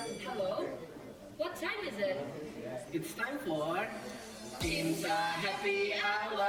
Hello? 0.00 0.64
What 1.36 1.56
time 1.56 1.86
is 1.86 1.98
it? 1.98 2.16
It's 2.90 3.12
time 3.12 3.38
for 3.44 3.86
CIMSA 4.58 5.08
Happy 5.08 5.92
Hour. 5.92 6.48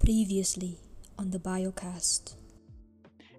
Previously 0.00 0.80
on 1.18 1.30
the 1.30 1.38
Biocast. 1.38 2.34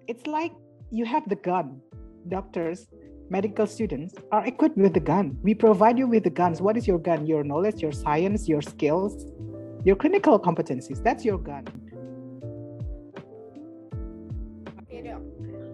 It's 0.06 0.26
like 0.26 0.52
you 0.90 1.04
have 1.04 1.28
the 1.28 1.36
gun. 1.36 1.82
Doctors, 2.28 2.86
medical 3.28 3.66
students 3.66 4.14
are 4.32 4.46
equipped 4.46 4.78
with 4.78 4.94
the 4.94 5.00
gun. 5.00 5.38
We 5.42 5.54
provide 5.54 5.98
you 5.98 6.06
with 6.06 6.24
the 6.24 6.30
guns. 6.30 6.62
What 6.62 6.78
is 6.78 6.86
your 6.86 6.98
gun? 6.98 7.26
Your 7.26 7.44
knowledge, 7.44 7.82
your 7.82 7.92
science, 7.92 8.48
your 8.48 8.62
skills, 8.62 9.26
your 9.84 9.96
clinical 9.96 10.40
competencies. 10.40 11.02
That's 11.02 11.26
your 11.26 11.36
gun. 11.36 11.66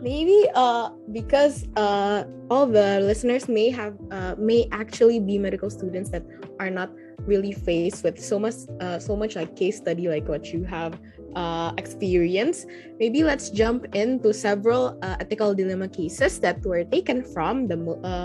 Maybe 0.04 0.46
uh 0.54 0.90
because 1.12 1.64
uh 1.76 2.24
all 2.50 2.66
the 2.66 3.00
listeners 3.00 3.48
may 3.48 3.70
have 3.70 3.96
uh 4.12 4.34
may 4.36 4.68
actually 4.70 5.18
be 5.18 5.38
medical 5.38 5.70
students 5.70 6.10
that 6.10 6.22
are 6.60 6.68
not 6.68 6.92
really 7.24 7.52
faced 7.52 8.04
with 8.04 8.20
so 8.20 8.38
much 8.38 8.54
uh 8.80 8.98
so 8.98 9.16
much 9.16 9.34
like 9.34 9.56
case 9.56 9.78
study 9.78 10.06
like 10.08 10.28
what 10.28 10.52
you 10.52 10.62
have 10.62 11.00
uh 11.36 11.72
experience 11.78 12.66
maybe 13.00 13.24
let's 13.24 13.48
jump 13.48 13.86
into 13.96 14.32
several 14.32 14.98
uh, 15.02 15.16
ethical 15.20 15.54
dilemma 15.54 15.88
cases 15.88 16.38
that 16.38 16.60
were 16.66 16.84
taken 16.84 17.24
from 17.24 17.66
the 17.66 17.76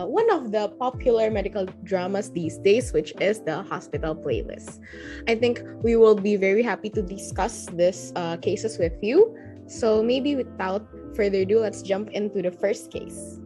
one 0.04 0.30
of 0.30 0.52
the 0.52 0.68
popular 0.80 1.32
medical 1.32 1.66
dramas 1.84 2.30
these 2.32 2.58
days 2.60 2.92
which 2.92 3.14
is 3.22 3.42
the 3.42 3.64
hospital 3.64 4.16
playlist. 4.16 4.80
I 5.28 5.36
think 5.36 5.64
we 5.82 5.96
will 5.96 6.16
be 6.16 6.36
very 6.36 6.62
happy 6.62 6.90
to 6.92 7.02
discuss 7.02 7.66
this 7.74 8.12
uh, 8.16 8.38
cases 8.38 8.78
with 8.78 8.94
you. 9.02 9.36
So 9.68 10.02
maybe 10.04 10.36
without 10.36 10.86
further 11.16 11.40
ado, 11.40 11.60
let's 11.60 11.82
jump 11.82 12.10
into 12.12 12.42
the 12.42 12.52
first 12.52 12.92
case. 12.92 13.40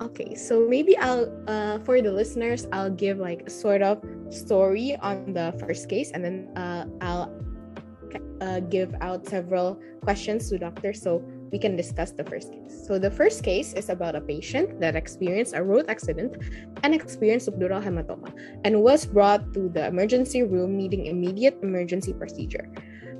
Okay, 0.00 0.34
so 0.34 0.66
maybe 0.68 0.96
I'll, 0.96 1.30
uh, 1.46 1.78
for 1.80 2.00
the 2.00 2.10
listeners, 2.10 2.66
I'll 2.72 2.90
give 2.90 3.18
like 3.18 3.42
a 3.46 3.50
sort 3.50 3.82
of 3.82 4.02
story 4.30 4.96
on 4.96 5.32
the 5.32 5.54
first 5.58 5.88
case, 5.88 6.10
and 6.12 6.24
then 6.24 6.48
uh, 6.56 6.86
I'll 7.00 7.30
uh, 8.40 8.60
give 8.60 8.94
out 9.00 9.26
several 9.26 9.80
questions 10.02 10.48
to 10.48 10.58
doctor 10.58 10.92
so 10.92 11.22
we 11.50 11.58
can 11.58 11.76
discuss 11.76 12.12
the 12.12 12.24
first 12.24 12.52
case. 12.52 12.84
So 12.86 12.98
the 12.98 13.10
first 13.10 13.42
case 13.42 13.72
is 13.72 13.88
about 13.88 14.14
a 14.14 14.20
patient 14.20 14.80
that 14.80 14.96
experienced 14.96 15.54
a 15.54 15.62
road 15.62 15.86
accident 15.88 16.36
and 16.82 16.94
experienced 16.94 17.48
subdural 17.48 17.82
hematoma 17.82 18.32
and 18.64 18.82
was 18.82 19.06
brought 19.06 19.52
to 19.54 19.68
the 19.68 19.86
emergency 19.86 20.42
room 20.42 20.76
needing 20.76 21.06
immediate 21.06 21.58
emergency 21.62 22.12
procedure. 22.12 22.68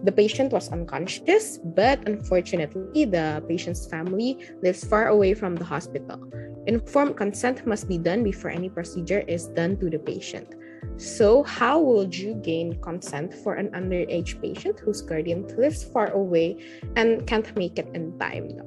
The 0.04 0.12
patient 0.12 0.52
was 0.52 0.70
unconscious, 0.70 1.58
but 1.58 2.06
unfortunately, 2.06 3.04
the 3.04 3.42
patient's 3.48 3.86
family 3.86 4.38
lives 4.62 4.84
far 4.84 5.08
away 5.08 5.34
from 5.34 5.56
the 5.56 5.64
hospital. 5.64 6.22
Informed 6.66 7.16
consent 7.16 7.66
must 7.66 7.88
be 7.88 7.98
done 7.98 8.22
before 8.22 8.50
any 8.50 8.68
procedure 8.68 9.24
is 9.27 9.48
done 9.48 9.77
to 9.78 9.90
the 9.90 9.98
patient. 9.98 10.55
So, 10.98 11.42
how 11.42 11.80
would 11.80 12.16
you 12.16 12.34
gain 12.34 12.78
consent 12.82 13.32
for 13.32 13.55
an 13.55 13.70
underage 13.70 14.40
patient 14.42 14.80
whose 14.80 15.00
guardian 15.00 15.46
lives 15.56 15.82
far 15.82 16.10
away 16.10 16.58
and 16.96 17.27
can't 17.27 17.48
make 17.56 17.78
it 17.78 17.88
in 17.94 18.18
time? 18.18 18.60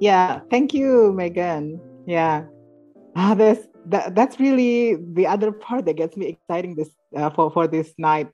Yeah, 0.00 0.40
thank 0.50 0.74
you, 0.74 1.12
Megan. 1.12 1.80
Yeah, 2.06 2.44
ah, 3.16 3.34
there's 3.34 3.69
that, 3.90 4.14
that's 4.14 4.38
really 4.40 4.96
the 5.12 5.26
other 5.26 5.52
part 5.52 5.84
that 5.86 5.96
gets 5.96 6.16
me 6.16 6.26
exciting 6.26 6.74
this 6.76 6.90
uh, 7.16 7.30
for 7.30 7.50
for 7.50 7.66
this 7.66 7.92
night 7.98 8.28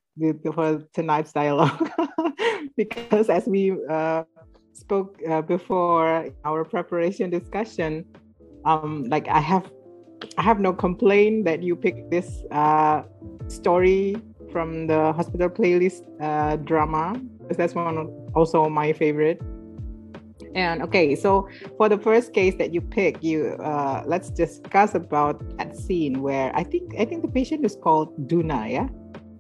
for 0.55 0.83
tonight's 0.93 1.33
dialogue. 1.33 1.91
Because 2.77 3.31
as 3.31 3.47
we 3.47 3.73
uh, 3.89 4.25
spoke 4.75 5.17
uh, 5.29 5.41
before 5.41 6.29
our 6.45 6.63
preparation 6.65 7.31
discussion 7.31 8.05
um, 8.67 9.05
like 9.09 9.27
i 9.29 9.41
have 9.41 9.73
i 10.37 10.43
have 10.43 10.61
no 10.61 10.75
complaint 10.75 11.47
that 11.47 11.63
you 11.63 11.75
picked 11.75 12.11
this 12.11 12.45
uh, 12.51 13.03
story 13.49 14.21
from 14.53 14.87
the 14.87 15.13
hospital 15.13 15.49
playlist 15.49 16.03
uh, 16.21 16.57
drama. 16.57 17.21
Because 17.41 17.57
that's 17.57 17.75
one 17.75 18.09
also 18.35 18.69
my 18.69 18.93
favorite 18.93 19.41
and 20.57 20.83
okay, 20.83 21.15
so 21.15 21.49
for 21.77 21.89
the 21.89 21.99
first 21.99 22.33
case 22.33 22.55
that 22.57 22.73
you 22.73 22.81
pick, 22.81 23.23
you 23.23 23.57
uh, 23.61 24.03
let's 24.07 24.31
discuss 24.31 24.95
about 24.95 25.37
that 25.59 25.77
scene 25.77 26.23
where 26.23 26.51
I 26.57 26.65
think 26.65 26.95
I 26.99 27.05
think 27.05 27.21
the 27.21 27.29
patient 27.29 27.65
is 27.65 27.77
called 27.77 28.17
Duna, 28.27 28.73
yeah. 28.73 28.89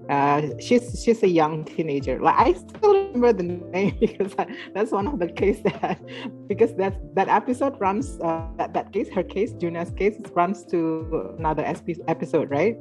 Uh, 0.08 0.54
she's 0.60 1.02
she's 1.02 1.22
a 1.22 1.28
young 1.28 1.64
teenager. 1.64 2.20
Like 2.20 2.36
I 2.38 2.52
still 2.52 2.92
remember 2.92 3.32
the 3.32 3.42
name 3.42 3.96
because 4.00 4.34
I, 4.38 4.46
that's 4.74 4.92
one 4.92 5.08
of 5.08 5.18
the 5.18 5.28
case 5.28 5.58
that 5.64 5.98
because 6.48 6.74
that 6.76 6.94
that 7.16 7.28
episode 7.28 7.80
runs 7.80 8.20
uh, 8.20 8.46
that 8.58 8.74
that 8.74 8.92
case 8.92 9.08
her 9.08 9.24
case 9.24 9.52
Duna's 9.54 9.90
case 9.92 10.20
runs 10.34 10.64
to 10.66 11.34
another 11.38 11.64
episode, 11.64 12.50
right? 12.50 12.76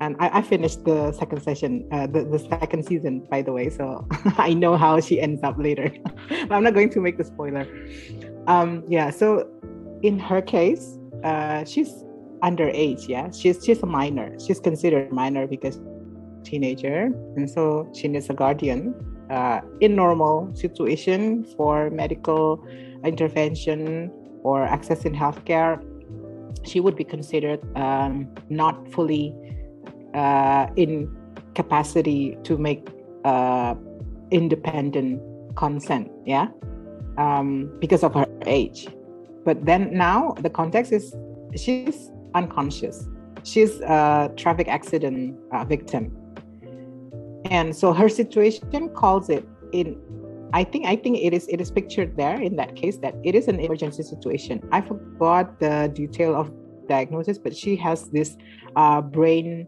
And 0.00 0.16
I, 0.18 0.38
I, 0.38 0.42
finished 0.42 0.84
the 0.84 1.12
second 1.12 1.42
session, 1.42 1.86
uh, 1.92 2.06
the, 2.06 2.24
the 2.24 2.38
second 2.38 2.84
season, 2.86 3.20
by 3.30 3.42
the 3.42 3.52
way. 3.52 3.70
So 3.70 4.06
I 4.36 4.54
know 4.54 4.76
how 4.76 5.00
she 5.00 5.20
ends 5.20 5.42
up 5.42 5.56
later. 5.58 5.92
but 6.28 6.52
I'm 6.52 6.64
not 6.64 6.74
going 6.74 6.90
to 6.90 7.00
make 7.00 7.18
the 7.18 7.24
spoiler. 7.24 7.66
Um, 8.46 8.84
yeah. 8.88 9.10
So 9.10 9.48
in 10.02 10.18
her 10.18 10.40
case, 10.40 10.98
uh, 11.24 11.64
she's 11.64 12.04
underage. 12.42 13.08
Yeah, 13.08 13.30
she's 13.30 13.64
she's 13.64 13.82
a 13.82 13.86
minor. 13.86 14.38
She's 14.38 14.60
considered 14.60 15.12
minor 15.12 15.46
because 15.46 15.80
teenager, 16.44 17.10
and 17.36 17.50
so 17.50 17.90
she 17.94 18.08
needs 18.08 18.30
a 18.30 18.34
guardian. 18.34 18.94
Uh, 19.30 19.60
in 19.80 19.94
normal 19.94 20.50
situation 20.54 21.44
for 21.56 21.90
medical 21.90 22.64
intervention 23.04 24.10
or 24.42 24.66
accessing 24.66 25.14
healthcare, 25.14 25.84
she 26.64 26.80
would 26.80 26.96
be 26.96 27.04
considered 27.04 27.60
um, 27.76 28.26
not 28.48 28.90
fully 28.90 29.34
in 30.14 31.08
capacity 31.54 32.38
to 32.44 32.56
make 32.56 32.88
uh, 33.24 33.74
independent 34.30 35.20
consent 35.56 36.10
yeah? 36.24 36.48
Um, 37.16 37.70
because 37.80 38.04
of 38.04 38.14
her 38.14 38.26
age. 38.46 38.86
But 39.44 39.64
then 39.64 39.92
now 39.92 40.34
the 40.40 40.50
context 40.50 40.92
is 40.92 41.14
she's 41.56 42.10
unconscious. 42.34 43.08
She's 43.42 43.80
a 43.80 44.30
traffic 44.36 44.68
accident 44.68 45.36
uh, 45.52 45.64
victim. 45.64 46.16
And 47.50 47.74
so 47.74 47.92
her 47.92 48.08
situation 48.08 48.90
calls 48.90 49.28
it 49.30 49.44
in 49.72 50.00
i 50.54 50.64
think 50.64 50.86
i 50.86 50.96
think 50.96 51.18
it 51.18 51.34
is 51.34 51.46
it 51.48 51.60
is 51.60 51.70
pictured 51.70 52.16
there 52.16 52.40
in 52.40 52.56
that 52.56 52.74
case 52.74 52.96
that 53.04 53.14
it 53.22 53.34
is 53.34 53.48
an 53.48 53.58
emergency 53.60 54.02
situation. 54.02 54.62
I 54.72 54.80
forgot 54.80 55.58
the 55.60 55.90
detail 55.92 56.34
of 56.34 56.52
diagnosis 56.88 57.36
but 57.36 57.54
she 57.54 57.76
has 57.76 58.08
this 58.10 58.36
uh, 58.76 59.00
brain 59.02 59.66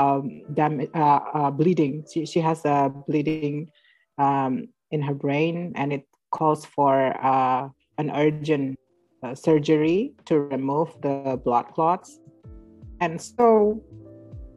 um, 0.00 0.42
dam- 0.54 0.88
uh, 0.94 1.20
uh, 1.34 1.50
bleeding. 1.50 2.04
She, 2.12 2.26
she 2.26 2.40
has 2.40 2.64
a 2.64 2.92
bleeding 3.06 3.70
um, 4.18 4.68
in 4.90 5.02
her 5.02 5.14
brain, 5.14 5.72
and 5.74 5.92
it 5.92 6.06
calls 6.30 6.64
for 6.64 6.94
uh, 7.24 7.68
an 7.98 8.10
urgent 8.14 8.78
uh, 9.22 9.34
surgery 9.34 10.14
to 10.26 10.40
remove 10.40 10.88
the 11.02 11.40
blood 11.44 11.66
clots. 11.74 12.18
And 13.00 13.20
so 13.20 13.82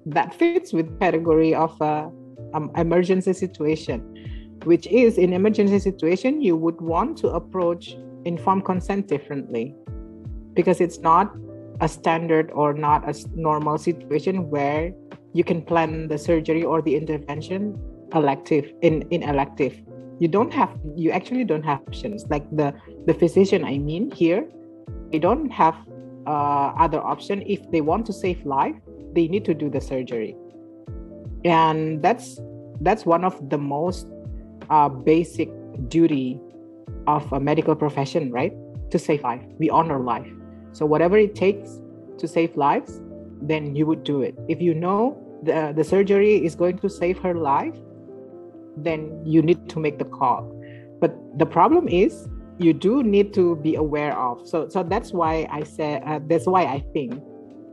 that 0.06 0.34
fits 0.34 0.74
with 0.74 1.00
category 1.00 1.56
of 1.56 1.80
a 1.82 2.12
um, 2.54 2.72
emergency 2.76 3.34
situation, 3.34 4.60
which 4.64 4.88
is 4.88 5.18
in 5.18 5.34
emergency 5.34 5.80
situation 5.80 6.42
you 6.42 6.56
would 6.56 6.80
want 6.82 7.18
to 7.20 7.30
approach 7.30 7.96
informed 8.26 8.66
consent 8.66 9.08
differently 9.08 9.76
because 10.54 10.80
it's 10.80 11.00
not 11.00 11.36
a 11.82 11.88
standard 11.88 12.52
or 12.52 12.74
not 12.74 13.08
a 13.10 13.14
normal 13.36 13.78
situation 13.78 14.50
where 14.50 14.94
you 15.34 15.44
can 15.44 15.62
plan 15.62 16.08
the 16.08 16.18
surgery 16.18 16.64
or 16.64 16.82
the 16.82 16.96
intervention 16.96 17.78
elective 18.14 18.72
in 18.82 19.02
in 19.10 19.24
elective. 19.24 19.82
You 20.20 20.28
don't 20.28 20.54
have 20.54 20.70
you 20.96 21.12
actually 21.12 21.44
don't 21.44 21.64
have 21.64 21.82
options. 21.88 22.26
Like 22.30 22.50
the 22.52 22.74
the 23.06 23.14
physician 23.14 23.66
i 23.66 23.78
mean 23.78 24.12
here 24.12 24.46
they 25.12 25.20
don't 25.20 25.50
have 25.50 25.76
uh, 26.26 26.72
other 26.80 27.02
option. 27.02 27.44
If 27.46 27.70
they 27.72 27.82
want 27.82 28.06
to 28.08 28.14
save 28.14 28.46
life 28.46 28.76
they 29.14 29.28
need 29.28 29.46
to 29.46 29.54
do 29.54 29.70
the 29.70 29.82
surgery. 29.82 30.36
And 31.44 32.02
that's 32.02 32.40
that's 32.82 33.06
one 33.06 33.26
of 33.26 33.38
the 33.50 33.58
most 33.58 34.08
uh, 34.70 34.90
basic 34.90 35.50
duty 35.88 36.40
of 37.08 37.32
a 37.34 37.40
medical 37.40 37.76
profession 37.76 38.32
right? 38.32 38.54
To 38.92 39.00
save 39.00 39.24
life. 39.24 39.44
We 39.58 39.70
honor 39.70 40.00
life. 40.00 40.32
So 40.72 40.86
whatever 40.86 41.18
it 41.18 41.36
takes 41.36 41.82
to 42.20 42.28
save 42.28 42.56
lives 42.56 43.02
then 43.48 43.76
you 43.76 43.86
would 43.86 44.04
do 44.04 44.22
it 44.22 44.36
if 44.48 44.62
you 44.62 44.74
know 44.74 45.18
the, 45.44 45.74
the 45.76 45.84
surgery 45.84 46.44
is 46.46 46.56
going 46.56 46.78
to 46.80 46.90
save 46.90 47.20
her 47.20 47.34
life, 47.34 47.76
then 48.78 49.22
you 49.26 49.42
need 49.42 49.70
to 49.70 49.80
make 49.80 50.00
the 50.00 50.06
call. 50.06 50.50
But 51.02 51.14
the 51.38 51.46
problem 51.46 51.88
is 51.88 52.30
you 52.60 52.74
do 52.74 53.04
need 53.04 53.34
to 53.34 53.58
be 53.58 53.76
aware 53.76 54.18
of. 54.18 54.48
So 54.48 54.70
so 54.70 54.84
that's 54.84 55.12
why 55.12 55.48
I 55.52 55.64
said 55.64 56.04
uh, 56.06 56.20
that's 56.28 56.46
why 56.46 56.64
I 56.64 56.80
think 56.94 57.22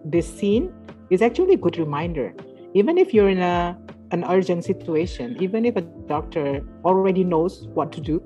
this 0.05 0.27
scene 0.27 0.73
is 1.11 1.23
actually 1.23 1.55
a 1.55 1.59
good 1.59 1.79
reminder. 1.79 2.35
Even 2.75 2.99
if 2.99 3.15
you're 3.15 3.29
in 3.29 3.39
a 3.39 3.79
an 4.11 4.25
urgent 4.25 4.65
situation, 4.65 5.37
even 5.41 5.65
if 5.65 5.77
a 5.77 5.83
doctor 5.83 6.63
already 6.85 7.23
knows 7.23 7.69
what 7.75 7.93
to 7.93 8.01
do, 8.01 8.21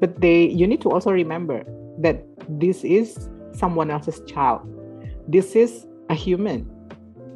but 0.00 0.18
they 0.20 0.46
you 0.46 0.66
need 0.66 0.80
to 0.80 0.90
also 0.90 1.10
remember 1.10 1.62
that 1.98 2.24
this 2.48 2.84
is 2.84 3.28
someone 3.52 3.90
else's 3.90 4.22
child 4.26 4.66
this 5.28 5.54
is 5.54 5.86
a 6.12 6.14
human. 6.14 6.68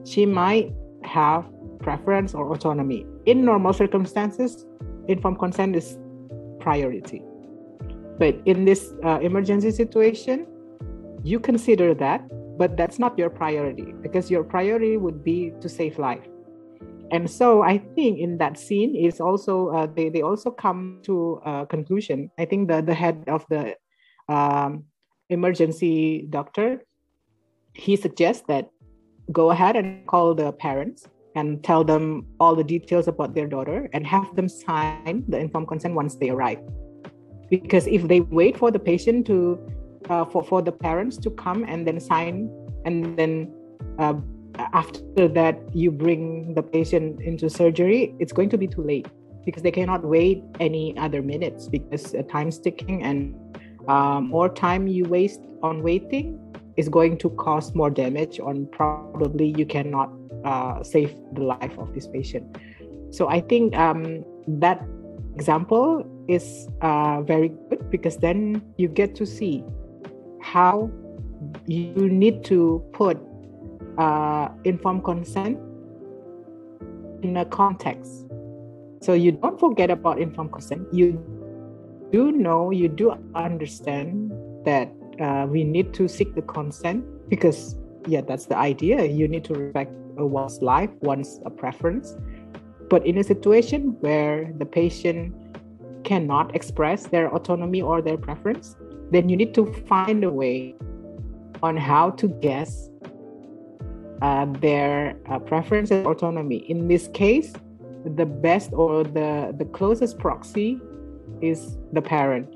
She 0.05 0.27
might 0.27 0.71
have 1.03 1.49
preference 1.81 2.35
or 2.35 2.53
autonomy. 2.53 3.07
In 3.25 3.45
normal 3.45 3.73
circumstances 3.73 4.67
informed 5.09 5.39
consent 5.39 5.75
is 5.75 5.99
priority. 6.61 7.23
But 8.19 8.37
in 8.45 8.65
this 8.65 8.93
uh, 9.03 9.19
emergency 9.23 9.71
situation 9.73 10.47
you 11.25 11.41
consider 11.41 11.95
that 11.95 12.23
but 12.57 12.77
that's 12.77 12.99
not 12.99 13.19
your 13.19 13.29
priority 13.29 13.93
because 14.01 14.31
your 14.31 14.45
priority 14.45 14.97
would 14.97 15.25
be 15.25 15.53
to 15.61 15.69
save 15.69 15.99
life. 15.99 16.27
And 17.11 17.31
so 17.31 17.63
i 17.63 17.79
think 17.95 18.19
in 18.19 18.39
that 18.39 18.59
scene 18.59 18.95
is 18.95 19.21
also 19.21 19.69
uh, 19.77 19.87
they, 19.87 20.09
they 20.09 20.23
also 20.23 20.51
come 20.51 21.01
to 21.05 21.41
a 21.45 21.67
conclusion. 21.67 22.31
I 22.39 22.45
think 22.45 22.69
the, 22.69 22.83
the 22.83 22.95
head 22.95 23.25
of 23.29 23.45
the 23.49 23.77
um, 24.29 24.85
emergency 25.29 26.27
doctor 26.31 26.86
he 27.77 27.97
suggests 27.97 28.43
that 28.49 28.71
go 29.33 29.51
ahead 29.51 29.77
and 29.77 30.07
call 30.07 30.35
the 30.35 30.53
parents 30.53 31.09
and 31.35 31.63
tell 31.63 31.85
them 31.85 32.27
all 32.41 32.55
the 32.57 32.65
details 32.65 33.09
about 33.09 33.35
their 33.35 33.47
daughter 33.47 33.89
and 33.93 34.07
have 34.07 34.35
them 34.35 34.49
sign 34.49 35.23
the 35.29 35.39
informed 35.39 35.69
consent 35.69 35.95
once 35.95 36.17
they 36.17 36.31
arrive. 36.31 36.59
Because 37.51 37.87
if 37.87 38.09
they 38.09 38.21
wait 38.21 38.57
for 38.57 38.71
the 38.71 38.79
patient 38.79 39.27
to 39.27 39.59
uh, 40.09 40.25
for, 40.25 40.43
for 40.43 40.63
the 40.63 40.73
parents 40.73 41.17
to 41.19 41.31
come 41.31 41.65
and 41.69 41.87
then 41.87 42.01
sign 42.01 42.49
and 42.85 43.19
then 43.19 43.53
uh, 43.99 44.15
after 44.73 45.29
that 45.29 45.59
you 45.75 45.91
bring 45.91 46.55
the 46.55 46.63
patient 46.63 47.21
into 47.21 47.51
surgery 47.51 48.15
it's 48.21 48.33
going 48.33 48.49
to 48.49 48.57
be 48.57 48.69
too 48.69 48.83
late 48.83 49.09
because 49.45 49.63
they 49.63 49.71
cannot 49.71 50.05
wait 50.05 50.43
any 50.61 50.97
other 50.97 51.23
minutes 51.23 51.69
because 51.69 52.15
uh, 52.15 52.23
time's 52.31 52.59
ticking 52.59 53.03
and 53.03 53.35
um, 53.89 54.29
more 54.29 54.49
time 54.49 54.87
you 54.87 55.05
waste 55.05 55.41
on 55.63 55.83
waiting 55.83 56.39
is 56.77 56.89
going 56.89 57.17
to 57.19 57.31
cause 57.31 57.75
more 57.75 57.91
damage 57.91 58.39
and 58.39 58.71
probably 58.71 59.55
you 59.57 59.67
cannot 59.67 60.11
uh, 60.45 60.83
save 60.83 61.15
the 61.33 61.43
life 61.43 61.79
of 61.79 61.93
this 61.95 62.07
patient 62.07 62.59
so 63.11 63.29
i 63.29 63.41
think 63.41 63.77
um, 63.77 64.25
that 64.47 64.83
example 65.35 66.05
is 66.29 66.69
uh, 66.81 67.23
very 67.23 67.49
good 67.69 67.91
because 67.91 68.17
then 68.19 68.63
you 68.77 68.89
get 68.89 69.15
to 69.15 69.27
see 69.27 69.65
how 70.41 70.91
you 71.67 72.09
need 72.09 72.45
to 72.45 72.83
put 72.93 73.19
uh, 73.99 74.49
informed 74.65 75.05
consent 75.05 75.59
in 77.23 77.37
a 77.37 77.45
context. 77.45 78.27
So 79.03 79.13
you 79.13 79.33
don't 79.33 79.59
forget 79.59 79.91
about 79.91 80.19
informed 80.19 80.53
consent. 80.53 80.87
You 80.93 81.21
do 82.13 82.33
know, 82.33 82.71
you 82.71 82.89
do 82.89 83.15
understand 83.35 84.33
that 84.65 84.93
uh, 85.21 85.47
we 85.49 85.65
need 85.65 85.95
to 85.95 86.09
seek 86.09 86.35
the 86.35 86.43
consent 86.43 87.05
because, 87.29 87.77
yeah, 88.07 88.21
that's 88.21 88.47
the 88.47 88.57
idea. 88.57 89.05
You 89.05 89.29
need 89.29 89.45
to 89.45 89.55
respect 89.55 89.93
one's 90.17 90.63
life, 90.63 90.91
one's 91.01 91.41
preference. 91.57 92.17
But 92.89 93.05
in 93.07 93.19
a 93.19 93.25
situation 93.25 93.97
where 94.01 94.53
the 94.59 94.67
patient 94.67 95.35
cannot 96.05 96.55
express 96.55 97.07
their 97.07 97.35
autonomy 97.35 97.83
or 97.83 98.01
their 98.01 98.17
preference, 98.17 98.77
then 99.11 99.29
you 99.29 99.37
need 99.37 99.55
to 99.55 99.73
find 99.89 100.23
a 100.25 100.31
way 100.31 100.75
on 101.63 101.77
how 101.77 102.11
to 102.11 102.29
guess 102.29 102.91
uh, 104.23 104.47
their 104.61 105.17
uh, 105.29 105.39
preference 105.39 105.91
and 105.91 106.07
autonomy. 106.07 106.59
In 106.71 106.89
this 106.89 107.09
case, 107.09 107.53
the 108.05 108.27
best 108.27 108.73
or 108.73 109.05
the, 109.05 109.55
the 109.59 109.65
closest 109.65 110.19
proxy 110.19 110.81
is 111.43 111.77
the 111.93 112.01
parent, 112.01 112.49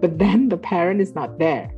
but 0.00 0.18
then 0.18 0.48
the 0.48 0.56
parent 0.56 1.00
is 1.00 1.14
not 1.14 1.38
there. 1.38 1.70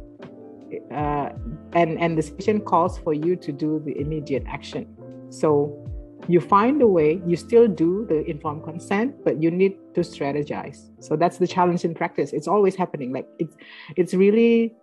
Uh, 0.91 1.31
and, 1.73 1.99
and 2.01 2.17
the 2.19 2.23
situation 2.23 2.61
calls 2.61 2.99
for 2.99 3.13
you 3.13 3.37
to 3.37 3.53
do 3.53 3.81
the 3.85 3.99
immediate 3.99 4.45
action. 4.47 4.87
So 5.31 5.81
you 6.29 6.41
find 6.41 6.81
a 6.81 6.87
way, 6.87 7.21
you 7.27 7.37
still 7.37 7.69
do 7.69 8.07
the 8.09 8.25
informed 8.29 8.65
consent, 8.65 9.17
but 9.25 9.43
you 9.43 9.51
need 9.51 9.77
to 9.95 10.01
strategize. 10.01 10.91
So 11.01 11.17
that's 11.17 11.39
the 11.39 11.47
challenge 11.47 11.85
in 11.85 11.95
practice. 11.95 12.33
It's 12.33 12.49
always 12.49 12.75
happening. 12.75 13.13
Like 13.13 13.29
it's 13.39 13.57
it's 13.97 14.15
really 14.15 14.75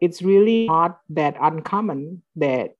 it's 0.00 0.22
really 0.22 0.66
not 0.66 1.00
that 1.10 1.36
uncommon 1.40 2.22
that 2.36 2.76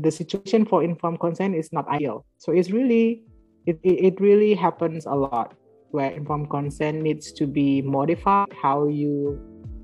the 0.00 0.10
situation 0.10 0.64
for 0.64 0.82
informed 0.82 1.20
consent 1.20 1.54
is 1.54 1.72
not 1.72 1.88
ideal. 1.88 2.24
So 2.38 2.52
it's 2.52 2.70
really 2.70 3.24
it, 3.66 3.78
it 3.82 4.20
really 4.20 4.54
happens 4.54 5.06
a 5.06 5.14
lot 5.14 5.54
where 5.90 6.10
informed 6.10 6.48
consent 6.48 7.02
needs 7.02 7.32
to 7.32 7.46
be 7.46 7.82
modified, 7.82 8.48
how 8.60 8.88
you 8.88 9.38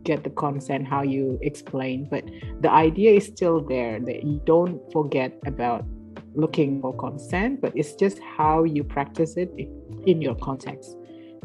get 0.05 0.25
the 0.25 0.31
consent, 0.31 0.87
how 0.87 1.03
you 1.03 1.39
explain. 1.43 2.09
But 2.11 2.25
the 2.61 2.71
idea 2.71 3.13
is 3.13 3.27
still 3.27 3.61
there 3.61 4.01
that 4.01 4.25
you 4.25 4.41
don't 4.45 4.81
forget 4.93 5.39
about 5.47 5.85
looking 6.35 6.81
for 6.81 6.95
consent, 6.97 7.61
but 7.61 7.73
it's 7.77 7.95
just 7.95 8.19
how 8.21 8.65
you 8.65 8.85
practice 8.85 9.37
it 9.37 9.51
in 10.07 10.23
your 10.23 10.35
context. 10.37 10.97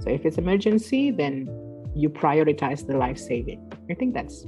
So 0.01 0.09
if 0.09 0.25
it's 0.25 0.37
emergency, 0.37 1.11
then 1.11 1.47
you 1.95 2.09
prioritize 2.09 2.85
the 2.85 2.97
life 2.97 3.17
saving. 3.17 3.61
I 3.89 3.93
think 3.93 4.13
that's 4.13 4.45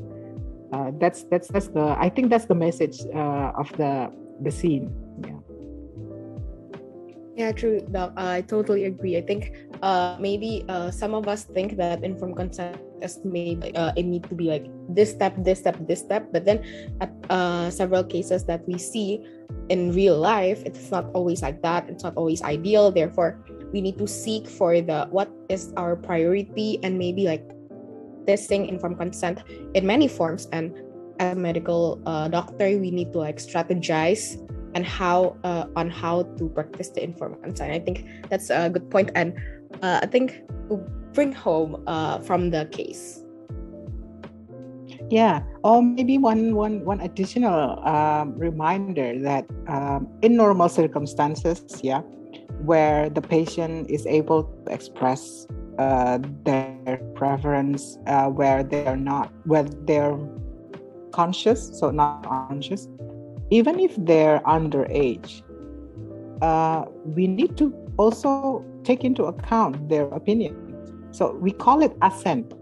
uh, 0.74 0.92
that's 1.00 1.24
that's 1.24 1.48
that's 1.48 1.68
the 1.68 1.96
I 2.00 2.10
think 2.10 2.30
that's 2.30 2.46
the 2.46 2.56
message 2.56 3.00
uh, 3.13 3.51
of 3.58 3.69
the 3.78 4.12
the 4.42 4.51
scene. 4.51 4.94
Yeah. 5.24 5.40
Yeah, 7.36 7.51
true. 7.51 7.86
No, 7.90 8.13
I 8.16 8.42
totally 8.42 8.86
agree. 8.86 9.18
I 9.18 9.22
think 9.22 9.51
uh, 9.81 10.18
maybe 10.19 10.63
uh, 10.69 10.90
some 10.90 11.13
of 11.13 11.28
us 11.28 11.44
think 11.44 11.75
that 11.78 12.04
informed 12.04 12.38
consent 12.38 12.80
maybe 13.24 13.76
uh, 13.76 13.92
it 13.96 14.04
need 14.04 14.24
to 14.30 14.36
be 14.36 14.46
like 14.46 14.66
this 14.90 15.12
step, 15.12 15.36
this 15.40 15.60
step, 15.60 15.78
this 15.88 16.00
step. 16.00 16.30
But 16.32 16.46
then 16.46 16.64
at 17.02 17.12
uh, 17.30 17.70
several 17.70 18.04
cases 18.04 18.46
that 18.46 18.68
we 18.68 18.78
see 18.78 19.26
in 19.70 19.92
real 19.94 20.18
life, 20.18 20.64
it's 20.66 20.92
not 20.92 21.10
always 21.14 21.42
like 21.42 21.62
that. 21.62 21.90
It's 21.90 22.04
not 22.04 22.16
always 22.16 22.42
ideal. 22.42 22.92
Therefore, 22.92 23.44
we 23.74 23.82
need 23.82 23.98
to 23.98 24.08
seek 24.08 24.48
for 24.48 24.80
the 24.82 25.08
what 25.12 25.30
is 25.50 25.74
our 25.78 25.96
priority 25.96 26.80
and 26.84 26.98
maybe 26.98 27.26
like 27.26 27.44
testing 28.28 28.68
informed 28.68 28.98
consent 28.98 29.44
in 29.74 29.86
many 29.86 30.08
forms. 30.08 30.48
And 30.52 30.74
as 31.20 31.36
a 31.36 31.40
medical 31.40 32.02
uh, 32.06 32.28
doctor, 32.28 32.78
we 32.78 32.92
need 32.92 33.14
to 33.14 33.20
like 33.20 33.38
strategize 33.38 34.40
and 34.76 34.86
how 34.86 35.38
uh, 35.44 35.66
on 35.76 35.90
how 35.90 36.24
to 36.38 36.50
practice 36.50 36.90
the 36.90 37.04
informed 37.04 37.42
consent. 37.42 37.72
I 37.72 37.80
think 37.80 38.06
that's 38.30 38.50
a 38.50 38.70
good 38.70 38.92
point, 38.92 39.10
and 39.16 39.34
uh, 39.82 40.04
I 40.04 40.06
think 40.06 40.44
bring 41.16 41.32
home 41.32 41.82
uh, 41.88 42.20
from 42.20 42.52
the 42.52 42.68
case. 42.70 43.24
Yeah, 45.10 45.42
or 45.63 45.82
maybe 45.82 46.18
one 46.18 46.56
one 46.56 46.84
one 46.84 47.00
additional 47.01 47.80
um, 47.86 48.34
reminder 48.38 49.18
that 49.22 49.46
um, 49.68 50.08
in 50.22 50.36
normal 50.36 50.68
circumstances, 50.68 51.62
yeah, 51.84 52.01
where 52.66 53.10
the 53.10 53.22
patient 53.22 53.89
is 53.89 54.06
able 54.06 54.44
to 54.44 54.74
express 54.74 55.46
uh, 55.78 56.18
their 56.44 56.98
preference, 57.13 57.98
uh, 58.08 58.30
where 58.30 58.63
they 58.63 58.86
are 58.88 58.98
not, 58.98 59.32
where 59.46 59.63
they're 59.86 60.18
conscious, 61.12 61.78
so 61.78 61.92
not 61.92 62.25
unconscious, 62.25 62.89
even 63.51 63.80
if 63.80 63.94
they're 64.10 64.42
underage, 64.42 65.44
uh, 66.42 66.86
we 67.06 67.28
need 67.28 67.58
to 67.58 67.70
also 67.98 68.66
take 68.84 69.04
into 69.04 69.25
account 69.25 69.88
their 69.88 70.10
opinion. 70.10 70.64
So 71.15 71.31
we 71.31 71.51
call 71.51 71.81
it 71.81 71.95
assent. 72.01 72.53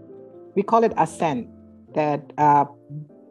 We 0.54 0.62
call 0.62 0.84
it 0.84 0.92
assent 0.96 1.48
that 1.94 2.32
uh, 2.38 2.66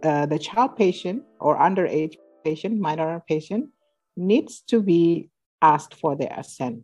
uh, 0.04 0.26
the 0.26 0.38
child 0.38 0.76
patient 0.76 1.24
or 1.40 1.58
underage 1.58 2.16
patient, 2.44 2.78
minor 2.78 3.24
patient, 3.30 3.70
needs 4.18 4.60
to 4.68 4.82
be 4.82 5.30
asked 5.62 5.96
for 5.96 6.18
their 6.18 6.34
assent. 6.36 6.84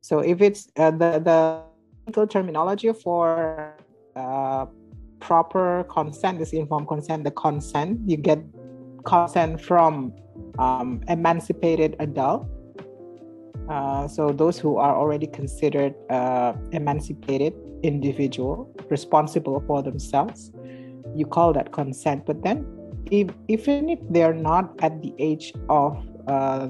So 0.00 0.20
if 0.20 0.40
it's 0.40 0.72
uh, 0.76 0.92
the 0.92 1.20
the 1.20 2.26
terminology 2.26 2.90
for 2.90 3.76
uh, 4.16 4.64
proper 5.20 5.84
consent 5.90 6.40
is 6.40 6.54
informed 6.54 6.88
consent, 6.88 7.24
the 7.24 7.36
consent 7.36 8.00
you 8.08 8.16
get 8.16 8.40
consent 9.04 9.60
from 9.60 10.14
um, 10.58 11.02
emancipated 11.06 11.96
adult. 12.00 12.48
Uh, 13.70 14.08
so 14.08 14.32
those 14.32 14.58
who 14.58 14.78
are 14.78 14.96
already 14.96 15.28
considered 15.28 15.94
uh, 16.10 16.52
emancipated 16.72 17.54
individual, 17.84 18.68
responsible 18.90 19.62
for 19.66 19.80
themselves, 19.80 20.50
you 21.14 21.24
call 21.24 21.52
that 21.52 21.72
consent. 21.72 22.26
But 22.26 22.42
then, 22.42 22.66
if, 23.12 23.30
even 23.46 23.88
if 23.88 24.00
they're 24.10 24.34
not 24.34 24.74
at 24.82 25.00
the 25.02 25.14
age 25.20 25.52
of 25.68 26.04
uh, 26.26 26.68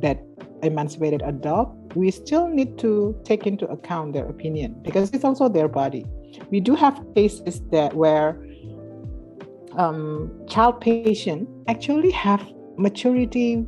that 0.00 0.24
emancipated 0.62 1.20
adult, 1.22 1.68
we 1.94 2.10
still 2.10 2.48
need 2.48 2.78
to 2.78 3.14
take 3.24 3.46
into 3.46 3.66
account 3.68 4.14
their 4.14 4.26
opinion 4.26 4.74
because 4.82 5.10
it's 5.10 5.24
also 5.24 5.50
their 5.50 5.68
body. 5.68 6.06
We 6.50 6.60
do 6.60 6.74
have 6.74 7.04
cases 7.14 7.60
that 7.72 7.94
where 7.94 8.42
um, 9.76 10.32
child 10.48 10.80
patient 10.80 11.46
actually 11.68 12.10
have 12.12 12.42
maturity 12.78 13.66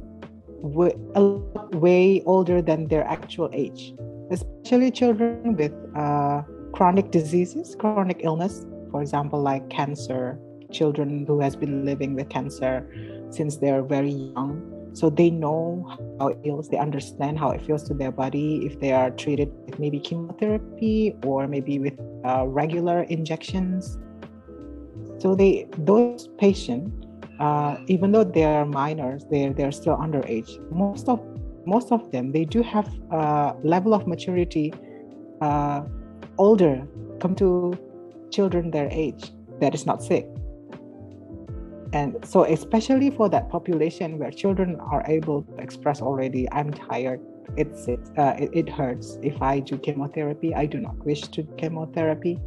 w- 0.64 1.12
a 1.14 1.20
lot 1.20 1.74
way 1.74 2.22
older 2.24 2.62
than 2.62 2.88
their 2.88 3.04
actual 3.04 3.50
age, 3.52 3.94
especially 4.30 4.90
children 4.90 5.56
with 5.56 5.72
uh, 5.96 6.42
chronic 6.72 7.10
diseases, 7.10 7.76
chronic 7.78 8.20
illness, 8.24 8.66
for 8.90 9.02
example, 9.02 9.40
like 9.40 9.68
cancer, 9.70 10.38
children 10.72 11.24
who 11.26 11.40
has 11.40 11.54
been 11.54 11.84
living 11.84 12.14
with 12.14 12.28
cancer 12.28 12.88
since 13.30 13.58
they're 13.58 13.82
very 13.82 14.10
young. 14.10 14.70
So 14.94 15.10
they 15.10 15.28
know 15.28 15.90
how 16.20 16.28
it 16.28 16.38
feels, 16.42 16.68
they 16.68 16.78
understand 16.78 17.38
how 17.38 17.50
it 17.50 17.60
feels 17.62 17.82
to 17.84 17.94
their 17.94 18.12
body 18.12 18.64
if 18.64 18.78
they 18.78 18.92
are 18.92 19.10
treated 19.10 19.52
with 19.66 19.78
maybe 19.78 19.98
chemotherapy 19.98 21.16
or 21.24 21.48
maybe 21.48 21.78
with 21.78 21.98
uh, 22.24 22.46
regular 22.46 23.02
injections. 23.02 23.98
So 25.18 25.34
they 25.34 25.68
those 25.78 26.28
patients, 26.38 27.03
uh, 27.40 27.76
even 27.86 28.12
though 28.12 28.24
they 28.24 28.44
are 28.44 28.64
minors, 28.64 29.24
they're 29.30 29.52
they're 29.52 29.72
still 29.72 29.96
underage. 29.96 30.50
Most 30.70 31.08
of 31.08 31.20
most 31.66 31.92
of 31.92 32.10
them 32.12 32.32
they 32.32 32.44
do 32.44 32.62
have 32.62 32.88
a 33.10 33.54
level 33.62 33.94
of 33.94 34.06
maturity 34.06 34.72
uh, 35.40 35.82
older 36.38 36.86
come 37.20 37.34
to 37.36 37.72
children 38.30 38.70
their 38.70 38.88
age 38.90 39.32
that 39.60 39.74
is 39.74 39.86
not 39.86 40.02
sick. 40.02 40.26
And 41.92 42.16
so 42.24 42.42
especially 42.44 43.10
for 43.10 43.28
that 43.28 43.48
population 43.48 44.18
where 44.18 44.32
children 44.32 44.80
are 44.80 45.04
able 45.06 45.42
to 45.42 45.54
express 45.62 46.02
already 46.02 46.50
i'm 46.50 46.72
tired 46.72 47.20
it's 47.56 47.86
it, 47.86 48.00
uh, 48.18 48.34
it, 48.38 48.50
it, 48.52 48.68
hurts. 48.68 49.18
If 49.22 49.40
i 49.40 49.60
do 49.60 49.78
chemotherapy 49.78 50.54
i 50.54 50.66
do 50.66 50.80
not 50.80 50.96
wish 51.04 51.22
to 51.28 51.44
chemotherapy 51.56 52.40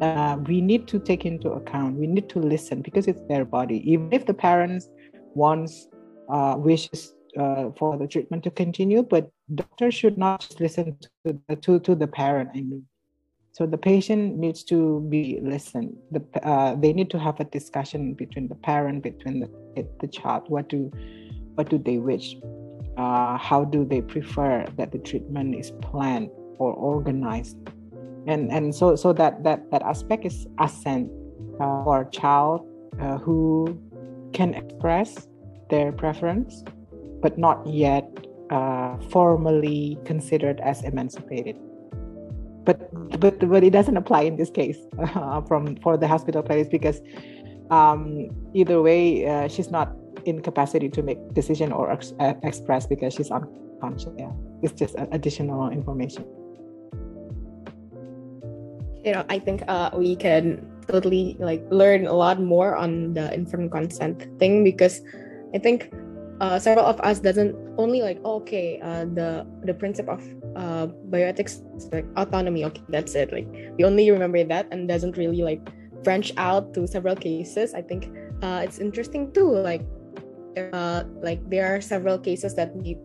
uh, 0.00 0.36
we 0.46 0.60
need 0.60 0.86
to 0.88 0.98
take 0.98 1.24
into 1.24 1.50
account 1.50 1.96
we 1.96 2.06
need 2.06 2.28
to 2.28 2.38
listen 2.38 2.82
because 2.82 3.06
it's 3.06 3.22
their 3.28 3.44
body 3.44 3.78
even 3.90 4.12
if 4.12 4.26
the 4.26 4.34
parents 4.34 4.88
wants 5.34 5.88
uh, 6.30 6.54
wishes 6.58 7.14
uh, 7.38 7.70
for 7.76 7.96
the 7.96 8.06
treatment 8.06 8.42
to 8.42 8.50
continue 8.50 9.02
but 9.02 9.30
doctor 9.54 9.90
should 9.90 10.18
not 10.18 10.54
listen 10.60 10.96
to 11.24 11.38
the, 11.48 11.56
to, 11.56 11.78
to 11.80 11.94
the 11.94 12.06
parent 12.06 12.48
i 12.54 12.60
mean 12.60 12.84
so 13.58 13.66
the 13.66 13.76
patient 13.76 14.38
needs 14.38 14.62
to 14.64 15.00
be 15.10 15.40
listened. 15.42 15.96
The, 16.12 16.22
uh, 16.46 16.76
they 16.76 16.92
need 16.92 17.10
to 17.10 17.18
have 17.18 17.40
a 17.40 17.44
discussion 17.44 18.14
between 18.14 18.46
the 18.46 18.54
parent, 18.54 19.02
between 19.02 19.40
the, 19.40 19.88
the 20.00 20.06
child. 20.06 20.44
What 20.46 20.68
do, 20.68 20.92
what 21.56 21.68
do 21.68 21.76
they 21.76 21.98
wish? 21.98 22.36
Uh, 22.96 23.36
how 23.36 23.64
do 23.64 23.84
they 23.84 24.00
prefer 24.00 24.64
that 24.76 24.92
the 24.92 24.98
treatment 24.98 25.56
is 25.56 25.72
planned 25.82 26.30
or 26.58 26.72
organized? 26.72 27.56
And 28.28 28.52
and 28.52 28.74
so 28.74 28.94
so 28.94 29.12
that 29.14 29.42
that 29.44 29.70
that 29.70 29.82
aspect 29.82 30.24
is 30.24 30.46
assent 30.60 31.10
uh, 31.60 31.82
for 31.84 32.02
a 32.02 32.10
child 32.10 32.60
uh, 33.00 33.16
who 33.18 33.72
can 34.32 34.54
express 34.54 35.28
their 35.70 35.92
preference, 35.92 36.62
but 37.22 37.38
not 37.38 37.66
yet 37.66 38.04
uh, 38.50 38.96
formally 39.08 39.98
considered 40.04 40.60
as 40.60 40.84
emancipated. 40.84 41.56
But 42.68 42.92
but 43.18 43.40
but 43.48 43.64
it 43.64 43.72
doesn't 43.72 43.96
apply 43.96 44.28
in 44.28 44.36
this 44.36 44.50
case 44.50 44.76
uh, 44.98 45.40
from 45.48 45.76
for 45.80 45.96
the 45.96 46.06
hospital 46.06 46.42
place 46.42 46.68
because 46.68 47.00
um, 47.70 48.28
either 48.52 48.82
way 48.82 49.24
uh, 49.24 49.48
she's 49.48 49.70
not 49.70 49.96
in 50.26 50.42
capacity 50.42 50.90
to 50.90 51.02
make 51.02 51.16
decision 51.32 51.72
or 51.72 51.90
ex- 51.90 52.12
uh, 52.20 52.34
express 52.42 52.84
because 52.86 53.14
she's 53.14 53.30
unconscious. 53.30 54.12
Yeah 54.18 54.32
it's 54.62 54.72
just 54.72 54.94
additional 55.12 55.70
information 55.70 56.24
you 59.08 59.14
know 59.16 59.24
i 59.28 59.38
think 59.38 59.64
uh, 59.68 59.88
we 59.96 60.14
can 60.14 60.60
totally 60.86 61.36
like 61.40 61.64
learn 61.70 62.06
a 62.06 62.12
lot 62.12 62.40
more 62.40 62.76
on 62.76 63.14
the 63.14 63.32
informed 63.32 63.72
consent 63.72 64.28
thing 64.38 64.64
because 64.64 65.00
i 65.54 65.58
think 65.58 65.88
uh, 66.40 66.58
several 66.58 66.86
of 66.86 67.00
us 67.00 67.18
doesn't 67.18 67.56
only 67.78 68.00
like 68.00 68.20
oh, 68.24 68.36
okay 68.36 68.78
uh, 68.84 69.04
the 69.18 69.42
the 69.64 69.74
principle 69.74 70.14
of 70.14 70.22
uh, 70.54 70.86
bioethics 71.10 71.64
like 71.90 72.06
autonomy 72.16 72.64
okay 72.64 72.82
that's 72.88 73.16
it 73.16 73.32
like 73.32 73.48
we 73.76 73.82
only 73.82 74.10
remember 74.10 74.44
that 74.44 74.68
and 74.70 74.86
doesn't 74.86 75.16
really 75.16 75.42
like 75.42 75.58
branch 76.02 76.32
out 76.36 76.74
to 76.74 76.86
several 76.86 77.16
cases. 77.16 77.74
I 77.74 77.82
think 77.82 78.10
uh, 78.42 78.62
it's 78.64 78.78
interesting 78.78 79.32
too 79.32 79.50
like 79.50 79.82
uh, 80.56 81.04
like 81.22 81.42
there 81.50 81.74
are 81.74 81.80
several 81.80 82.18
cases 82.18 82.54
that 82.54 82.74
we 82.74 82.96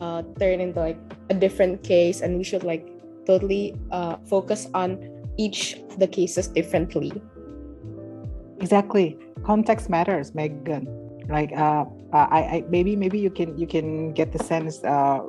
uh, 0.00 0.22
turn 0.38 0.60
into 0.60 0.80
like 0.80 0.98
a 1.30 1.34
different 1.34 1.82
case 1.82 2.20
and 2.20 2.36
we 2.36 2.44
should 2.44 2.64
like 2.64 2.86
totally 3.26 3.74
uh, 3.90 4.16
focus 4.26 4.68
on 4.74 4.98
each 5.36 5.78
of 5.90 5.98
the 5.98 6.06
cases 6.06 6.48
differently. 6.48 7.12
Exactly. 8.60 9.18
Context 9.44 9.90
matters 9.90 10.34
megan. 10.34 10.86
Like 11.28 11.52
uh, 11.52 11.84
uh, 12.12 12.26
I, 12.30 12.40
I 12.40 12.64
maybe 12.68 12.96
maybe 12.96 13.18
you 13.18 13.30
can 13.30 13.56
you 13.56 13.66
can 13.66 14.12
get 14.12 14.32
the 14.32 14.42
sense 14.42 14.82
uh, 14.84 15.20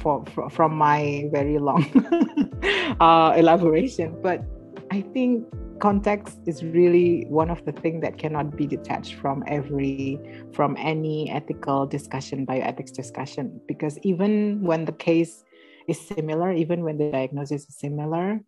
for, 0.00 0.24
for 0.34 0.50
from 0.50 0.74
my 0.74 1.28
very 1.32 1.58
long 1.58 1.84
uh, 3.00 3.34
elaboration, 3.36 4.16
but 4.22 4.44
I 4.90 5.00
think 5.00 5.46
context 5.78 6.38
is 6.46 6.64
really 6.64 7.24
one 7.28 7.50
of 7.50 7.64
the 7.64 7.72
things 7.72 8.02
that 8.02 8.18
cannot 8.18 8.56
be 8.56 8.66
detached 8.66 9.14
from 9.14 9.44
every 9.46 10.18
from 10.52 10.76
any 10.78 11.30
ethical 11.30 11.86
discussion 11.86 12.44
bioethics 12.46 12.92
discussion. 12.92 13.60
Because 13.66 13.98
even 14.02 14.62
when 14.62 14.84
the 14.84 14.92
case 14.92 15.44
is 15.88 15.98
similar 15.98 16.52
even 16.52 16.84
when 16.84 16.98
the 16.98 17.10
diagnosis 17.10 17.66
is 17.66 17.74
similar 17.76 18.40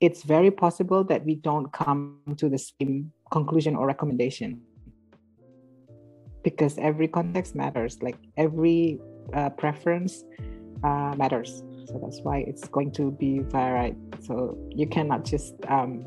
it's 0.00 0.22
very 0.22 0.50
possible 0.50 1.04
that 1.04 1.24
we 1.24 1.36
don't 1.36 1.72
come 1.72 2.18
to 2.36 2.48
the 2.48 2.58
same 2.58 3.12
conclusion 3.30 3.76
or 3.76 3.86
recommendation. 3.86 4.60
Because 6.42 6.76
every 6.78 7.08
context 7.08 7.54
matters 7.54 8.02
like 8.02 8.18
every 8.36 9.00
uh, 9.32 9.50
preference 9.50 10.24
uh, 10.82 11.14
matters. 11.16 11.62
So 11.86 11.98
that's 12.02 12.20
why 12.22 12.44
it's 12.46 12.68
going 12.68 12.92
to 12.92 13.10
be 13.12 13.40
varied 13.40 13.96
so 14.20 14.56
you 14.70 14.86
cannot 14.86 15.24
just 15.24 15.54
um, 15.68 16.04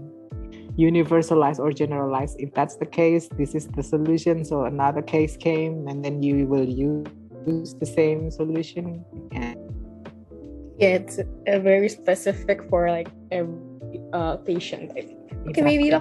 universalize 0.78 1.60
or 1.60 1.72
generalize. 1.72 2.36
If 2.38 2.54
that's 2.54 2.76
the 2.76 2.86
case 2.86 3.30
this 3.38 3.56
is 3.56 3.68
the 3.68 3.84
solution 3.84 4.46
so 4.46 4.66
another 4.66 5.02
case 5.02 5.38
came 5.38 5.88
and 5.88 6.04
then 6.04 6.22
you 6.22 6.46
will 6.46 6.66
use 6.66 7.74
the 7.80 7.86
same 7.86 8.30
solution 8.30 9.06
and 9.32 9.56
yeah 10.78 11.00
it's 11.00 11.20
a 11.48 11.60
very 11.60 11.90
specific 11.90 12.62
for 12.70 12.90
like 12.90 13.10
every 13.32 13.67
uh, 14.14 14.38
patient 14.38 14.92
okay 14.92 15.16
exactly. 15.46 15.64
maybe 15.64 15.94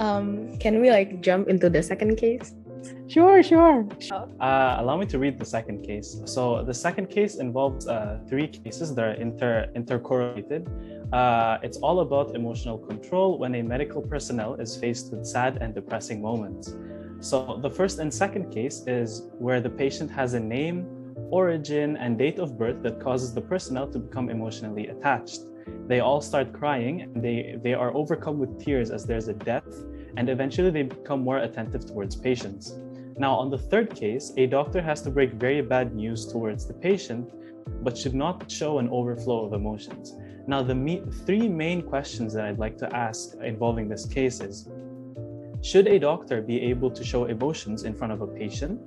um 0.00 0.56
can 0.58 0.80
we 0.80 0.90
like 0.90 1.20
jump 1.20 1.48
into 1.48 1.68
the 1.68 1.82
second 1.82 2.16
case 2.16 2.54
Sure, 3.06 3.42
sure. 3.42 3.86
Uh, 4.40 4.76
allow 4.78 4.96
me 4.96 5.06
to 5.06 5.18
read 5.18 5.38
the 5.38 5.44
second 5.44 5.82
case. 5.82 6.20
So 6.24 6.64
the 6.64 6.74
second 6.74 7.10
case 7.10 7.36
involves 7.36 7.86
uh, 7.86 8.20
three 8.28 8.48
cases 8.48 8.94
that 8.94 9.04
are 9.04 9.12
inter 9.12 9.68
intercorrelated. 9.76 10.66
Uh, 11.12 11.58
it's 11.62 11.78
all 11.78 12.00
about 12.00 12.34
emotional 12.34 12.78
control 12.78 13.38
when 13.38 13.54
a 13.54 13.62
medical 13.62 14.00
personnel 14.00 14.54
is 14.54 14.76
faced 14.76 15.12
with 15.12 15.26
sad 15.26 15.58
and 15.60 15.74
depressing 15.74 16.22
moments. 16.22 16.74
So 17.20 17.58
the 17.62 17.70
first 17.70 17.98
and 17.98 18.12
second 18.12 18.50
case 18.50 18.82
is 18.86 19.28
where 19.38 19.60
the 19.60 19.70
patient 19.70 20.10
has 20.10 20.34
a 20.34 20.40
name, 20.40 20.86
origin, 21.30 21.96
and 21.96 22.18
date 22.18 22.38
of 22.38 22.58
birth 22.58 22.82
that 22.82 22.98
causes 22.98 23.34
the 23.34 23.42
personnel 23.42 23.86
to 23.88 23.98
become 23.98 24.30
emotionally 24.30 24.88
attached. 24.88 25.40
They 25.86 26.00
all 26.00 26.20
start 26.20 26.52
crying 26.52 27.02
and 27.02 27.22
they, 27.22 27.56
they 27.62 27.74
are 27.74 27.94
overcome 27.94 28.38
with 28.38 28.62
tears 28.64 28.90
as 28.90 29.04
there's 29.04 29.28
a 29.28 29.34
death 29.34 29.66
and 30.16 30.28
eventually 30.28 30.70
they 30.70 30.82
become 30.82 31.22
more 31.22 31.38
attentive 31.38 31.86
towards 31.86 32.16
patients. 32.16 32.78
Now, 33.18 33.34
on 33.34 33.50
the 33.50 33.58
third 33.58 33.94
case, 33.94 34.32
a 34.36 34.46
doctor 34.46 34.80
has 34.80 35.02
to 35.02 35.10
break 35.10 35.34
very 35.34 35.60
bad 35.60 35.94
news 35.94 36.26
towards 36.26 36.66
the 36.66 36.74
patient, 36.74 37.30
but 37.82 37.96
should 37.96 38.14
not 38.14 38.50
show 38.50 38.78
an 38.78 38.88
overflow 38.88 39.44
of 39.44 39.52
emotions. 39.52 40.14
Now, 40.46 40.62
the 40.62 40.74
me- 40.74 41.02
three 41.24 41.48
main 41.48 41.82
questions 41.82 42.34
that 42.34 42.46
I'd 42.46 42.58
like 42.58 42.76
to 42.78 42.96
ask 42.96 43.36
involving 43.42 43.88
this 43.88 44.06
case 44.06 44.40
is 44.40 44.68
Should 45.62 45.86
a 45.86 45.98
doctor 45.98 46.42
be 46.42 46.60
able 46.62 46.90
to 46.90 47.04
show 47.04 47.26
emotions 47.26 47.84
in 47.84 47.94
front 47.94 48.12
of 48.12 48.22
a 48.22 48.26
patient? 48.26 48.80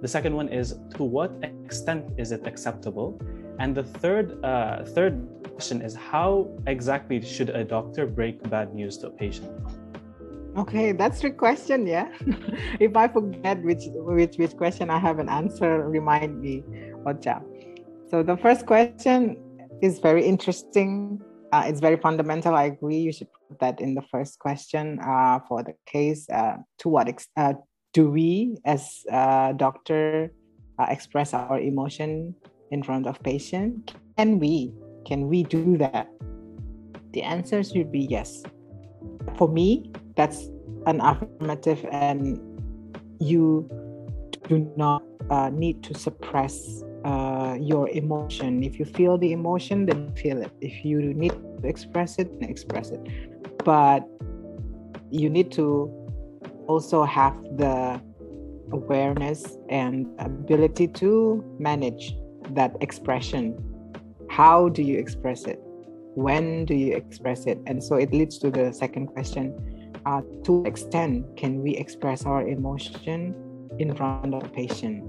The 0.00 0.08
second 0.08 0.34
one 0.34 0.48
is 0.48 0.78
To 0.96 1.04
what 1.04 1.32
extent 1.42 2.12
is 2.16 2.32
it 2.32 2.46
acceptable? 2.46 3.20
And 3.58 3.74
the 3.74 3.84
third, 3.84 4.44
uh, 4.44 4.84
third 4.84 5.26
question 5.52 5.80
is 5.80 5.94
How 5.94 6.48
exactly 6.66 7.20
should 7.22 7.50
a 7.50 7.64
doctor 7.64 8.06
break 8.06 8.42
bad 8.50 8.74
news 8.74 8.98
to 8.98 9.08
a 9.08 9.10
patient? 9.10 9.50
Okay, 10.56 10.92
that's 10.92 11.20
the 11.20 11.30
question. 11.30 11.86
Yeah, 11.86 12.08
if 12.80 12.96
I 12.96 13.08
forget 13.08 13.62
which 13.62 13.84
which 13.92 14.36
which 14.36 14.56
question 14.56 14.88
I 14.88 14.98
have 14.98 15.18
an 15.18 15.28
answer, 15.28 15.88
remind 15.88 16.40
me, 16.40 16.64
Ocha. 17.04 17.42
So 18.08 18.22
the 18.22 18.36
first 18.36 18.64
question 18.64 19.36
is 19.82 19.98
very 19.98 20.24
interesting. 20.24 21.20
Uh, 21.52 21.64
it's 21.66 21.80
very 21.80 21.96
fundamental. 21.96 22.54
I 22.54 22.64
agree. 22.64 22.98
You 22.98 23.12
should 23.12 23.28
put 23.32 23.60
that 23.60 23.80
in 23.80 23.94
the 23.94 24.02
first 24.10 24.38
question 24.38 24.98
uh, 25.00 25.40
for 25.48 25.62
the 25.62 25.74
case. 25.84 26.28
Uh, 26.28 26.56
to 26.78 26.88
what 26.88 27.08
extent 27.08 27.56
uh, 27.56 27.60
do 27.92 28.10
we, 28.10 28.56
as 28.64 29.04
a 29.10 29.52
doctor, 29.56 30.32
uh, 30.78 30.86
express 30.88 31.34
our 31.34 31.60
emotion 31.60 32.34
in 32.70 32.82
front 32.82 33.06
of 33.06 33.22
patient? 33.22 33.94
Can 34.16 34.38
we? 34.38 34.72
Can 35.06 35.28
we 35.28 35.42
do 35.42 35.76
that? 35.78 36.08
The 37.12 37.22
answer 37.22 37.62
should 37.62 37.92
be 37.92 38.00
yes. 38.00 38.42
For 39.36 39.48
me, 39.48 39.92
that's 40.16 40.48
an 40.86 41.00
affirmative 41.00 41.84
and 41.90 42.40
you 43.20 43.68
do 44.48 44.70
not 44.76 45.02
uh, 45.30 45.50
need 45.50 45.82
to 45.84 45.94
suppress 45.94 46.82
uh, 47.04 47.56
your 47.60 47.88
emotion. 47.90 48.62
If 48.62 48.78
you 48.78 48.84
feel 48.84 49.18
the 49.18 49.32
emotion, 49.32 49.86
then 49.86 50.12
feel 50.14 50.42
it. 50.42 50.52
If 50.60 50.84
you 50.84 51.00
need 51.14 51.32
to 51.32 51.68
express 51.68 52.18
it, 52.18 52.40
then 52.40 52.50
express 52.50 52.90
it. 52.90 53.00
But 53.64 54.06
you 55.10 55.30
need 55.30 55.52
to 55.52 55.90
also 56.66 57.04
have 57.04 57.34
the 57.56 58.00
awareness 58.72 59.56
and 59.68 60.06
ability 60.18 60.88
to 60.88 61.44
manage 61.58 62.14
that 62.54 62.76
expression. 62.80 63.56
How 64.28 64.68
do 64.68 64.82
you 64.82 64.98
express 64.98 65.44
it? 65.44 65.60
When 66.14 66.64
do 66.64 66.74
you 66.74 66.94
express 66.94 67.46
it? 67.46 67.58
And 67.66 67.82
so 67.82 67.96
it 67.96 68.12
leads 68.12 68.38
to 68.38 68.50
the 68.50 68.72
second 68.72 69.08
question 69.08 69.54
uh, 70.06 70.22
to 70.44 70.64
extent 70.64 71.36
can 71.36 71.62
we 71.62 71.76
express 71.76 72.24
our 72.24 72.46
emotion 72.46 73.34
in 73.78 73.94
front 73.94 74.34
of 74.34 74.44
a 74.44 74.48
patient? 74.48 75.04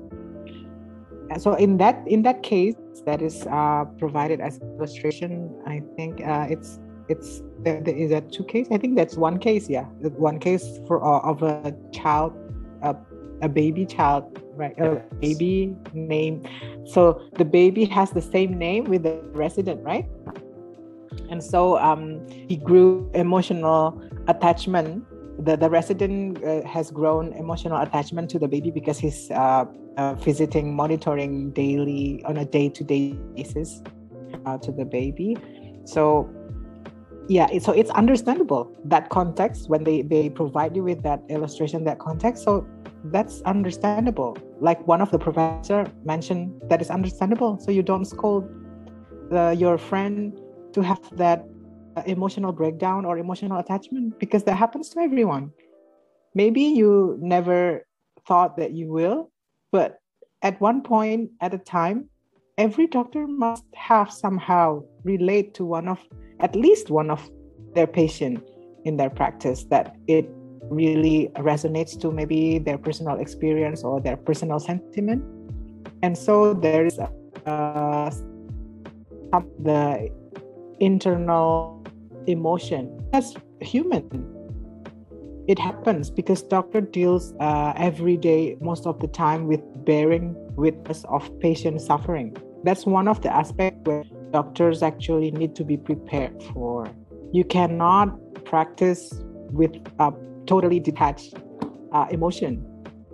so 1.38 1.54
in 1.56 1.78
that 1.78 2.02
in 2.08 2.22
that 2.24 2.42
case 2.42 2.76
that 3.06 3.22
is 3.22 3.46
uh, 3.48 3.84
provided 4.00 4.40
as 4.40 4.60
illustration 4.60 5.54
i 5.68 5.82
think 5.98 6.26
uh, 6.26 6.48
it's 6.50 6.80
it's 7.10 7.42
is 7.66 8.12
that 8.12 8.32
two 8.32 8.46
case 8.46 8.68
i 8.72 8.78
think 8.78 8.96
that's 8.96 9.18
one 9.18 9.38
case 9.38 9.70
yeah 9.70 9.84
one 10.18 10.40
case 10.40 10.80
for 10.88 11.04
uh, 11.04 11.20
of 11.20 11.44
a 11.44 11.76
child 11.92 12.34
a 13.42 13.50
baby 13.50 13.86
child 13.86 14.42
right? 14.58 14.78
A 14.80 15.04
baby 15.20 15.76
name. 15.94 16.44
So 16.86 17.22
the 17.34 17.46
baby 17.46 17.86
has 17.86 18.12
the 18.12 18.22
same 18.22 18.58
name 18.58 18.86
with 18.86 19.04
the 19.04 19.22
resident 19.34 19.84
right? 19.84 20.06
And 21.30 21.44
so 21.44 21.78
um, 21.78 22.26
he 22.30 22.58
grew 22.58 23.10
emotional 23.14 24.02
attachment. 24.28 25.06
The, 25.46 25.56
the 25.56 25.70
resident 25.70 26.44
uh, 26.44 26.66
has 26.66 26.90
grown 26.90 27.34
emotional 27.34 27.80
attachment 27.82 28.30
to 28.32 28.40
the 28.40 28.48
baby 28.48 28.72
because 28.72 28.98
he's 28.98 29.30
uh, 29.32 29.66
uh, 29.98 30.14
visiting, 30.16 30.76
monitoring 30.76 31.52
daily 31.52 32.24
on 32.26 32.38
a 32.38 32.46
day-to-day 32.46 33.14
basis 33.36 33.82
uh, 34.46 34.58
to 34.60 34.72
the 34.72 34.86
baby. 34.86 35.38
So 35.86 36.30
yeah, 37.30 37.60
so 37.60 37.74
it's 37.74 37.90
understandable 37.92 38.72
that 38.86 39.10
context 39.10 39.70
when 39.70 39.84
they 39.84 40.02
they 40.02 40.30
provide 40.30 40.76
you 40.76 40.84
with 40.84 41.04
that 41.04 41.22
illustration, 41.30 41.84
that 41.84 42.00
context. 42.00 42.44
So 42.44 42.66
that's 43.12 43.42
understandable. 43.42 44.38
Like 44.60 44.86
one 44.88 45.02
of 45.02 45.12
the 45.12 45.20
professor 45.20 45.86
mentioned, 46.06 46.62
that 46.70 46.82
is 46.82 46.90
understandable. 46.90 47.60
So 47.60 47.72
you 47.72 47.84
don't 47.84 48.06
scold 48.06 48.50
the, 49.30 49.56
your 49.58 49.78
friend 49.78 50.40
to 50.74 50.82
have 50.82 51.00
that 51.18 51.46
uh, 51.96 52.04
emotional 52.06 52.52
breakdown 52.52 53.06
or 53.06 53.18
emotional 53.18 53.60
attachment 53.60 54.20
because 54.20 54.44
that 54.44 54.56
happens 54.56 54.90
to 54.90 55.00
everyone. 55.00 55.52
Maybe 56.36 56.62
you 56.62 57.18
never 57.20 57.86
thought 58.28 58.58
that 58.58 58.72
you 58.72 58.92
will, 58.92 59.32
but 59.72 60.00
at 60.42 60.60
one 60.62 60.82
point 60.82 61.32
at 61.42 61.54
a 61.54 61.58
time, 61.58 62.10
every 62.58 62.88
doctor 62.88 63.28
must 63.28 63.66
have 63.74 64.12
somehow 64.12 64.84
relate 65.04 65.54
to 65.56 65.66
one 65.66 65.88
of 65.88 66.00
at 66.40 66.56
least 66.56 66.90
one 66.90 67.10
of 67.10 67.28
their 67.74 67.88
patient 67.88 68.44
in 68.86 68.98
their 68.98 69.10
practice 69.10 69.66
that 69.70 69.96
it 70.08 70.30
really 70.70 71.32
resonates 71.38 72.00
to 72.02 72.12
maybe 72.12 72.60
their 72.60 72.78
personal 72.78 73.18
experience 73.18 73.84
or 73.84 74.00
their 74.02 74.18
personal 74.18 74.60
sentiment 74.60 75.24
and 76.04 76.18
so 76.18 76.54
there 76.54 76.86
is 76.86 77.00
uh, 77.00 78.12
the 79.60 80.10
internal 80.80 81.84
emotion. 82.28 83.04
That's 83.12 83.34
human. 83.62 84.34
It 85.48 85.58
happens 85.58 86.10
because 86.10 86.44
doctor 86.44 86.82
deals 86.82 87.34
uh, 87.40 87.74
every 87.78 88.18
day, 88.18 88.58
most 88.60 88.86
of 88.86 89.00
the 89.00 89.08
time, 89.08 89.48
with 89.48 89.62
bearing 89.86 90.36
witness 90.56 91.06
of 91.06 91.30
patient 91.40 91.82
suffering. 91.82 92.36
That's 92.64 92.86
one 92.86 93.08
of 93.08 93.22
the 93.22 93.34
aspects 93.34 93.80
where 93.86 94.04
doctors 94.32 94.84
actually 94.84 95.32
need 95.32 95.56
to 95.56 95.64
be 95.64 95.78
prepared 95.78 96.44
for. 96.54 96.88
You 97.32 97.46
cannot 97.46 98.44
practice 98.44 99.14
with 99.52 99.72
a 100.00 100.12
totally 100.48 100.80
detached 100.80 101.36
uh, 101.92 102.08
emotion. 102.10 102.66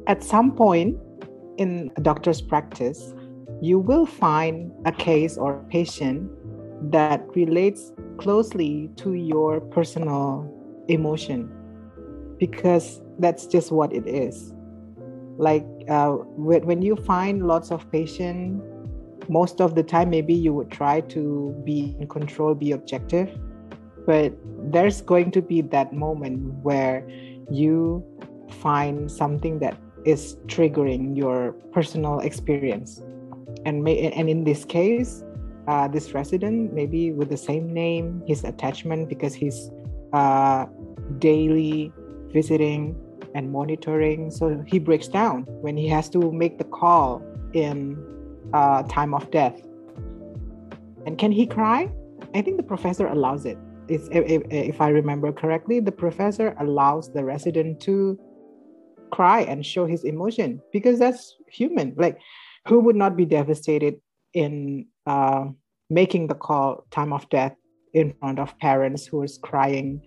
At 0.08 0.24
some 0.24 0.56
point 0.56 0.98
in 1.58 1.91
a 1.98 2.02
doctor's 2.02 2.41
practice, 2.41 3.13
you 3.62 3.80
will 3.80 4.06
find 4.06 4.72
a 4.86 4.91
case 4.91 5.38
or 5.38 5.60
a 5.60 5.63
patient 5.65 6.30
that 6.91 7.24
relates 7.36 7.91
closely 8.17 8.89
to 8.98 9.13
your 9.13 9.62
personal 9.62 10.50
emotion 10.88 11.50
because 12.39 13.02
that's 13.19 13.46
just 13.48 13.72
what 13.72 13.93
it 13.93 14.06
is 14.06 14.54
like 15.38 15.65
uh, 15.89 16.12
when 16.12 16.82
you 16.82 16.96
find 16.96 17.48
lots 17.48 17.72
of 17.72 17.89
patients 17.91 18.62
most 19.30 19.62
of 19.62 19.76
the 19.76 19.84
time 19.84 20.10
maybe 20.10 20.34
you 20.34 20.54
would 20.54 20.69
try 20.69 21.00
to 21.00 21.56
be 21.65 21.96
in 22.00 22.08
control 22.08 22.54
be 22.54 22.72
objective 22.74 23.30
but 24.06 24.34
there's 24.72 25.02
going 25.02 25.32
to 25.32 25.42
be 25.42 25.62
that 25.62 25.94
moment 25.94 26.54
where 26.63 27.08
you 27.50 28.04
find 28.62 29.12
something 29.12 29.60
that 29.60 29.78
is 30.06 30.36
triggering 30.48 31.16
your 31.16 31.54
personal 31.72 32.20
experience 32.20 33.02
and 33.66 33.84
may, 33.84 34.12
and 34.12 34.30
in 34.30 34.44
this 34.44 34.66
case 34.66 35.24
uh, 35.68 35.88
this 35.88 36.13
resident, 36.13 36.74
maybe 36.74 37.12
with 37.12 37.30
the 37.30 37.38
same 37.38 37.74
name, 37.74 38.22
his 38.28 38.44
attachment 38.44 39.08
because 39.08 39.34
he's 39.34 39.72
uh, 40.12 40.66
daily 41.20 41.92
visiting 42.32 42.96
and 43.34 43.52
monitoring. 43.52 44.30
So 44.30 44.63
he 44.68 44.80
breaks 44.80 45.08
down 45.08 45.44
when 45.62 45.78
he 45.78 45.88
has 45.88 46.10
to 46.10 46.32
make 46.32 46.58
the 46.58 46.66
call 46.66 47.24
in 47.54 47.98
uh, 48.54 48.84
time 48.84 49.13
of 49.13 49.30
death. 49.32 49.62
And 51.06 51.18
can 51.18 51.32
he 51.32 51.46
cry? 51.46 51.89
I 52.36 52.42
think 52.42 52.58
the 52.58 52.63
professor 52.63 53.08
allows 53.08 53.46
it. 53.46 53.58
If, 53.88 54.08
if, 54.12 54.43
if 54.50 54.82
I 54.82 54.89
remember 54.89 55.32
correctly, 55.32 55.80
the 55.80 55.91
professor 55.91 56.56
allows 56.60 57.12
the 57.12 57.24
resident 57.24 57.82
to 57.82 58.17
cry 59.12 59.41
and 59.41 59.65
show 59.65 59.86
his 59.86 60.04
emotion 60.04 60.62
because 60.72 61.00
that's 61.00 61.36
human. 61.48 61.93
Like, 61.98 62.19
who 62.67 62.80
would 62.80 62.96
not 62.96 63.17
be 63.17 63.26
devastated 63.26 64.00
in 64.34 64.88
uh, 65.06 65.46
making 65.89 66.28
the 66.28 66.36
call 66.36 66.86
time 66.91 67.13
of 67.13 67.28
death 67.30 67.56
in 67.93 68.13
front 68.19 68.39
of 68.39 68.58
parents 68.60 69.06
who 69.06 69.22
is 69.24 69.38
crying 69.38 70.02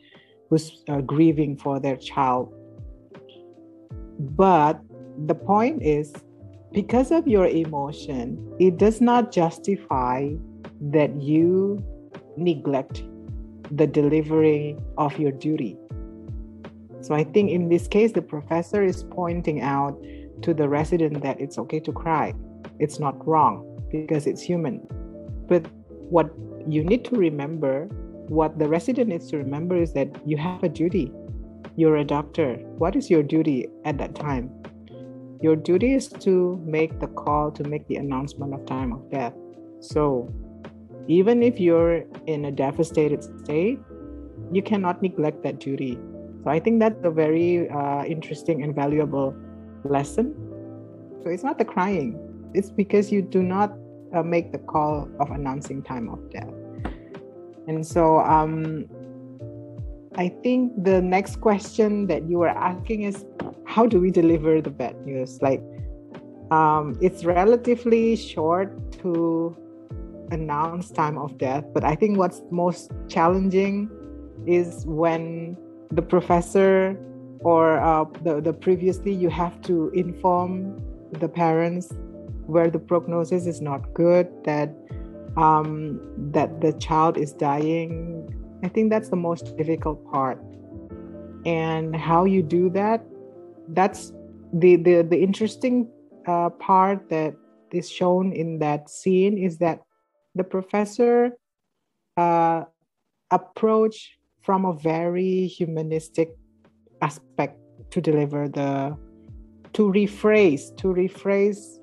who's 0.51 0.83
uh, 0.89 1.01
grieving 1.01 1.57
for 1.57 1.79
their 1.79 1.97
child 1.97 2.53
but 4.19 4.81
the 5.27 5.35
point 5.35 5.83
is 5.83 6.12
because 6.73 7.12
of 7.12 7.27
your 7.29 7.47
emotion 7.47 8.37
it 8.59 8.77
does 8.77 9.01
not 9.01 9.31
justify 9.31 10.29
that 10.81 11.15
you 11.21 11.83
neglect 12.37 13.05
the 13.71 13.87
delivery 13.87 14.77
of 14.99 15.19
your 15.19 15.33
duty 15.33 15.77
so 17.01 17.15
i 17.15 17.25
think 17.25 17.51
in 17.51 17.69
this 17.69 17.87
case 17.89 18.13
the 18.13 18.23
professor 18.23 18.83
is 18.83 19.05
pointing 19.11 19.61
out 19.61 19.97
to 20.43 20.53
the 20.53 20.69
resident 20.69 21.23
that 21.23 21.41
it's 21.41 21.59
okay 21.59 21.81
to 21.81 21.93
cry 21.93 22.33
it's 22.79 22.99
not 22.99 23.27
wrong 23.27 23.77
because 23.91 24.27
it's 24.27 24.43
human. 24.43 24.87
But 25.49 25.67
what 26.11 26.31
you 26.69 26.85
need 26.85 27.05
to 27.07 27.17
remember, 27.17 27.87
what 28.29 28.59
the 28.59 28.69
resident 28.69 29.09
needs 29.09 29.31
to 29.31 29.39
remember 29.39 29.77
is 29.77 29.93
that 29.95 30.09
you 30.27 30.37
have 30.37 30.63
a 30.63 30.69
duty. 30.69 31.13
You're 31.77 31.97
a 31.97 32.05
doctor. 32.05 32.55
What 32.79 32.97
is 32.97 33.11
your 33.11 33.23
duty 33.23 33.69
at 33.85 33.99
that 33.99 34.15
time? 34.15 34.51
Your 35.43 35.57
duty 35.57 35.95
is 35.95 36.09
to 36.09 36.61
make 36.65 36.99
the 36.99 37.09
call, 37.09 37.51
to 37.53 37.65
make 37.65 37.87
the 37.89 37.97
announcement 37.97 38.55
of 38.55 38.65
time 38.67 38.93
of 38.93 39.11
death. 39.11 39.35
So, 39.81 40.33
even 41.09 41.42
if 41.42 41.61
you're 41.61 42.05
in 42.27 42.47
a 42.47 42.53
devastated 42.53 43.23
state, 43.45 43.79
you 44.53 44.62
cannot 44.62 45.03
neglect 45.03 45.42
that 45.42 45.61
duty. 45.61 45.99
So, 46.45 46.51
I 46.51 46.61
think 46.61 46.81
that's 46.81 47.05
a 47.05 47.11
very 47.11 47.69
uh, 47.71 48.05
interesting 48.05 48.62
and 48.62 48.75
valuable 48.75 49.35
lesson. 49.85 50.35
So, 51.23 51.31
it's 51.31 51.42
not 51.42 51.59
the 51.59 51.64
crying, 51.64 52.19
it's 52.55 52.71
because 52.71 53.11
you 53.11 53.23
do 53.23 53.42
not 53.42 53.77
uh, 54.14 54.23
make 54.23 54.53
the 54.53 54.59
call 54.59 55.09
of 55.21 55.31
announcing 55.31 55.83
time 55.83 56.09
of 56.09 56.31
death. 56.31 56.53
And 57.66 57.87
so 57.87 58.21
um, 58.21 58.87
I 60.14 60.29
think 60.29 60.85
the 60.85 61.03
next 61.03 61.40
question 61.40 62.07
that 62.07 62.29
you 62.29 62.38
were 62.38 62.49
asking 62.49 63.03
is 63.03 63.25
how 63.66 63.87
do 63.87 64.01
we 64.01 64.11
deliver 64.11 64.61
the 64.61 64.71
bad 64.71 65.05
news? 65.05 65.40
Like 65.42 65.62
um, 66.51 66.97
it's 67.01 67.25
relatively 67.25 68.16
short 68.16 68.92
to 69.03 69.57
announce 70.31 70.91
time 70.91 71.19
of 71.19 71.39
death, 71.39 71.65
but 71.73 71.85
I 71.85 71.95
think 71.95 72.19
what's 72.19 72.43
most 72.51 72.91
challenging 73.09 73.91
is 74.47 74.85
when 74.87 75.57
the 75.91 76.03
professor 76.03 76.99
or 77.41 77.79
uh, 77.79 78.05
the, 78.23 78.41
the 78.41 78.53
previously 78.53 79.12
you 79.12 79.29
have 79.29 79.61
to 79.62 79.91
inform 79.91 80.83
the 81.12 81.29
parents 81.29 81.93
where 82.47 82.71
the 82.71 82.79
prognosis 82.79 83.47
is 83.47 83.61
not 83.61 83.93
good, 83.95 84.29
that 84.45 84.75
um, 85.37 86.01
that 86.33 86.61
the 86.61 86.73
child 86.75 87.19
is 87.19 87.33
dying. 87.33 88.33
I 88.65 88.69
think 88.69 88.91
that's 88.91 89.11
the 89.11 89.17
most 89.17 89.57
difficult 89.57 90.05
part. 90.11 90.43
And 91.45 91.95
how 91.95 92.25
you 92.25 92.43
do 92.43 92.71
that, 92.71 93.05
that's 93.69 94.12
the 94.53 94.77
the, 94.77 95.03
the 95.03 95.21
interesting 95.23 95.89
uh, 96.27 96.51
part 96.51 97.09
that 97.11 97.35
is 97.73 97.91
shown 97.91 98.33
in 98.33 98.59
that 98.59 98.89
scene 98.89 99.37
is 99.37 99.59
that 99.59 99.83
the 100.37 100.44
professor 100.44 101.33
uh, 102.16 102.64
approach 103.31 104.18
from 104.42 104.64
a 104.64 104.75
very 104.75 105.46
humanistic 105.46 106.37
aspect 107.03 107.59
to 107.90 108.01
deliver 108.01 108.49
the 108.49 108.96
to 109.72 109.90
rephrase 109.90 110.75
to 110.77 110.88
rephrase 110.88 111.81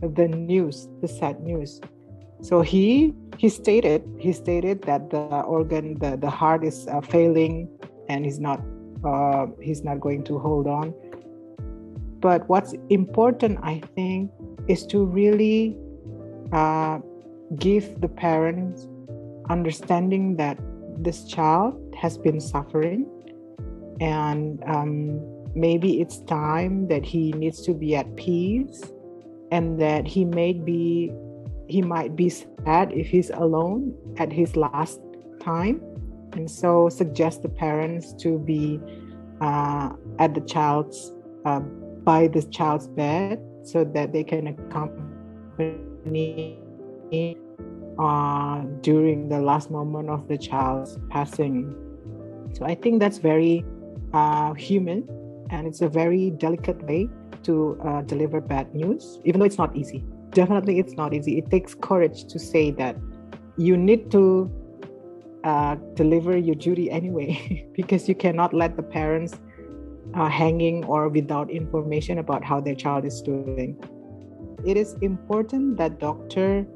the 0.00 0.28
news 0.28 0.88
the 1.00 1.08
sad 1.08 1.40
news. 1.40 1.80
So 2.42 2.60
he 2.60 3.14
he 3.38 3.48
stated 3.48 4.04
he 4.18 4.32
stated 4.32 4.82
that 4.82 5.10
the 5.10 5.40
organ 5.42 5.98
the, 5.98 6.16
the 6.16 6.30
heart 6.30 6.64
is 6.64 6.86
uh, 6.86 7.00
failing 7.00 7.68
and 8.08 8.24
he's 8.24 8.38
not 8.38 8.60
uh, 9.04 9.46
he's 9.60 9.82
not 9.82 10.00
going 10.00 10.24
to 10.24 10.38
hold 10.38 10.66
on. 10.66 10.94
But 12.20 12.48
what's 12.48 12.74
important 12.88 13.58
i 13.62 13.82
think 13.94 14.30
is 14.68 14.86
to 14.86 15.04
really 15.04 15.76
uh, 16.52 17.00
give 17.58 18.00
the 18.00 18.08
parents 18.08 18.88
understanding 19.50 20.36
that 20.36 20.58
this 20.98 21.24
child 21.24 21.94
has 22.00 22.16
been 22.16 22.40
suffering 22.40 23.06
and 24.00 24.62
um, 24.64 25.20
maybe 25.54 26.00
it's 26.00 26.20
time 26.20 26.88
that 26.88 27.04
he 27.04 27.32
needs 27.32 27.60
to 27.62 27.74
be 27.74 27.96
at 27.96 28.16
peace 28.16 28.82
and 29.52 29.80
that 29.80 30.06
he 30.06 30.24
may 30.24 30.52
be 30.52 31.12
he 31.66 31.80
might 31.80 32.14
be 32.14 32.28
sad 32.28 32.92
if 32.92 33.06
he's 33.06 33.30
alone 33.30 33.94
at 34.18 34.30
his 34.30 34.54
last 34.54 35.00
time. 35.40 35.80
And 36.34 36.50
so 36.50 36.90
suggest 36.90 37.42
the 37.42 37.48
parents 37.48 38.12
to 38.14 38.38
be 38.38 38.80
uh, 39.40 39.90
at 40.18 40.34
the 40.34 40.42
child's 40.42 41.12
uh, 41.44 41.60
by 41.60 42.28
the 42.28 42.42
child's 42.42 42.88
bed 42.88 43.40
so 43.62 43.84
that 43.84 44.12
they 44.12 44.24
can 44.24 44.48
accompany 44.48 46.58
uh, 47.98 48.60
during 48.80 49.28
the 49.28 49.38
last 49.38 49.70
moment 49.70 50.10
of 50.10 50.28
the 50.28 50.38
child's 50.38 50.98
passing. 51.10 51.74
So 52.54 52.64
i 52.64 52.74
think 52.74 53.00
that's 53.00 53.18
very 53.18 53.64
uh, 54.12 54.54
human 54.54 55.08
and 55.50 55.66
it's 55.66 55.80
a 55.80 55.88
very 55.88 56.30
delicate 56.30 56.82
way 56.84 57.08
to 57.42 57.78
uh, 57.84 58.02
deliver 58.02 58.40
bad 58.40 58.74
news 58.74 59.18
even 59.24 59.40
though 59.40 59.46
it's 59.46 59.58
not 59.58 59.76
easy. 59.76 60.04
Definitely 60.30 60.78
it's 60.78 60.94
not 60.94 61.14
easy. 61.14 61.38
It 61.38 61.50
takes 61.50 61.74
courage 61.74 62.24
to 62.24 62.38
say 62.38 62.70
that 62.72 62.96
you 63.56 63.76
need 63.76 64.10
to 64.10 64.50
uh, 65.44 65.76
deliver 65.94 66.36
your 66.36 66.54
duty 66.54 66.90
anyway 66.90 67.68
because 67.76 68.08
you 68.08 68.14
cannot 68.14 68.54
let 68.54 68.76
the 68.76 68.82
parents 68.82 69.38
uh, 70.14 70.28
hanging 70.28 70.84
or 70.84 71.08
without 71.08 71.50
information 71.50 72.18
about 72.18 72.44
how 72.44 72.60
their 72.60 72.74
child 72.74 73.04
is 73.04 73.20
doing. 73.22 73.76
It 74.64 74.76
is 74.76 74.94
important 75.02 75.76
that 75.76 75.98
doctor 75.98 76.66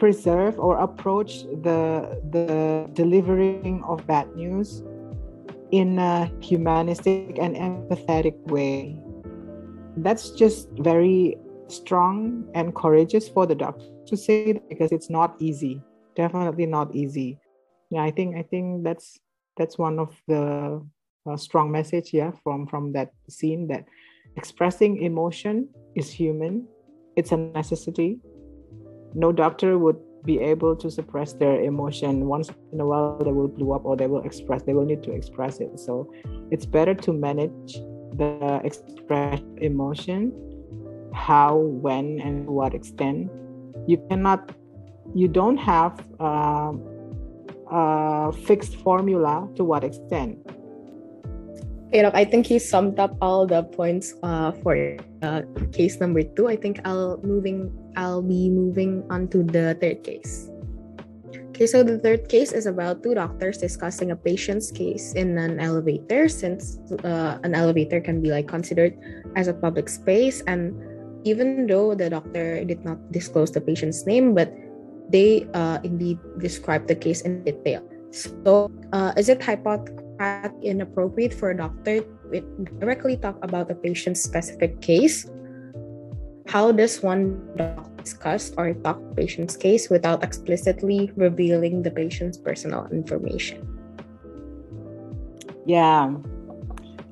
preserve 0.00 0.58
or 0.58 0.78
approach 0.78 1.44
the 1.62 2.18
the 2.32 2.88
delivering 2.94 3.84
of 3.84 4.00
bad 4.06 4.26
news 4.34 4.82
in 5.70 5.98
a 5.98 6.26
humanistic 6.40 7.38
and 7.38 7.54
empathetic 7.54 8.34
way. 8.50 8.98
That's 9.96 10.30
just 10.30 10.72
very 10.80 11.36
strong 11.68 12.48
and 12.54 12.74
courageous 12.74 13.28
for 13.28 13.46
the 13.46 13.54
doctor 13.54 13.86
to 14.06 14.16
say 14.16 14.58
because 14.66 14.90
it's 14.90 15.10
not 15.10 15.36
easy 15.38 15.80
definitely 16.16 16.66
not 16.66 16.94
easy. 16.94 17.38
Yeah 17.90 18.02
i 18.02 18.10
think 18.10 18.36
i 18.36 18.42
think 18.42 18.84
that's 18.86 19.18
that's 19.58 19.76
one 19.78 19.98
of 19.98 20.14
the 20.28 20.78
uh, 21.26 21.36
strong 21.36 21.70
message 21.70 22.14
yeah 22.14 22.30
from 22.42 22.66
from 22.70 22.92
that 22.92 23.10
scene 23.28 23.66
that 23.66 23.84
expressing 24.36 25.02
emotion 25.02 25.68
is 25.96 26.06
human. 26.08 26.54
It's 27.18 27.32
a 27.32 27.36
necessity 27.36 28.20
no 29.14 29.32
doctor 29.32 29.78
would 29.78 29.96
be 30.24 30.38
able 30.38 30.76
to 30.76 30.90
suppress 30.90 31.32
their 31.32 31.62
emotion 31.62 32.26
once 32.26 32.50
in 32.72 32.80
a 32.80 32.86
while 32.86 33.16
they 33.24 33.32
will 33.32 33.48
blow 33.48 33.72
up 33.72 33.84
or 33.84 33.96
they 33.96 34.06
will 34.06 34.22
express 34.22 34.62
they 34.62 34.74
will 34.74 34.84
need 34.84 35.02
to 35.02 35.12
express 35.12 35.60
it 35.60 35.78
so 35.80 36.12
it's 36.50 36.66
better 36.66 36.94
to 36.94 37.12
manage 37.12 37.80
the 38.16 38.60
express 38.64 39.40
emotion 39.58 40.32
how, 41.12 41.56
when, 41.56 42.20
and 42.20 42.46
what 42.48 42.74
extent. 42.74 43.30
You 43.86 43.98
cannot, 44.08 44.52
you 45.14 45.28
don't 45.28 45.56
have 45.56 46.04
uh, 46.20 46.72
a 47.70 48.32
fixed 48.32 48.76
formula 48.76 49.48
to 49.56 49.64
what 49.64 49.84
extent. 49.84 50.38
Okay, 51.90 52.06
look, 52.06 52.14
I 52.14 52.22
think 52.22 52.46
he 52.46 52.62
summed 52.62 53.02
up 53.02 53.18
all 53.18 53.50
the 53.50 53.66
points 53.66 54.14
uh, 54.22 54.54
for 54.62 54.78
uh, 55.26 55.42
case 55.74 55.98
number 55.98 56.22
two. 56.22 56.46
I 56.46 56.54
think 56.54 56.78
I'll 56.86 57.18
moving. 57.26 57.66
I'll 57.98 58.22
be 58.22 58.46
moving 58.46 59.02
on 59.10 59.26
to 59.34 59.42
the 59.42 59.74
third 59.74 60.06
case. 60.06 60.46
Okay, 61.50 61.66
so 61.66 61.82
the 61.82 61.98
third 61.98 62.30
case 62.30 62.54
is 62.54 62.70
about 62.70 63.02
two 63.02 63.18
doctors 63.18 63.58
discussing 63.58 64.14
a 64.14 64.16
patient's 64.16 64.70
case 64.70 65.18
in 65.18 65.34
an 65.34 65.58
elevator, 65.58 66.30
since 66.30 66.78
uh, 67.02 67.42
an 67.42 67.58
elevator 67.58 67.98
can 67.98 68.22
be 68.22 68.30
like 68.30 68.46
considered 68.46 68.94
as 69.34 69.50
a 69.50 69.52
public 69.52 69.90
space, 69.90 70.46
and 70.46 70.78
even 71.26 71.66
though 71.66 71.98
the 71.98 72.06
doctor 72.06 72.62
did 72.62 72.86
not 72.86 73.02
disclose 73.10 73.50
the 73.50 73.60
patient's 73.60 74.06
name, 74.06 74.30
but 74.30 74.54
they 75.10 75.42
uh, 75.58 75.82
indeed 75.82 76.22
described 76.38 76.86
the 76.86 76.94
case 76.94 77.26
in 77.26 77.42
detail. 77.42 77.82
So, 78.10 78.70
uh, 78.92 79.12
is 79.16 79.28
it 79.28 79.42
Hippocratic 79.42 80.52
inappropriate 80.62 81.32
for 81.32 81.50
a 81.50 81.56
doctor 81.56 82.02
to 82.02 82.40
directly 82.78 83.16
talk 83.16 83.38
about 83.42 83.70
a 83.70 83.74
patient's 83.74 84.22
specific 84.22 84.80
case? 84.80 85.30
How 86.46 86.72
does 86.72 87.02
one 87.02 87.38
discuss 87.96 88.52
or 88.58 88.74
talk 88.74 88.98
patient's 89.16 89.56
case 89.56 89.88
without 89.88 90.24
explicitly 90.24 91.12
revealing 91.14 91.82
the 91.82 91.90
patient's 91.90 92.36
personal 92.36 92.88
information? 92.90 93.62
Yeah, 95.66 96.18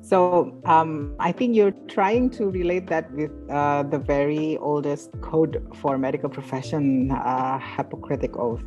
so 0.09 0.59
um, 0.65 1.13
I 1.19 1.31
think 1.31 1.55
you're 1.55 1.77
trying 1.87 2.31
to 2.31 2.49
relate 2.49 2.87
that 2.87 3.11
with 3.11 3.29
uh, 3.47 3.83
the 3.83 3.99
very 3.99 4.57
oldest 4.57 5.11
code 5.21 5.61
for 5.75 5.99
medical 5.99 6.29
profession, 6.29 7.11
uh, 7.11 7.59
Hippocratic 7.59 8.35
Oath, 8.35 8.63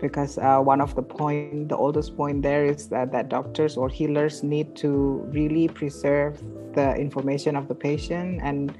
because 0.00 0.38
uh, 0.38 0.58
one 0.58 0.80
of 0.80 0.94
the 0.94 1.02
point, 1.02 1.68
the 1.68 1.76
oldest 1.76 2.16
point 2.16 2.42
there 2.42 2.64
is 2.64 2.88
that, 2.88 3.12
that 3.12 3.28
doctors 3.28 3.76
or 3.76 3.88
healers 3.88 4.42
need 4.42 4.74
to 4.76 5.24
really 5.32 5.68
preserve 5.68 6.42
the 6.74 6.94
information 6.96 7.56
of 7.56 7.68
the 7.68 7.74
patient, 7.74 8.40
and 8.42 8.76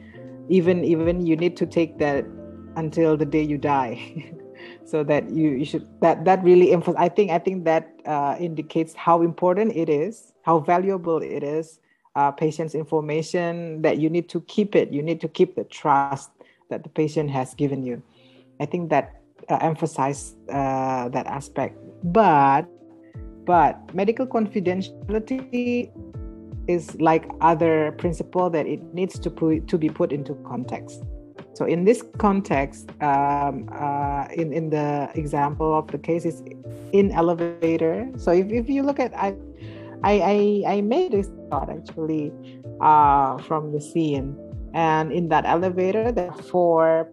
even 0.48 0.84
even 0.84 1.26
you 1.26 1.36
need 1.36 1.56
to 1.56 1.66
take 1.66 1.98
that 1.98 2.24
until 2.76 3.16
the 3.16 3.26
day 3.26 3.42
you 3.42 3.58
die. 3.58 3.98
so 4.84 5.02
that 5.04 5.30
you, 5.30 5.50
you 5.50 5.64
should 5.64 5.86
that 6.00 6.24
that 6.24 6.42
really 6.44 6.72
emphasize 6.72 6.96
i 6.98 7.08
think 7.08 7.30
i 7.30 7.38
think 7.38 7.64
that 7.64 7.94
uh, 8.06 8.36
indicates 8.38 8.92
how 8.94 9.22
important 9.22 9.74
it 9.74 9.88
is 9.88 10.32
how 10.42 10.58
valuable 10.58 11.18
it 11.22 11.42
is 11.42 11.80
uh, 12.16 12.30
patient's 12.30 12.74
information 12.74 13.82
that 13.82 13.98
you 13.98 14.10
need 14.10 14.28
to 14.28 14.40
keep 14.42 14.74
it. 14.74 14.92
You 14.92 15.02
need 15.02 15.20
to 15.20 15.28
keep 15.28 15.54
the 15.54 15.64
trust 15.64 16.30
that 16.68 16.82
the 16.82 16.88
patient 16.88 17.30
has 17.30 17.54
given 17.54 17.84
you. 17.84 18.02
I 18.58 18.66
think 18.66 18.90
that 18.90 19.19
uh, 19.50 19.58
emphasize 19.60 20.36
uh, 20.52 21.08
that 21.10 21.26
aspect. 21.26 21.76
But 22.04 22.66
but 23.44 23.94
medical 23.94 24.26
confidentiality 24.26 25.90
is 26.68 26.94
like 27.00 27.28
other 27.40 27.92
principle 27.98 28.48
that 28.50 28.66
it 28.66 28.82
needs 28.94 29.18
to 29.18 29.30
put 29.30 29.66
to 29.68 29.76
be 29.78 29.88
put 29.88 30.12
into 30.12 30.34
context. 30.46 31.02
So 31.54 31.64
in 31.66 31.84
this 31.84 32.02
context 32.18 32.90
um, 33.02 33.68
uh, 33.72 34.28
in 34.32 34.52
in 34.52 34.70
the 34.70 35.10
example 35.14 35.76
of 35.76 35.88
the 35.88 35.98
cases 35.98 36.42
in 36.92 37.10
elevator. 37.12 38.08
So 38.16 38.30
if, 38.32 38.50
if 38.50 38.68
you 38.68 38.82
look 38.82 38.98
at 38.98 39.12
I, 39.16 39.34
I, 40.02 40.64
I, 40.66 40.74
I 40.76 40.80
made 40.80 41.12
this 41.12 41.28
thought 41.50 41.68
actually 41.68 42.32
uh, 42.80 43.36
from 43.38 43.72
the 43.72 43.80
scene. 43.80 44.36
And 44.72 45.12
in 45.12 45.28
that 45.28 45.44
elevator, 45.44 46.12
there 46.12 46.30
are 46.30 46.42
four 46.42 47.10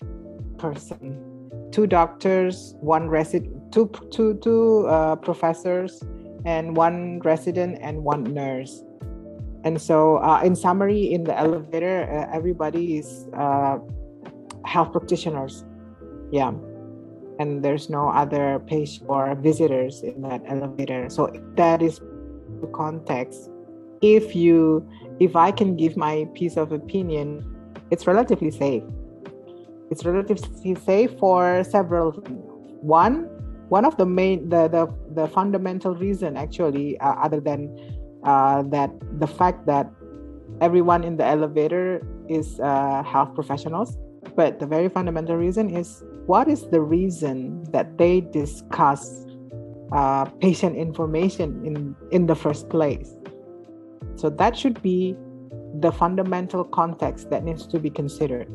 person, 0.58 1.18
two 1.72 1.88
doctors, 1.88 2.76
one 2.80 3.10
resident, 3.10 3.72
two, 3.72 3.92
two, 4.12 4.36
two 4.44 4.88
uh, 4.88 5.16
professors, 5.16 6.04
and 6.46 6.76
one 6.76 7.20
resident 7.20 7.78
and 7.82 8.04
one 8.04 8.24
nurse. 8.24 8.84
And 9.64 9.82
so, 9.82 10.18
uh, 10.18 10.42
in 10.44 10.56
summary, 10.56 11.12
in 11.14 11.24
the 11.24 11.38
elevator, 11.38 12.08
uh, 12.10 12.36
everybody 12.36 12.98
is 12.98 13.28
uh, 13.36 13.80
health 14.66 14.92
practitioners. 14.92 15.66
Yeah. 16.32 16.54
And 17.40 17.64
there's 17.64 17.90
no 17.90 18.10
other 18.10 18.60
patient 18.66 19.06
or 19.10 19.36
visitors 19.36 20.02
in 20.02 20.22
that 20.22 20.42
elevator. 20.48 21.10
So, 21.10 21.32
that 21.56 21.82
is 21.82 22.00
the 22.62 22.68
context 22.68 23.50
if 24.02 24.36
you 24.36 24.88
if 25.20 25.36
i 25.36 25.52
can 25.52 25.76
give 25.76 25.98
my 25.98 26.28
piece 26.34 26.58
of 26.58 26.72
opinion 26.72 27.44
it's 27.92 28.06
relatively 28.06 28.52
safe 28.52 28.84
it's 29.90 30.06
relatively 30.06 30.76
safe 30.76 31.12
for 31.20 31.64
several 31.64 32.12
one 32.82 33.30
one 33.70 33.86
of 33.86 33.98
the 33.98 34.06
main 34.06 34.50
the 34.50 34.68
the, 34.68 34.88
the 35.14 35.28
fundamental 35.28 35.96
reason 35.96 36.38
actually 36.38 37.00
uh, 37.00 37.16
other 37.24 37.40
than 37.40 37.72
uh, 38.24 38.62
that 38.64 38.92
the 39.20 39.28
fact 39.28 39.66
that 39.66 39.90
everyone 40.62 41.04
in 41.04 41.18
the 41.18 41.26
elevator 41.26 42.02
is 42.28 42.60
uh, 42.60 43.04
health 43.04 43.34
professionals 43.36 43.98
But 44.38 44.60
the 44.60 44.68
very 44.68 44.88
fundamental 44.88 45.36
reason 45.36 45.76
is 45.76 46.04
what 46.28 46.48
is 46.48 46.68
the 46.70 46.80
reason 46.80 47.64
that 47.72 47.98
they 47.98 48.22
discuss 48.22 49.26
uh, 49.92 50.26
patient 50.26 50.76
information 50.76 51.66
in, 51.66 51.96
in 52.12 52.28
the 52.28 52.36
first 52.36 52.70
place? 52.70 53.16
So 54.16 54.30
that 54.30 54.56
should 54.56 54.80
be 54.84 55.16
the 55.80 55.92
fundamental 55.92 56.64
context 56.64 57.32
that 57.32 57.44
needs 57.44 57.66
to 57.68 57.80
be 57.80 57.90
considered 57.90 58.48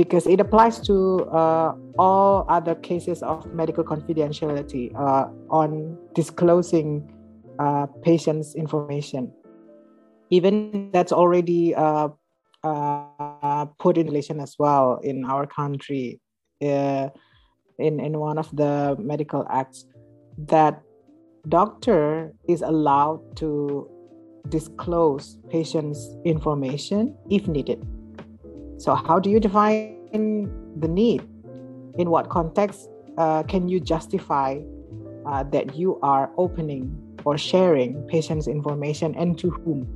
because 0.00 0.26
it 0.26 0.40
applies 0.40 0.80
to 0.80 1.28
uh, 1.28 1.76
all 1.98 2.46
other 2.48 2.74
cases 2.74 3.22
of 3.22 3.44
medical 3.52 3.84
confidentiality 3.84 4.88
uh, 4.96 5.28
on 5.50 5.92
disclosing 6.14 7.04
uh, 7.58 7.84
patients' 8.00 8.54
information. 8.54 9.30
Even 10.30 10.88
that's 10.90 11.12
already 11.12 11.74
uh, 11.74 12.08
uh, 12.64 13.66
put 13.78 13.98
in 13.98 14.06
relation 14.06 14.40
as 14.40 14.56
well 14.58 14.98
in 15.04 15.22
our 15.26 15.44
country, 15.44 16.18
uh, 16.64 17.12
in 17.76 18.00
in 18.00 18.16
one 18.16 18.38
of 18.38 18.48
the 18.56 18.96
medical 18.96 19.44
acts, 19.52 19.84
that 20.48 20.80
doctor 21.48 22.32
is 22.48 22.62
allowed 22.62 23.20
to 23.36 23.84
disclose 24.48 25.36
patients' 25.50 26.16
information 26.24 27.12
if 27.28 27.44
needed. 27.46 27.84
So, 28.80 28.94
how 28.94 29.20
do 29.20 29.28
you 29.28 29.40
define 29.40 30.48
the 30.80 30.88
need? 30.88 31.20
In 31.98 32.08
what 32.08 32.30
context 32.30 32.88
uh, 33.18 33.42
can 33.42 33.68
you 33.68 33.78
justify 33.78 34.58
uh, 35.26 35.42
that 35.52 35.76
you 35.76 36.00
are 36.00 36.30
opening 36.38 36.96
or 37.26 37.36
sharing 37.36 38.02
patients' 38.08 38.48
information 38.48 39.14
and 39.16 39.38
to 39.38 39.50
whom? 39.50 39.86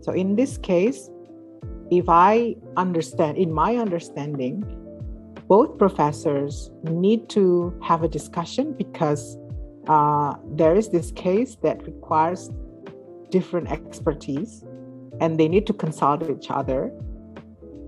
So, 0.00 0.12
in 0.12 0.36
this 0.36 0.58
case, 0.58 1.10
if 1.90 2.08
I 2.08 2.54
understand, 2.76 3.36
in 3.36 3.52
my 3.52 3.74
understanding, 3.74 4.62
both 5.48 5.76
professors 5.76 6.70
need 6.84 7.28
to 7.30 7.76
have 7.82 8.04
a 8.04 8.08
discussion 8.08 8.74
because 8.74 9.36
uh, 9.88 10.36
there 10.52 10.76
is 10.76 10.90
this 10.90 11.10
case 11.10 11.56
that 11.64 11.84
requires 11.84 12.52
different 13.30 13.72
expertise 13.72 14.62
and 15.20 15.36
they 15.36 15.48
need 15.48 15.66
to 15.66 15.72
consult 15.72 16.30
each 16.30 16.48
other 16.48 16.92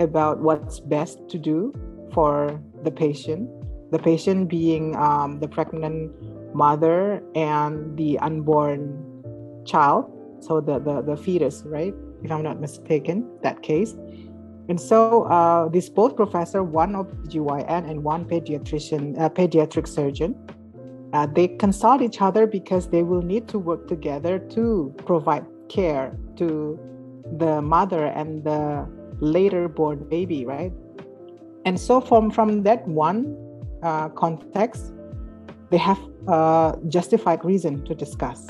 about 0.01 0.41
what's 0.41 0.81
best 0.81 1.29
to 1.29 1.39
do 1.39 1.73
for 2.13 2.61
the 2.83 2.91
patient. 2.91 3.49
The 3.93 3.99
patient 3.99 4.49
being 4.49 4.97
um, 4.97 5.41
the 5.41 5.49
pregnant 5.49 6.13
mother 6.55 7.23
and 7.35 7.97
the 7.97 8.19
unborn 8.19 9.63
child. 9.65 10.11
So 10.41 10.61
the, 10.61 10.79
the 10.79 11.03
the 11.03 11.17
fetus 11.17 11.63
right? 11.67 11.95
If 12.23 12.31
i'm 12.31 12.43
not 12.43 12.61
mistaken 12.61 13.29
that 13.43 13.63
case. 13.63 13.95
And 14.69 14.81
so 14.81 15.25
uh, 15.25 15.69
these 15.69 15.91
both 15.91 16.15
professor 16.17 16.63
one 16.63 16.95
of 16.95 17.09
gyn 17.29 17.67
and 17.67 18.05
one 18.05 18.25
pediatrician 18.25 19.19
uh, 19.19 19.29
pediatric 19.29 19.89
surgeon 19.89 20.35
uh, 21.13 21.27
they 21.27 21.49
consult 21.49 22.03
each 22.03 22.21
other 22.23 22.47
because 22.47 22.89
they 22.89 23.03
will 23.03 23.23
need 23.23 23.49
to 23.49 23.59
work 23.59 23.89
together 23.89 24.39
to 24.39 24.95
provide 25.05 25.45
care 25.69 26.17
to 26.37 26.79
the 27.39 27.61
mother 27.63 28.07
and 28.07 28.45
the 28.45 28.87
later 29.21 29.69
born 29.69 30.09
baby, 30.09 30.45
right? 30.45 30.73
And 31.65 31.79
so 31.79 32.01
from 32.01 32.31
from 32.31 32.63
that 32.63 32.87
one 32.89 33.37
uh, 33.83 34.09
context, 34.11 34.93
they 35.71 35.79
have 35.79 36.01
a 36.27 36.77
justified 36.89 37.45
reason 37.45 37.85
to 37.85 37.95
discuss. 37.95 38.49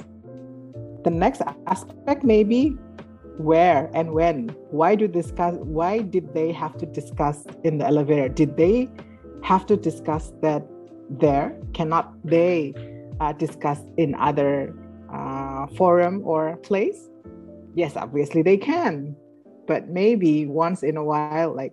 The 1.04 1.10
next 1.10 1.42
aspect 1.66 2.24
may 2.24 2.44
be 2.44 2.76
where 3.38 3.90
and 3.94 4.12
when. 4.12 4.50
Why 4.70 4.94
do 4.94 5.08
discuss? 5.08 5.56
Why 5.56 5.98
did 6.00 6.34
they 6.34 6.52
have 6.52 6.76
to 6.78 6.86
discuss 6.86 7.44
in 7.64 7.78
the 7.78 7.86
elevator? 7.86 8.28
Did 8.28 8.56
they 8.56 8.88
have 9.42 9.66
to 9.66 9.76
discuss 9.76 10.32
that 10.42 10.62
there? 11.08 11.58
Cannot 11.72 12.12
they 12.24 12.74
uh, 13.20 13.32
discuss 13.32 13.80
in 13.96 14.14
other 14.14 14.74
uh, 15.12 15.66
forum 15.68 16.22
or 16.24 16.56
place? 16.58 17.08
Yes, 17.74 17.96
obviously 17.96 18.42
they 18.42 18.56
can, 18.56 19.16
but 19.70 19.86
maybe 19.88 20.46
once 20.46 20.82
in 20.82 20.96
a 20.96 21.04
while, 21.04 21.54
like 21.54 21.72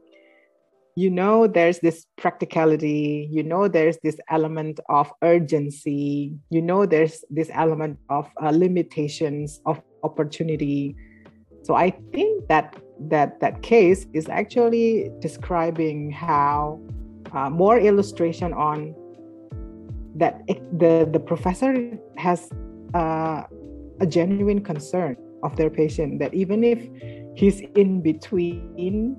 you 0.94 1.10
know, 1.10 1.48
there's 1.48 1.80
this 1.80 2.06
practicality. 2.16 3.28
You 3.32 3.44
know, 3.44 3.68
there's 3.68 3.98
this 4.04 4.18
element 4.30 4.80
of 4.90 5.12
urgency. 5.24 6.34
You 6.50 6.62
know, 6.62 6.86
there's 6.86 7.26
this 7.30 7.50
element 7.54 7.98
of 8.10 8.30
uh, 8.42 8.50
limitations 8.50 9.62
of 9.66 9.82
opportunity. 10.04 10.96
So 11.64 11.74
I 11.74 11.90
think 12.14 12.48
that 12.50 12.78
that 13.10 13.40
that 13.42 13.62
case 13.62 14.06
is 14.14 14.30
actually 14.30 15.10
describing 15.20 16.12
how 16.12 16.80
uh, 17.34 17.50
more 17.50 17.80
illustration 17.80 18.54
on 18.54 18.94
that 20.22 20.46
the 20.82 21.10
the 21.12 21.20
professor 21.20 21.98
has 22.18 22.50
uh, 22.94 23.42
a 24.02 24.06
genuine 24.06 24.62
concern 24.62 25.18
of 25.44 25.56
their 25.58 25.70
patient 25.70 26.20
that 26.20 26.34
even 26.34 26.64
if 26.64 26.80
he's 27.38 27.62
in 27.76 28.02
between 28.02 29.16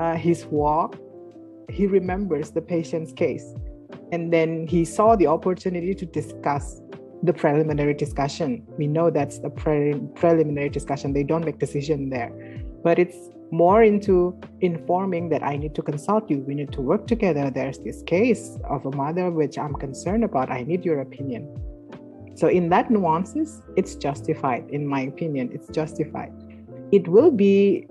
uh, 0.00 0.16
his 0.16 0.44
walk 0.46 0.96
he 1.70 1.86
remembers 1.86 2.50
the 2.50 2.60
patient's 2.60 3.12
case 3.12 3.54
and 4.12 4.32
then 4.32 4.66
he 4.66 4.84
saw 4.84 5.16
the 5.16 5.26
opportunity 5.26 5.94
to 5.94 6.04
discuss 6.04 6.80
the 7.22 7.32
preliminary 7.32 7.94
discussion 7.94 8.66
we 8.76 8.86
know 8.86 9.08
that's 9.08 9.38
the 9.38 9.50
pre- 9.50 10.00
preliminary 10.14 10.68
discussion 10.68 11.12
they 11.12 11.22
don't 11.22 11.44
make 11.44 11.58
decision 11.58 12.10
there 12.10 12.32
but 12.82 12.98
it's 12.98 13.30
more 13.50 13.84
into 13.84 14.38
informing 14.60 15.28
that 15.28 15.42
I 15.42 15.56
need 15.56 15.74
to 15.76 15.82
consult 15.82 16.28
you. 16.28 16.38
We 16.40 16.54
need 16.54 16.72
to 16.72 16.80
work 16.80 17.06
together. 17.06 17.50
There's 17.50 17.78
this 17.78 18.02
case 18.02 18.58
of 18.68 18.84
a 18.84 18.90
mother 18.90 19.30
which 19.30 19.58
I'm 19.58 19.74
concerned 19.74 20.24
about. 20.24 20.50
I 20.50 20.62
need 20.62 20.84
your 20.84 21.00
opinion. 21.02 21.42
So, 22.34 22.48
in 22.48 22.68
that 22.70 22.90
nuances, 22.90 23.62
it's 23.76 23.94
justified, 23.94 24.68
in 24.70 24.84
my 24.84 25.02
opinion, 25.02 25.50
it's 25.52 25.68
justified. 25.68 26.32
It 26.92 27.08
will 27.08 27.30
be 27.30 27.86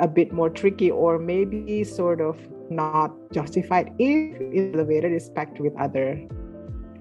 a 0.00 0.08
bit 0.08 0.32
more 0.32 0.50
tricky 0.50 0.90
or 0.90 1.18
maybe 1.18 1.84
sort 1.84 2.20
of 2.20 2.36
not 2.70 3.14
justified 3.32 3.92
if 3.98 4.74
elevator 4.74 5.08
is 5.08 5.30
packed 5.30 5.60
with 5.60 5.74
other 5.78 6.26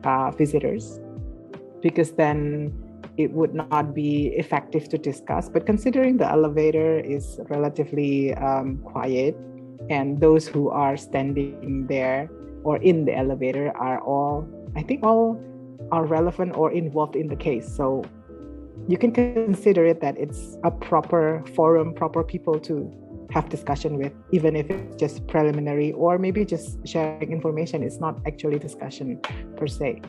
uh, 0.04 0.32
visitors, 0.32 1.00
because 1.82 2.14
then 2.14 2.74
it 3.18 3.32
would 3.32 3.54
not 3.54 3.94
be 3.94 4.28
effective 4.36 4.90
to 4.90 4.98
discuss. 4.98 5.50
But 5.50 5.66
considering 5.66 6.18
the 6.18 6.30
elevator 6.30 7.00
is 7.00 7.40
relatively 7.50 8.34
um, 8.36 8.78
quiet 8.84 9.36
and 9.90 10.20
those 10.20 10.48
who 10.48 10.70
are 10.70 10.98
standing 10.98 11.88
there 11.88 12.30
or 12.64 12.78
in 12.78 13.06
the 13.06 13.16
elevator 13.16 13.72
are 13.78 14.02
all, 14.02 14.48
I 14.76 14.84
think, 14.84 15.04
all 15.04 15.40
are 15.92 16.06
relevant 16.06 16.58
or 16.58 16.72
involved 16.72 17.16
in 17.16 17.28
the 17.28 17.36
case. 17.36 17.68
So 17.68 18.04
you 18.88 18.98
can 18.98 19.12
consider 19.12 19.86
it 19.86 20.02
that 20.02 20.18
it's 20.18 20.58
a 20.64 20.72
proper 20.72 21.44
forum, 21.56 21.94
proper 21.94 22.24
people 22.24 22.60
to 22.62 22.92
have 23.32 23.50
discussion 23.50 23.98
with, 23.98 24.14
even 24.32 24.56
if 24.56 24.70
it's 24.70 24.96
just 24.96 25.26
preliminary 25.28 25.92
or 25.94 26.18
maybe 26.18 26.46
just 26.46 26.88
sharing 26.88 27.32
information. 27.32 27.84
It's 27.84 28.00
not 28.00 28.20
actually 28.28 28.60
discussion 28.60 29.20
per 29.58 29.68
se. 29.68 30.02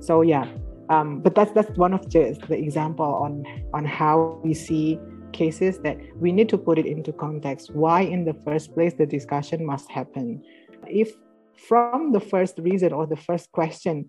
So 0.00 0.22
yeah, 0.22 0.46
um, 0.88 1.20
but 1.20 1.34
that's 1.34 1.52
that's 1.52 1.76
one 1.78 1.94
of 1.94 2.08
just 2.08 2.40
the 2.48 2.58
example 2.58 3.06
on 3.06 3.44
on 3.72 3.84
how 3.84 4.40
we 4.42 4.54
see 4.54 4.98
cases 5.32 5.78
that 5.80 5.98
we 6.16 6.30
need 6.30 6.48
to 6.48 6.56
put 6.56 6.78
it 6.78 6.86
into 6.86 7.12
context 7.12 7.74
why 7.74 8.02
in 8.02 8.24
the 8.24 8.34
first 8.44 8.72
place 8.72 8.94
the 8.94 9.04
discussion 9.04 9.66
must 9.66 9.90
happen 9.90 10.40
if 10.86 11.12
from 11.56 12.12
the 12.12 12.20
first 12.20 12.56
reason 12.58 12.92
or 12.92 13.04
the 13.06 13.16
first 13.16 13.50
question 13.50 14.08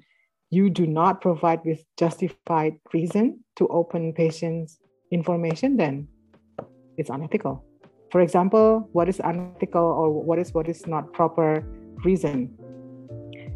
you 0.51 0.69
do 0.69 0.85
not 0.85 1.21
provide 1.21 1.59
with 1.65 1.83
justified 1.97 2.73
reason 2.93 3.43
to 3.55 3.67
open 3.67 4.13
patients 4.13 4.79
information 5.11 5.77
then 5.77 6.07
it's 6.97 7.09
unethical. 7.09 7.63
For 8.11 8.21
example 8.21 8.89
what 8.91 9.09
is 9.09 9.19
unethical 9.23 9.83
or 9.83 10.09
what 10.11 10.39
is 10.39 10.53
what 10.53 10.67
is 10.67 10.87
not 10.87 11.13
proper 11.13 11.63
reason? 12.03 12.53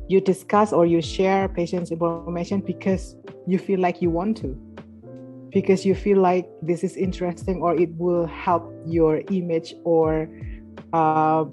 You 0.07 0.21
discuss 0.21 0.73
or 0.73 0.85
you 0.85 1.01
share 1.01 1.47
patients 1.47 1.91
information 1.91 2.61
because 2.61 3.15
you 3.45 3.59
feel 3.59 3.79
like 3.79 4.01
you 4.01 4.09
want 4.09 4.37
to 4.37 4.57
because 5.51 5.85
you 5.85 5.95
feel 5.95 6.19
like 6.19 6.47
this 6.61 6.83
is 6.83 6.95
interesting 6.95 7.61
or 7.61 7.75
it 7.75 7.89
will 7.97 8.27
help 8.27 8.71
your 8.85 9.21
image 9.31 9.73
or 9.83 10.29
uh, 10.93 11.45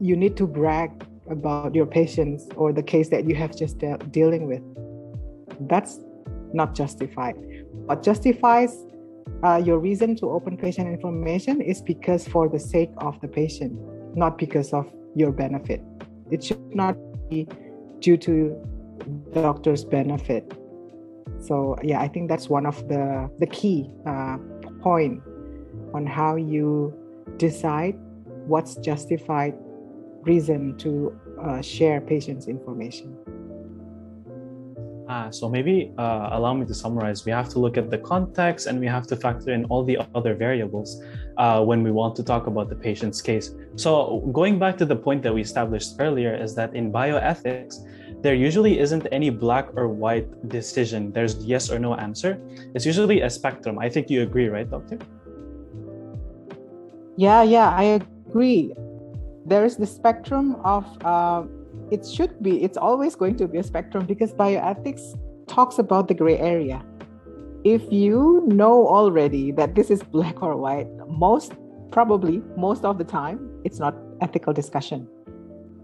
you 0.00 0.16
need 0.16 0.36
to 0.36 0.46
brag 0.46 0.90
about 1.30 1.74
your 1.74 1.86
patients 1.86 2.48
or 2.56 2.72
the 2.72 2.82
case 2.82 3.08
that 3.08 3.24
you 3.28 3.34
have 3.34 3.56
just 3.56 3.78
de- 3.78 3.98
dealing 4.10 4.46
with. 4.46 4.62
That's 5.68 6.00
not 6.54 6.74
justified 6.74 7.34
what 7.86 8.02
justifies 8.02 8.84
uh, 9.44 9.56
your 9.56 9.78
reason 9.78 10.14
to 10.16 10.30
open 10.30 10.56
patient 10.56 10.88
information 10.88 11.60
is 11.60 11.80
because 11.82 12.26
for 12.28 12.48
the 12.48 12.58
sake 12.58 12.90
of 12.98 13.20
the 13.20 13.28
patient 13.28 13.72
not 14.16 14.38
because 14.38 14.72
of 14.72 14.86
your 15.14 15.32
benefit 15.32 15.80
it 16.30 16.42
should 16.42 16.74
not 16.74 16.96
be 17.28 17.46
due 18.00 18.16
to 18.16 18.56
the 19.32 19.42
doctor's 19.42 19.84
benefit. 19.84 20.52
So 21.38 21.76
yeah, 21.82 22.00
I 22.00 22.08
think 22.08 22.28
that's 22.28 22.48
one 22.48 22.66
of 22.66 22.76
the 22.88 23.30
the 23.38 23.46
key 23.46 23.90
uh, 24.06 24.38
point 24.80 25.22
on 25.94 26.06
how 26.06 26.36
you 26.36 26.94
decide 27.36 27.96
what's 28.46 28.76
justified 28.76 29.54
reason 30.22 30.76
to 30.78 31.18
uh, 31.42 31.60
share 31.60 32.00
patient's 32.00 32.46
information. 32.46 33.16
Ah, 35.14 35.28
so 35.28 35.46
maybe 35.46 35.92
uh, 35.98 36.30
allow 36.32 36.54
me 36.54 36.64
to 36.64 36.72
summarize. 36.72 37.26
We 37.26 37.32
have 37.32 37.50
to 37.50 37.58
look 37.58 37.76
at 37.76 37.90
the 37.90 37.98
context 37.98 38.66
and 38.66 38.80
we 38.80 38.86
have 38.86 39.06
to 39.08 39.14
factor 39.14 39.52
in 39.52 39.66
all 39.66 39.84
the 39.84 39.98
other 40.14 40.34
variables 40.34 41.02
uh, 41.36 41.62
when 41.62 41.82
we 41.82 41.90
want 41.90 42.16
to 42.16 42.22
talk 42.22 42.46
about 42.46 42.70
the 42.70 42.76
patient's 42.88 43.20
case. 43.20 43.50
So, 43.76 43.92
going 44.32 44.58
back 44.58 44.78
to 44.78 44.86
the 44.86 44.96
point 44.96 45.22
that 45.24 45.34
we 45.34 45.42
established 45.42 45.96
earlier, 45.98 46.32
is 46.34 46.54
that 46.54 46.74
in 46.74 46.90
bioethics, 46.90 47.74
there 48.22 48.34
usually 48.34 48.78
isn't 48.78 49.06
any 49.12 49.28
black 49.28 49.68
or 49.76 49.86
white 49.88 50.28
decision. 50.48 51.12
There's 51.12 51.36
yes 51.44 51.70
or 51.70 51.78
no 51.78 51.94
answer. 51.94 52.40
It's 52.74 52.86
usually 52.86 53.20
a 53.20 53.28
spectrum. 53.28 53.78
I 53.78 53.90
think 53.90 54.08
you 54.08 54.22
agree, 54.22 54.48
right, 54.48 54.68
Doctor? 54.70 54.98
Yeah, 57.18 57.42
yeah, 57.42 57.68
I 57.68 58.00
agree. 58.00 58.72
There 59.44 59.66
is 59.66 59.76
the 59.76 59.86
spectrum 59.86 60.56
of. 60.64 60.86
It 61.90 62.06
should 62.06 62.42
be. 62.42 62.62
It's 62.62 62.76
always 62.76 63.14
going 63.14 63.36
to 63.36 63.48
be 63.48 63.58
a 63.58 63.62
spectrum 63.62 64.06
because 64.06 64.32
bioethics 64.32 65.18
talks 65.46 65.78
about 65.78 66.08
the 66.08 66.14
gray 66.14 66.38
area. 66.38 66.84
If 67.64 67.82
you 67.92 68.42
know 68.46 68.86
already 68.88 69.52
that 69.52 69.74
this 69.74 69.90
is 69.90 70.02
black 70.02 70.42
or 70.42 70.56
white, 70.56 70.88
most 71.08 71.52
probably 71.90 72.42
most 72.56 72.84
of 72.84 72.98
the 72.98 73.04
time 73.04 73.50
it's 73.64 73.78
not 73.78 73.94
ethical 74.20 74.52
discussion. 74.52 75.06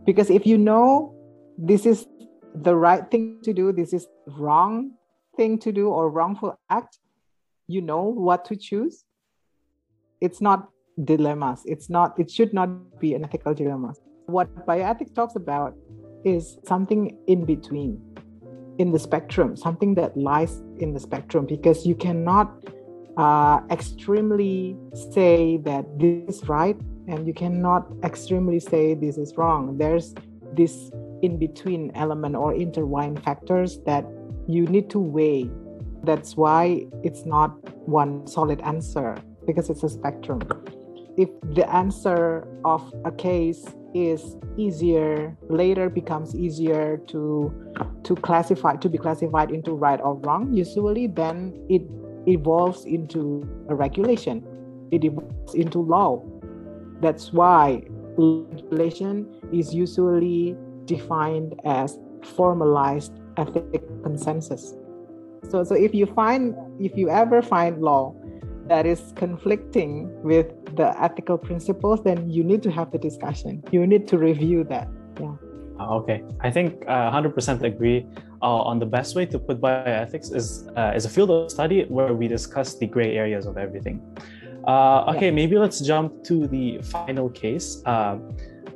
Because 0.07 0.31
if 0.31 0.47
you 0.47 0.57
know 0.57 1.15
this 1.59 1.85
is 1.85 2.07
the 2.55 2.75
right 2.75 3.09
thing 3.11 3.41
to 3.43 3.53
do, 3.53 3.73
this 3.73 3.93
is 3.93 4.07
wrong 4.27 4.93
thing 5.37 5.59
to 5.59 5.73
do 5.73 5.89
or 5.89 6.11
wrongful 6.11 6.59
act, 6.71 6.99
you 7.67 7.81
know 7.81 8.03
what 8.03 8.45
to 8.47 8.57
choose. 8.57 9.05
It's 10.21 10.41
not 10.41 10.69
dilemmas. 11.05 11.63
It's 11.65 11.89
not, 11.89 12.19
it 12.19 12.31
should 12.31 12.53
not 12.53 12.99
be 12.99 13.15
an 13.15 13.25
ethical 13.25 13.55
dilemma. 13.55 13.95
What 14.29 14.67
bioethics 14.67 15.15
talks 15.15 15.37
about 15.37 15.75
is 16.23 16.59
something 16.67 17.17
in 17.29 17.47
between, 17.47 17.99
in 18.77 18.93
the 18.93 18.99
spectrum, 18.99 19.57
something 19.57 19.95
that 19.95 20.19
lies 20.19 20.61
in 20.81 20.93
the 20.93 21.01
spectrum, 21.01 21.47
because 21.47 21.87
you 21.87 21.95
cannot 21.95 22.53
uh, 23.17 23.61
extremely 23.71 24.77
say 24.93 25.57
that 25.65 25.87
this 25.99 26.43
is 26.43 26.47
right 26.47 26.77
and 27.09 27.27
you 27.27 27.33
cannot 27.33 27.89
extremely 28.05 28.61
say 28.61 28.93
this 28.93 29.17
is 29.17 29.33
wrong. 29.39 29.79
There's 29.79 30.15
this 30.53 30.91
in 31.23 31.39
between 31.39 31.91
element 31.95 32.37
or 32.37 32.53
intertwined 32.53 33.25
factors 33.25 33.79
that 33.87 34.05
you 34.47 34.67
need 34.67 34.91
to 34.91 34.99
weigh. 34.99 35.51
That's 36.05 36.37
why 36.37 36.87
it's 37.03 37.25
not 37.25 37.57
one 37.89 38.27
solid 38.27 38.61
answer 38.61 39.17
because 39.47 39.71
it's 39.71 39.85
a 39.85 39.89
spectrum. 39.89 40.43
If 41.17 41.31
the 41.55 41.67
answer 41.75 42.47
of 42.67 42.93
a 43.07 43.11
case 43.11 43.65
is 43.95 44.37
easier 44.57 45.37
later 45.49 45.89
becomes 45.89 46.35
easier 46.35 46.99
to 47.09 47.53
to 48.05 48.15
classify 48.17 48.77
to 48.77 48.89
be 48.89 48.99
classified 48.99 49.51
into 49.51 49.73
right 49.73 50.01
or 50.03 50.15
wrong. 50.17 50.53
Usually 50.53 51.07
then 51.07 51.55
it 51.69 51.83
evolves 52.27 52.85
into 52.85 53.49
a 53.69 53.75
regulation. 53.75 54.45
It 54.91 55.05
evolves 55.05 55.55
into 55.55 55.81
law. 55.81 56.25
That's 57.01 57.33
why 57.33 57.83
regulation 58.17 59.29
is 59.53 59.75
usually 59.75 60.57
defined 60.85 61.61
as 61.65 61.99
formalized 62.23 63.13
ethic 63.37 63.83
consensus. 64.03 64.75
So, 65.49 65.63
so 65.63 65.75
if 65.75 65.95
you 65.95 66.07
find, 66.07 66.55
if 66.81 66.97
you 66.97 67.09
ever 67.09 67.41
find 67.43 67.81
law 67.81 68.15
that 68.69 68.87
is 68.87 69.13
conflicting 69.17 70.23
with 70.23 70.47
the 70.77 70.95
ethical 71.03 71.39
principles, 71.39 72.03
then 72.03 72.31
you 72.31 72.45
need 72.45 72.63
to 72.63 72.71
have 72.71 72.91
the 72.91 72.99
discussion. 72.99 73.63
You 73.71 73.87
need 73.87 74.07
to 74.09 74.19
review 74.19 74.65
that. 74.65 74.89
Yeah. 75.21 75.35
Ah, 75.81 75.95
okay, 75.95 76.25
I 76.41 76.51
think 76.51 76.85
uh, 76.89 77.11
100% 77.11 77.63
agree 77.63 78.07
uh, 78.43 78.47
on 78.71 78.79
the 78.79 78.87
best 78.87 79.15
way 79.15 79.27
to 79.27 79.39
put 79.39 79.61
bioethics 79.61 80.35
is 80.35 80.69
uh, 80.77 80.93
is 80.95 81.05
a 81.05 81.09
field 81.09 81.31
of 81.31 81.51
study 81.51 81.85
where 81.89 82.15
we 82.15 82.27
discuss 82.27 82.77
the 82.77 82.87
gray 82.87 83.17
areas 83.17 83.47
of 83.47 83.57
everything. 83.57 84.03
Uh, 84.67 85.15
okay, 85.15 85.27
yeah. 85.27 85.41
maybe 85.41 85.57
let's 85.57 85.81
jump 85.81 86.25
to 86.25 86.47
the 86.49 86.79
final 86.83 87.31
case. 87.31 87.81
Uh, 87.87 88.19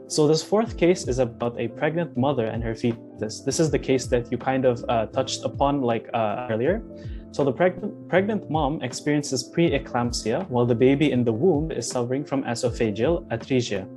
so 0.06 0.28
this 0.28 0.42
fourth 0.42 0.76
case 0.76 1.08
is 1.08 1.18
about 1.18 1.58
a 1.58 1.68
pregnant 1.68 2.16
mother 2.16 2.46
and 2.46 2.62
her 2.62 2.74
fetus. 2.74 3.40
This 3.40 3.58
is 3.58 3.70
the 3.70 3.78
case 3.78 4.06
that 4.06 4.30
you 4.30 4.38
kind 4.38 4.64
of 4.64 4.84
uh, 4.88 5.06
touched 5.06 5.44
upon 5.44 5.80
like 5.80 6.08
uh, 6.14 6.48
earlier. 6.50 6.82
So 7.32 7.44
the 7.44 7.52
pregnant 7.52 8.08
pregnant 8.10 8.50
mom 8.50 8.82
experiences 8.82 9.50
preeclampsia 9.56 10.46
while 10.50 10.66
the 10.66 10.74
baby 10.74 11.12
in 11.12 11.24
the 11.24 11.32
womb 11.32 11.72
is 11.72 11.88
suffering 11.88 12.24
from 12.24 12.44
esophageal 12.44 13.26
atresia. 13.32 13.88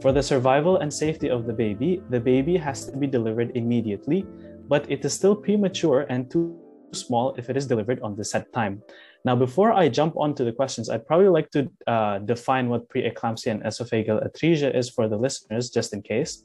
For 0.00 0.12
the 0.12 0.22
survival 0.22 0.76
and 0.76 0.92
safety 0.92 1.28
of 1.28 1.46
the 1.46 1.52
baby, 1.52 2.00
the 2.10 2.20
baby 2.20 2.56
has 2.56 2.86
to 2.86 2.96
be 2.96 3.08
delivered 3.08 3.50
immediately, 3.56 4.24
but 4.68 4.88
it 4.88 5.04
is 5.04 5.12
still 5.12 5.34
premature 5.34 6.06
and 6.08 6.30
too 6.30 6.54
small 6.92 7.34
if 7.34 7.50
it 7.50 7.56
is 7.56 7.66
delivered 7.66 8.00
on 8.02 8.14
the 8.14 8.24
set 8.24 8.52
time. 8.52 8.82
Now, 9.24 9.34
before 9.34 9.72
I 9.72 9.88
jump 9.88 10.14
onto 10.16 10.44
the 10.44 10.52
questions, 10.52 10.88
I'd 10.88 11.06
probably 11.06 11.28
like 11.28 11.50
to 11.50 11.68
uh, 11.88 12.18
define 12.20 12.68
what 12.68 12.88
preeclampsia 12.88 13.50
and 13.50 13.62
esophageal 13.64 14.22
atresia 14.22 14.72
is 14.72 14.90
for 14.90 15.08
the 15.08 15.16
listeners, 15.16 15.70
just 15.70 15.92
in 15.92 16.02
case. 16.02 16.44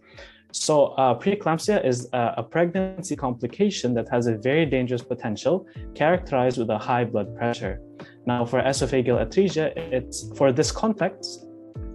So, 0.52 0.88
uh, 0.98 1.18
preeclampsia 1.18 1.86
is 1.86 2.10
uh, 2.14 2.34
a 2.38 2.44
pregnancy 2.44 3.16
complication 3.16 3.94
that 3.94 4.10
has 4.10 4.28
a 4.28 4.38
very 4.38 4.66
dangerous 4.66 5.02
potential, 5.02 5.66
characterized 5.96 6.58
with 6.58 6.70
a 6.70 6.78
high 6.78 7.06
blood 7.06 7.36
pressure. 7.36 7.80
Now, 8.26 8.46
for 8.46 8.62
esophageal 8.62 9.26
atresia, 9.26 9.72
it's 9.76 10.30
for 10.38 10.52
this 10.52 10.72
context, 10.72 11.48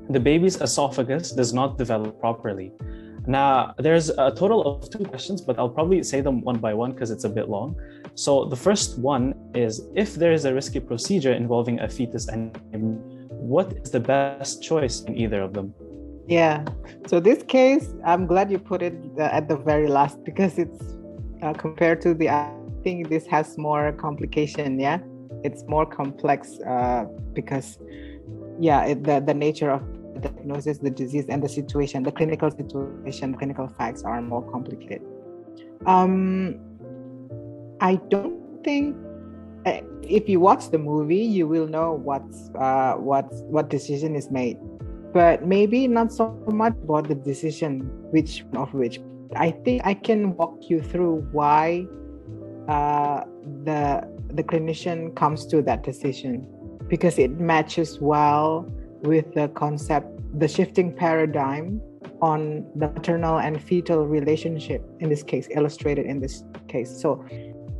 the 0.08 0.20
baby's 0.20 0.60
esophagus 0.60 1.32
does 1.32 1.52
not 1.52 1.76
develop 1.76 2.18
properly. 2.18 2.72
Now, 3.26 3.74
there's 3.78 4.08
a 4.10 4.30
total 4.30 4.62
of 4.62 4.88
two 4.88 5.04
questions, 5.04 5.40
but 5.40 5.58
I'll 5.58 5.68
probably 5.68 6.02
say 6.02 6.20
them 6.20 6.40
one 6.42 6.58
by 6.58 6.72
one 6.74 6.92
because 6.92 7.10
it's 7.10 7.24
a 7.24 7.28
bit 7.28 7.48
long. 7.48 7.76
So, 8.14 8.46
the 8.46 8.56
first 8.56 8.98
one 8.98 9.34
is 9.54 9.88
if 9.94 10.14
there 10.14 10.32
is 10.32 10.44
a 10.44 10.54
risky 10.54 10.80
procedure 10.80 11.32
involving 11.32 11.80
a 11.80 11.88
fetus 11.88 12.28
and 12.28 12.56
what 13.28 13.72
is 13.72 13.90
the 13.90 14.00
best 14.00 14.62
choice 14.62 15.02
in 15.02 15.16
either 15.16 15.42
of 15.42 15.52
them? 15.52 15.74
Yeah. 16.28 16.64
So, 17.06 17.20
this 17.20 17.42
case, 17.42 17.94
I'm 18.04 18.26
glad 18.26 18.50
you 18.50 18.58
put 18.58 18.82
it 18.82 18.94
uh, 19.18 19.22
at 19.22 19.48
the 19.48 19.56
very 19.56 19.88
last 19.88 20.24
because 20.24 20.58
it's 20.58 20.82
uh, 21.42 21.52
compared 21.52 22.00
to 22.02 22.14
the, 22.14 22.30
I 22.30 22.52
think 22.82 23.08
this 23.08 23.26
has 23.26 23.56
more 23.56 23.92
complication. 23.92 24.80
Yeah. 24.80 24.98
It's 25.44 25.64
more 25.68 25.86
complex 25.86 26.58
uh, 26.60 27.04
because, 27.32 27.78
yeah, 28.58 28.84
it, 28.84 29.04
the, 29.04 29.20
the 29.20 29.34
nature 29.34 29.70
of 29.70 29.82
the 30.14 30.28
diagnosis, 30.28 30.78
the 30.78 30.90
disease, 30.90 31.26
and 31.28 31.42
the 31.42 31.48
situation, 31.48 32.02
the 32.02 32.12
clinical 32.12 32.50
situation, 32.50 33.34
clinical 33.34 33.68
facts 33.78 34.02
are 34.02 34.20
more 34.22 34.42
complicated. 34.50 35.02
Um, 35.84 36.58
I 37.80 37.96
don't 38.08 38.64
think 38.64 38.96
eh, 39.66 39.82
if 40.02 40.28
you 40.28 40.40
watch 40.40 40.70
the 40.70 40.78
movie, 40.78 41.24
you 41.24 41.46
will 41.46 41.68
know 41.68 41.92
what's 41.92 42.50
uh, 42.58 42.94
what 42.94 43.32
what 43.44 43.68
decision 43.68 44.16
is 44.16 44.30
made, 44.30 44.56
but 45.16 45.46
maybe 45.46 45.88
not 45.88 46.12
so 46.12 46.36
much 46.52 46.74
about 46.84 47.08
the 47.08 47.14
decision, 47.14 47.88
which 48.12 48.44
of 48.54 48.74
which. 48.74 49.00
I 49.34 49.50
think 49.50 49.80
I 49.86 49.94
can 49.94 50.36
walk 50.36 50.68
you 50.68 50.82
through 50.82 51.26
why 51.32 51.86
uh, 52.68 53.24
the 53.64 54.04
the 54.34 54.44
clinician 54.44 55.16
comes 55.16 55.46
to 55.46 55.62
that 55.62 55.82
decision 55.84 56.46
because 56.88 57.18
it 57.18 57.40
matches 57.40 57.98
well 57.98 58.70
with 59.08 59.32
the 59.32 59.48
concept, 59.56 60.06
the 60.38 60.48
shifting 60.48 60.92
paradigm 60.92 61.80
on 62.20 62.68
the 62.76 62.88
maternal 62.92 63.38
and 63.38 63.56
fetal 63.62 64.06
relationship, 64.06 64.84
in 65.00 65.08
this 65.08 65.22
case, 65.22 65.48
illustrated 65.50 66.04
in 66.04 66.20
this 66.20 66.44
case. 66.68 66.92
So, 66.92 67.24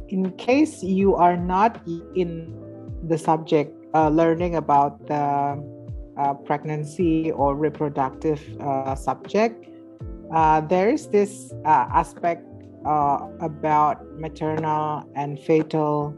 in 0.08 0.32
case 0.38 0.82
you 0.82 1.14
are 1.16 1.36
not 1.36 1.86
in 2.16 2.56
the 3.06 3.18
subject 3.18 3.76
uh, 3.92 4.08
learning 4.08 4.56
about 4.56 5.06
the 5.06 5.75
uh, 6.16 6.34
pregnancy 6.34 7.30
or 7.32 7.54
reproductive 7.54 8.40
uh, 8.60 8.94
subject, 8.94 9.66
uh, 10.34 10.60
there 10.60 10.90
is 10.90 11.08
this 11.08 11.52
uh, 11.64 11.86
aspect 11.92 12.44
uh, 12.84 13.28
about 13.40 14.04
maternal 14.18 15.08
and 15.14 15.38
fetal 15.40 16.14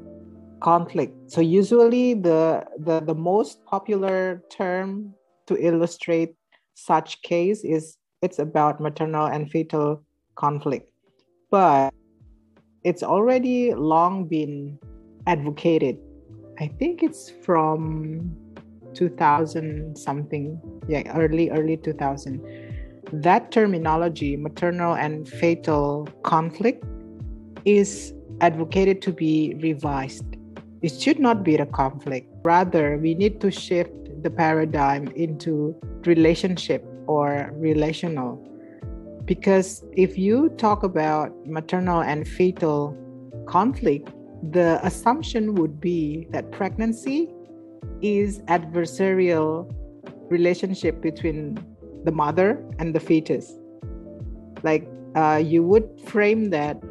conflict. 0.61 1.15
So 1.31 1.41
usually 1.41 2.15
the, 2.15 2.65
the, 2.79 3.01
the 3.01 3.15
most 3.15 3.65
popular 3.65 4.43
term 4.51 5.15
to 5.47 5.57
illustrate 5.57 6.35
such 6.75 7.23
case 7.23 7.65
is 7.65 7.97
it's 8.23 8.39
about 8.39 8.81
maternal 8.81 9.27
and 9.27 9.51
fetal 9.51 10.03
conflict. 10.35 10.91
But 11.51 11.95
it's 12.85 13.03
already 13.03 13.75
long 13.75 14.27
been 14.27 14.79
advocated. 15.27 15.99
I 16.59 16.69
think 16.79 17.03
it's 17.03 17.31
from 17.31 18.35
2000 18.99 19.97
something, 19.97 20.61
yeah, 20.89 21.03
early, 21.17 21.51
early 21.51 21.77
2000. 21.77 22.43
That 23.13 23.51
terminology, 23.51 24.37
maternal 24.37 24.95
and 24.95 25.27
fetal 25.27 26.09
conflict, 26.25 26.85
is 27.65 28.13
advocated 28.41 29.01
to 29.03 29.13
be 29.13 29.55
revised 29.63 30.39
it 30.81 31.01
should 31.01 31.19
not 31.19 31.43
be 31.43 31.57
a 31.57 31.67
conflict. 31.67 32.29
Rather, 32.45 32.99
we 32.99 33.15
need 33.15 33.41
to 33.41 33.51
shift 33.51 33.93
the 34.23 34.31
paradigm 34.31 35.09
into 35.17 35.75
relationship 36.05 36.85
or 37.07 37.51
relational. 37.55 38.45
Because 39.25 39.85
if 39.97 40.17
you 40.17 40.51
talk 40.51 40.85
about 40.85 41.35
maternal 41.47 42.03
and 42.03 42.27
fetal 42.27 42.97
conflict, 43.47 44.11
the 44.53 44.79
assumption 44.87 45.55
would 45.57 45.81
be 45.81 46.29
that 46.31 46.53
pregnancy 46.53 47.29
is 48.03 48.41
adversarial 48.43 49.73
relationship 50.31 51.01
between 51.01 51.59
the 52.05 52.13
mother 52.13 52.65
and 52.79 52.95
the 52.95 53.01
fetus. 53.01 53.53
Like 54.63 54.89
uh, 55.15 55.43
you 55.45 55.63
would 55.63 56.01
frame 56.07 56.51
that 56.51 56.83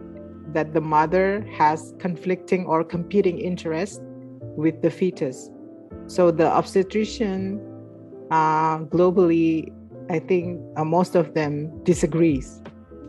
that 0.54 0.74
the 0.74 0.82
mother 0.82 1.46
has 1.58 1.94
conflicting 2.00 2.66
or 2.66 2.84
competing 2.84 3.38
interests 3.38 4.00
with 4.56 4.82
the 4.82 4.90
fetus. 4.90 5.50
So 6.08 6.32
the 6.32 6.48
obstetrician 6.48 7.60
uh, 8.32 8.80
globally 8.80 9.72
i 10.10 10.20
think 10.20 10.60
uh, 10.76 10.84
most 10.84 11.16
of 11.16 11.34
them 11.34 11.72
disagrees 11.84 12.62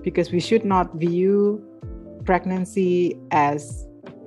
because 0.02 0.32
we 0.32 0.40
should 0.40 0.64
not 0.64 0.94
view 0.94 1.62
pregnancy 2.24 3.16
as 3.30 3.86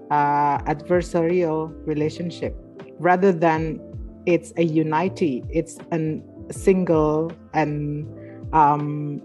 uh, 0.09 0.57
adversarial 0.59 1.71
relationship 1.85 2.55
rather 3.01 3.31
than 3.31 3.79
it's 4.25 4.53
a 4.57 4.63
unity 4.63 5.43
it's 5.49 5.77
a 5.91 6.21
single 6.51 7.31
and 7.53 8.07
um, 8.53 9.21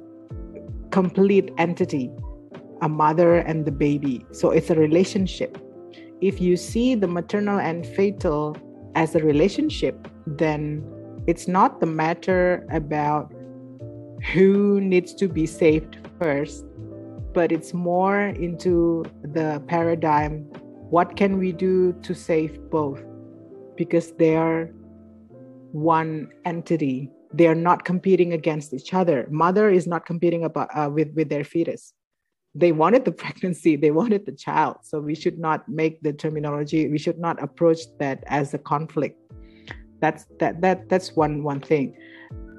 complete 0.91 1.53
entity 1.59 2.11
a 2.83 2.89
mother 2.89 3.37
and 3.37 3.65
the 3.65 3.73
baby. 3.73 4.25
So 4.33 4.51
it's 4.51 4.71
a 4.71 4.75
relationship. 4.75 5.59
If 6.21 6.41
you 6.41 6.57
see 6.57 6.95
the 6.95 7.09
maternal 7.09 7.59
and 7.59 7.87
fetal 7.87 8.57
as 8.95 9.15
a 9.15 9.21
relationship 9.21 10.09
then 10.27 10.83
it's 11.27 11.47
not 11.47 11.81
the 11.81 11.87
matter 11.87 12.67
about 12.73 13.33
who 14.33 14.81
needs 14.81 15.13
to 15.15 15.29
be 15.29 15.45
saved 15.47 15.99
first 16.19 16.65
but 17.35 17.53
it's 17.53 17.75
more 17.75 18.29
into 18.29 19.05
the 19.23 19.63
paradigm 19.69 20.39
what 20.89 21.15
can 21.15 21.37
we 21.37 21.53
do 21.53 21.93
to 22.03 22.15
save 22.15 22.59
both 22.71 23.05
because 23.77 24.13
they 24.13 24.37
are 24.37 24.71
one 25.73 26.31
entity. 26.45 27.11
They 27.33 27.47
are 27.47 27.55
not 27.55 27.85
competing 27.85 28.33
against 28.33 28.73
each 28.73 28.95
other. 28.95 29.27
Mother 29.31 29.69
is 29.69 29.87
not 29.87 30.07
competing 30.07 30.45
about, 30.45 30.69
uh, 30.75 30.89
with 30.91 31.13
with 31.15 31.29
their 31.29 31.45
fetus. 31.45 31.93
They 32.55 32.73
wanted 32.73 33.05
the 33.05 33.13
pregnancy. 33.23 33.77
They 33.77 33.91
wanted 33.91 34.25
the 34.27 34.33
child. 34.33 34.77
So 34.83 35.01
we 35.01 35.15
should 35.15 35.39
not 35.39 35.69
make 35.69 36.01
the 36.03 36.13
terminology. 36.13 36.89
We 36.89 36.99
should 36.99 37.19
not 37.19 37.43
approach 37.43 37.81
that 37.99 38.25
as 38.27 38.55
a 38.55 38.59
conflict. 38.59 39.21
That's 40.01 40.27
that 40.41 40.61
that 40.63 40.89
that's 40.89 41.15
one 41.17 41.43
one 41.43 41.61
thing. 41.61 41.97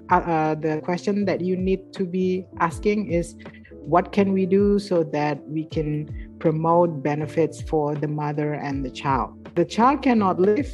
Uh, 0.09 0.15
uh, 0.15 0.55
the 0.55 0.79
question 0.85 1.25
that 1.25 1.41
you 1.41 1.57
need 1.57 1.91
to 1.93 2.05
be 2.05 2.45
asking 2.59 3.11
is 3.11 3.35
what 3.71 4.11
can 4.11 4.31
we 4.31 4.45
do 4.45 4.79
so 4.79 5.03
that 5.03 5.41
we 5.47 5.65
can 5.65 6.07
promote 6.39 7.03
benefits 7.03 7.61
for 7.61 7.95
the 7.95 8.07
mother 8.07 8.53
and 8.53 8.85
the 8.85 8.91
child? 8.91 9.31
The 9.55 9.65
child 9.65 10.01
cannot 10.01 10.39
live 10.39 10.69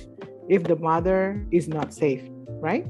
if 0.49 0.63
the 0.63 0.75
mother 0.75 1.45
is 1.51 1.67
not 1.67 1.93
safe, 1.93 2.23
right? 2.59 2.85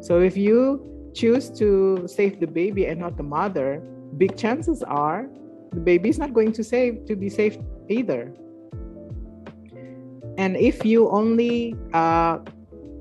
So 0.00 0.20
if 0.20 0.36
you 0.36 1.10
choose 1.14 1.50
to 1.58 2.06
save 2.06 2.40
the 2.40 2.46
baby 2.46 2.86
and 2.86 3.00
not 3.00 3.16
the 3.16 3.22
mother, 3.22 3.82
big 4.16 4.36
chances 4.36 4.82
are 4.82 5.28
the 5.72 5.80
baby 5.80 6.08
is 6.08 6.18
not 6.18 6.32
going 6.32 6.52
to 6.52 6.64
save 6.64 7.04
to 7.06 7.16
be 7.16 7.28
saved 7.28 7.60
either. 7.88 8.32
And 10.38 10.56
if 10.56 10.84
you 10.84 11.08
only 11.10 11.74
uh, 11.92 12.38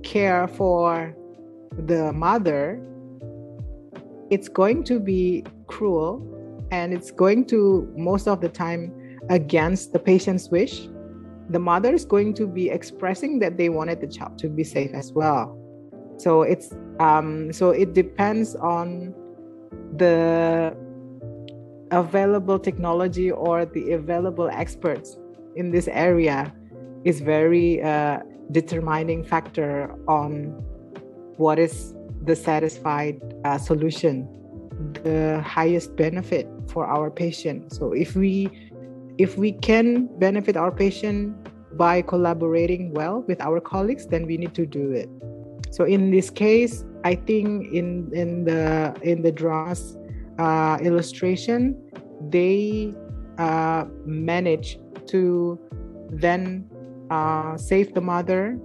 care 0.03 0.47
for 0.47 1.15
the 1.77 2.11
mother, 2.11 2.81
it's 4.29 4.49
going 4.49 4.83
to 4.85 4.99
be 4.99 5.45
cruel 5.67 6.25
and 6.71 6.93
it's 6.93 7.11
going 7.11 7.45
to 7.45 7.91
most 7.95 8.27
of 8.27 8.41
the 8.41 8.49
time 8.49 8.91
against 9.29 9.93
the 9.93 9.99
patient's 9.99 10.49
wish 10.49 10.89
the 11.49 11.59
mother 11.59 11.93
is 11.93 12.05
going 12.05 12.33
to 12.35 12.47
be 12.47 12.69
expressing 12.69 13.39
that 13.39 13.57
they 13.57 13.69
wanted 13.69 14.01
the 14.01 14.07
child 14.07 14.37
to 14.39 14.49
be 14.49 14.63
safe 14.63 14.91
as 14.93 15.11
well. 15.11 15.57
So 16.17 16.41
it's 16.41 16.73
um, 16.99 17.53
so 17.53 17.69
it 17.69 17.93
depends 17.93 18.55
on 18.55 19.13
the 19.95 20.75
available 21.91 22.59
technology 22.59 23.31
or 23.31 23.65
the 23.65 23.93
available 23.93 24.49
experts 24.49 25.17
in 25.55 25.71
this 25.71 25.87
area 25.87 26.53
is 27.05 27.21
very 27.21 27.81
uh, 27.81 28.19
determining 28.51 29.23
factor 29.23 29.95
on 30.07 30.51
what 31.37 31.59
is 31.59 31.93
the 32.23 32.35
satisfied 32.35 33.21
uh, 33.45 33.57
solution 33.57 34.27
the 35.03 35.41
highest 35.45 35.95
benefit 35.95 36.47
for 36.67 36.85
our 36.85 37.09
patient. 37.09 37.73
So 37.73 37.93
if 37.93 38.15
we 38.15 38.66
if 39.17 39.37
we 39.37 39.51
can 39.51 40.07
benefit 40.19 40.57
our 40.57 40.71
patient 40.71 41.35
by 41.77 42.01
collaborating 42.01 42.93
well 42.93 43.23
with 43.27 43.41
our 43.41 43.59
colleagues 43.59 44.07
then 44.07 44.25
we 44.25 44.37
need 44.37 44.53
to 44.55 44.65
do 44.65 44.91
it. 44.91 45.09
So 45.71 45.83
in 45.83 46.11
this 46.11 46.29
case 46.29 46.85
i 47.03 47.15
think 47.15 47.71
in 47.71 48.09
in 48.13 48.43
the 48.45 48.95
in 49.03 49.21
the 49.21 49.31
draws 49.31 49.97
uh, 50.39 50.77
illustration 50.81 51.75
they 52.29 52.93
uh, 53.37 53.85
manage 54.05 54.79
to 55.07 55.59
then 56.09 56.65
uh, 57.09 57.57
save 57.57 57.93
the 57.93 58.01
mother 58.01 58.57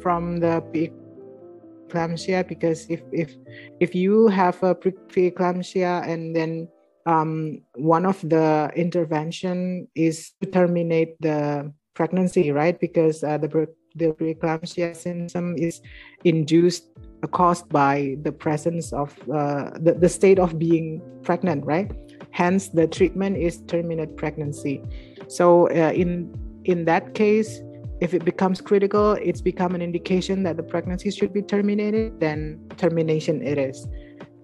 from 0.00 0.38
the 0.38 0.60
preeclampsia 0.72 2.46
because 2.46 2.86
if 2.90 3.00
if 3.12 3.36
if 3.80 3.94
you 3.94 4.28
have 4.28 4.60
a 4.62 4.74
preeclampsia 4.74 6.02
and 6.06 6.34
then 6.34 6.68
um, 7.06 7.62
one 7.74 8.06
of 8.06 8.20
the 8.20 8.70
intervention 8.76 9.88
is 9.94 10.32
to 10.40 10.50
terminate 10.50 11.20
the 11.20 11.72
pregnancy, 11.94 12.52
right? 12.52 12.78
Because 12.78 13.24
uh, 13.24 13.38
the 13.38 13.68
the 13.94 14.06
preeclampsia 14.12 14.96
symptom 14.96 15.54
is 15.58 15.82
induced 16.24 16.88
uh, 17.22 17.26
caused 17.26 17.68
by 17.68 18.16
the 18.22 18.32
presence 18.32 18.92
of 18.92 19.12
uh, 19.28 19.70
the, 19.78 19.94
the 19.98 20.08
state 20.08 20.38
of 20.38 20.58
being 20.58 21.02
pregnant, 21.22 21.64
right? 21.66 21.92
Hence, 22.30 22.68
the 22.68 22.86
treatment 22.86 23.36
is 23.36 23.60
terminate 23.66 24.16
pregnancy. 24.16 24.82
So 25.28 25.68
uh, 25.68 25.92
in 25.92 26.32
in 26.64 26.84
that 26.86 27.14
case, 27.14 27.60
if 28.00 28.14
it 28.14 28.24
becomes 28.24 28.60
critical, 28.60 29.12
it's 29.12 29.40
become 29.40 29.74
an 29.74 29.82
indication 29.82 30.42
that 30.44 30.56
the 30.56 30.62
pregnancy 30.62 31.10
should 31.10 31.32
be 31.32 31.42
terminated. 31.42 32.18
Then 32.20 32.60
termination 32.78 33.42
it 33.42 33.58
is 33.58 33.86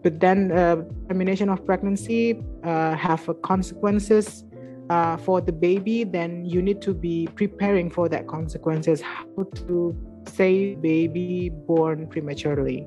but 0.02 0.20
then 0.20 0.52
uh, 0.52 0.76
termination 1.08 1.48
of 1.48 1.64
pregnancy 1.66 2.40
uh, 2.64 2.94
have 2.94 3.28
consequences 3.42 4.44
uh, 4.90 5.16
for 5.16 5.40
the 5.40 5.52
baby 5.52 6.04
then 6.04 6.44
you 6.44 6.62
need 6.62 6.80
to 6.80 6.94
be 6.94 7.28
preparing 7.34 7.90
for 7.90 8.08
that 8.08 8.26
consequences 8.26 9.02
how 9.02 9.26
to 9.54 9.94
save 10.26 10.80
baby 10.80 11.50
born 11.50 12.06
prematurely. 12.06 12.86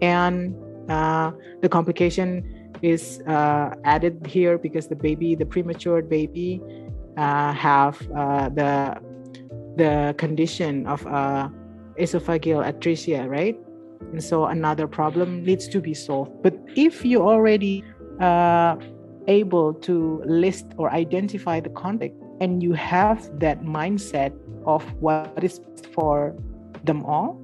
And 0.00 0.54
uh, 0.90 1.32
the 1.62 1.68
complication 1.68 2.72
is 2.82 3.20
uh, 3.26 3.74
added 3.84 4.26
here 4.26 4.58
because 4.58 4.86
the 4.86 4.96
baby 4.96 5.34
the 5.34 5.46
premature 5.46 6.02
baby 6.02 6.60
uh, 7.16 7.52
have 7.52 7.98
the 8.54 8.96
the 9.76 10.14
condition 10.16 10.86
of 10.86 11.02
esophageal 11.98 12.64
atresia 12.64 13.28
right 13.28 13.56
and 14.12 14.22
so 14.22 14.46
another 14.46 14.86
problem 14.86 15.44
needs 15.44 15.68
to 15.68 15.80
be 15.80 15.94
solved. 15.94 16.32
But 16.42 16.54
if 16.76 17.04
you 17.04 17.22
already 17.22 17.84
uh, 18.20 18.76
able 19.28 19.74
to 19.74 20.22
list 20.24 20.66
or 20.76 20.92
identify 20.92 21.60
the 21.60 21.70
conflict 21.70 22.16
and 22.40 22.62
you 22.62 22.72
have 22.74 23.28
that 23.40 23.62
mindset 23.62 24.32
of 24.66 24.82
what 25.00 25.42
is 25.42 25.60
for 25.92 26.34
them 26.84 27.04
all 27.04 27.40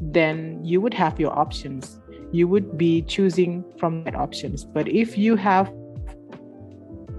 then 0.00 0.60
you 0.62 0.80
would 0.80 0.94
have 0.94 1.18
your 1.18 1.36
options. 1.38 2.00
You 2.32 2.48
would 2.48 2.76
be 2.76 3.02
choosing 3.02 3.64
from 3.78 4.04
that 4.04 4.14
options. 4.14 4.64
But 4.64 4.88
if 4.88 5.16
you 5.16 5.36
have 5.36 5.72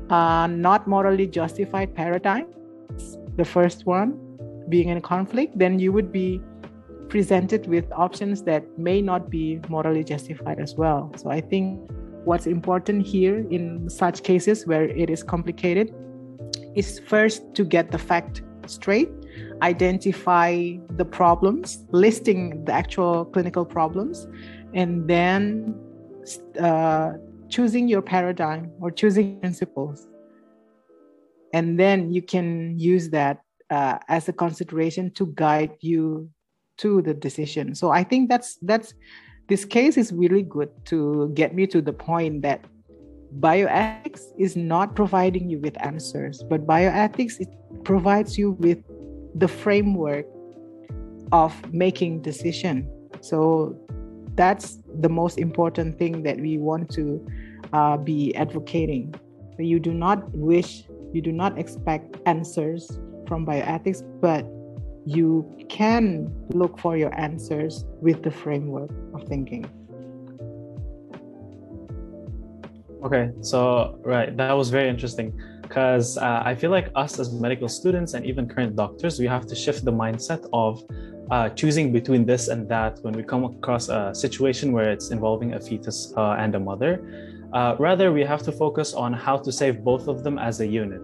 uh, 0.09 0.47
not 0.47 0.87
morally 0.87 1.25
justified 1.25 1.95
paradigm 1.95 2.47
the 3.35 3.43
first 3.43 3.85
one 3.85 4.17
being 4.69 4.89
in 4.89 5.01
conflict 5.01 5.57
then 5.57 5.79
you 5.79 5.91
would 5.91 6.11
be 6.11 6.41
presented 7.09 7.67
with 7.67 7.85
options 7.91 8.43
that 8.43 8.63
may 8.77 9.01
not 9.01 9.29
be 9.29 9.59
morally 9.69 10.03
justified 10.03 10.59
as 10.59 10.75
well. 10.75 11.11
So 11.15 11.29
I 11.29 11.41
think 11.41 11.79
what's 12.25 12.47
important 12.47 13.05
here 13.05 13.45
in 13.49 13.89
such 13.89 14.23
cases 14.23 14.65
where 14.65 14.83
it 14.83 15.09
is 15.09 15.23
complicated 15.23 15.93
is 16.75 16.99
first 17.07 17.53
to 17.55 17.63
get 17.63 17.91
the 17.91 17.97
fact 17.97 18.41
straight, 18.65 19.09
identify 19.61 20.73
the 20.97 21.05
problems, 21.05 21.85
listing 21.91 22.65
the 22.65 22.73
actual 22.73 23.25
clinical 23.25 23.65
problems, 23.65 24.27
and 24.73 25.07
then 25.07 25.75
uh, 26.59 27.13
choosing 27.49 27.87
your 27.87 28.01
paradigm 28.01 28.71
or 28.81 28.91
choosing 28.91 29.39
principles. 29.39 30.07
And 31.53 31.79
then 31.79 32.11
you 32.11 32.21
can 32.21 32.77
use 32.77 33.09
that 33.11 33.41
uh, 33.69 33.99
as 34.09 34.27
a 34.27 34.33
consideration 34.33 35.11
to 35.11 35.27
guide 35.35 35.75
you 35.79 36.29
to 36.77 37.01
the 37.01 37.13
decision 37.13 37.73
so 37.73 37.91
i 37.91 38.03
think 38.03 38.29
that's 38.29 38.57
that's 38.61 38.93
this 39.47 39.63
case 39.63 39.97
is 39.97 40.11
really 40.11 40.41
good 40.41 40.69
to 40.85 41.29
get 41.35 41.53
me 41.53 41.67
to 41.67 41.81
the 41.81 41.93
point 41.93 42.41
that 42.41 42.65
bioethics 43.39 44.33
is 44.37 44.55
not 44.55 44.95
providing 44.95 45.49
you 45.49 45.59
with 45.59 45.75
answers, 45.85 46.43
but 46.49 46.65
bioethics 46.65 47.39
it 47.39 47.49
provides 47.83 48.37
you 48.37 48.51
with 48.51 48.79
the 49.35 49.47
framework 49.47 50.25
of 51.31 51.53
making 51.73 52.21
decision. 52.21 52.89
So 53.21 53.77
that's 54.35 54.79
the 54.99 55.09
most 55.09 55.37
important 55.37 55.97
thing 55.97 56.23
that 56.23 56.39
we 56.39 56.57
want 56.57 56.89
to 56.91 57.25
uh, 57.73 57.97
be 57.97 58.35
advocating. 58.35 59.13
You 59.57 59.79
do 59.79 59.93
not 59.93 60.29
wish, 60.33 60.85
you 61.13 61.21
do 61.21 61.31
not 61.31 61.57
expect 61.57 62.17
answers 62.25 62.99
from 63.27 63.45
bioethics, 63.45 64.03
but 64.21 64.45
you 65.05 65.45
can 65.69 66.33
look 66.49 66.79
for 66.79 66.97
your 66.97 67.13
answers 67.19 67.85
with 68.01 68.23
the 68.23 68.31
framework 68.31 68.89
of 69.13 69.23
thinking. 69.23 69.65
Okay, 73.03 73.31
so 73.41 73.99
right, 74.03 74.35
that 74.35 74.51
was 74.53 74.71
very 74.71 74.89
interesting 74.89 75.39
because 75.61 76.17
uh, 76.17 76.41
I 76.43 76.55
feel 76.55 76.71
like 76.71 76.89
us 76.95 77.19
as 77.19 77.31
medical 77.31 77.69
students 77.69 78.15
and 78.15 78.25
even 78.25 78.47
current 78.47 78.75
doctors, 78.75 79.19
we 79.19 79.27
have 79.27 79.45
to 79.47 79.55
shift 79.55 79.85
the 79.85 79.91
mindset 79.91 80.47
of 80.53 80.83
uh, 81.29 81.49
choosing 81.49 81.91
between 81.91 82.25
this 82.25 82.47
and 82.47 82.67
that 82.69 82.99
when 83.03 83.13
we 83.13 83.21
come 83.21 83.43
across 83.45 83.89
a 83.89 84.13
situation 84.13 84.71
where 84.71 84.91
it's 84.91 85.11
involving 85.11 85.53
a 85.53 85.59
fetus 85.59 86.13
uh, 86.17 86.35
and 86.39 86.55
a 86.55 86.59
mother. 86.59 87.37
Uh, 87.53 87.75
rather, 87.77 88.11
we 88.11 88.23
have 88.23 88.41
to 88.43 88.51
focus 88.51 88.93
on 88.93 89.13
how 89.13 89.37
to 89.37 89.51
save 89.51 89.83
both 89.83 90.07
of 90.07 90.23
them 90.23 90.39
as 90.39 90.61
a 90.61 90.67
unit. 90.67 91.01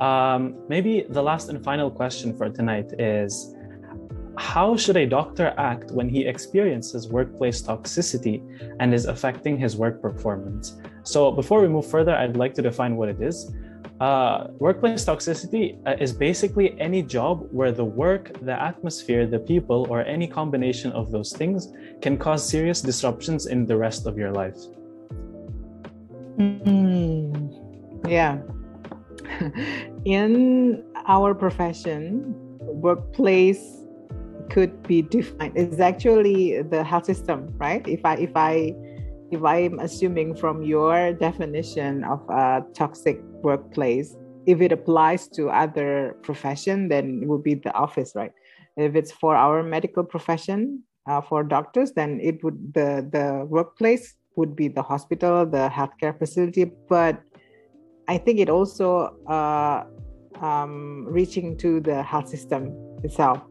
Um, 0.00 0.54
maybe 0.68 1.06
the 1.08 1.22
last 1.22 1.48
and 1.48 1.62
final 1.62 1.90
question 1.90 2.36
for 2.36 2.48
tonight 2.50 2.92
is 2.98 3.54
how 4.36 4.76
should 4.76 4.96
a 4.96 5.06
doctor 5.06 5.54
act 5.56 5.90
when 5.90 6.08
he 6.08 6.26
experiences 6.26 7.08
workplace 7.08 7.62
toxicity 7.62 8.42
and 8.80 8.92
is 8.92 9.06
affecting 9.06 9.58
his 9.58 9.76
work 9.76 10.02
performance? 10.02 10.78
So, 11.04 11.30
before 11.30 11.60
we 11.62 11.68
move 11.68 11.86
further, 11.86 12.14
I'd 12.14 12.36
like 12.36 12.52
to 12.54 12.62
define 12.62 12.96
what 12.96 13.08
it 13.08 13.22
is. 13.22 13.54
Uh, 14.00 14.48
workplace 14.58 15.06
toxicity 15.06 15.78
uh, 15.86 15.96
is 15.98 16.12
basically 16.12 16.78
any 16.78 17.02
job 17.02 17.48
where 17.50 17.72
the 17.72 17.84
work, 17.84 18.30
the 18.42 18.52
atmosphere, 18.52 19.26
the 19.26 19.38
people, 19.38 19.86
or 19.88 20.04
any 20.04 20.26
combination 20.26 20.92
of 20.92 21.10
those 21.10 21.32
things 21.32 21.72
can 22.02 22.18
cause 22.18 22.46
serious 22.46 22.82
disruptions 22.82 23.46
in 23.46 23.64
the 23.64 23.74
rest 23.74 24.06
of 24.06 24.18
your 24.18 24.32
life. 24.32 24.58
Mm, 26.38 28.04
yeah. 28.06 28.38
In 30.04 30.84
our 31.06 31.34
profession, 31.34 32.34
workplace 32.60 33.62
could 34.50 34.82
be 34.82 35.02
defined. 35.02 35.56
It's 35.56 35.80
actually 35.80 36.62
the 36.62 36.84
health 36.84 37.06
system, 37.06 37.52
right? 37.58 37.86
If 37.86 38.04
I 38.04 38.14
if 38.16 38.32
I 38.36 38.74
if 39.30 39.42
I'm 39.42 39.78
assuming 39.80 40.36
from 40.36 40.62
your 40.62 41.12
definition 41.12 42.04
of 42.04 42.22
a 42.30 42.64
toxic 42.74 43.20
workplace, 43.42 44.16
if 44.46 44.60
it 44.60 44.70
applies 44.70 45.28
to 45.28 45.50
other 45.50 46.16
profession, 46.22 46.88
then 46.88 47.20
it 47.22 47.28
would 47.28 47.42
be 47.42 47.54
the 47.54 47.72
office, 47.74 48.12
right? 48.14 48.32
If 48.76 48.94
it's 48.94 49.10
for 49.10 49.34
our 49.34 49.62
medical 49.62 50.04
profession, 50.04 50.84
uh, 51.08 51.20
for 51.20 51.42
doctors, 51.42 51.92
then 51.92 52.20
it 52.20 52.42
would 52.44 52.74
the 52.74 53.06
the 53.10 53.46
workplace 53.48 54.14
would 54.36 54.54
be 54.54 54.68
the 54.68 54.82
hospital, 54.82 55.46
the 55.46 55.68
healthcare 55.72 56.16
facility. 56.16 56.70
But 56.88 57.20
I 58.08 58.18
think 58.18 58.38
it 58.38 58.48
also 58.48 59.16
uh, 59.26 59.84
um, 60.40 61.06
reaching 61.08 61.56
to 61.58 61.80
the 61.80 62.02
health 62.02 62.28
system 62.28 62.70
itself 63.02 63.42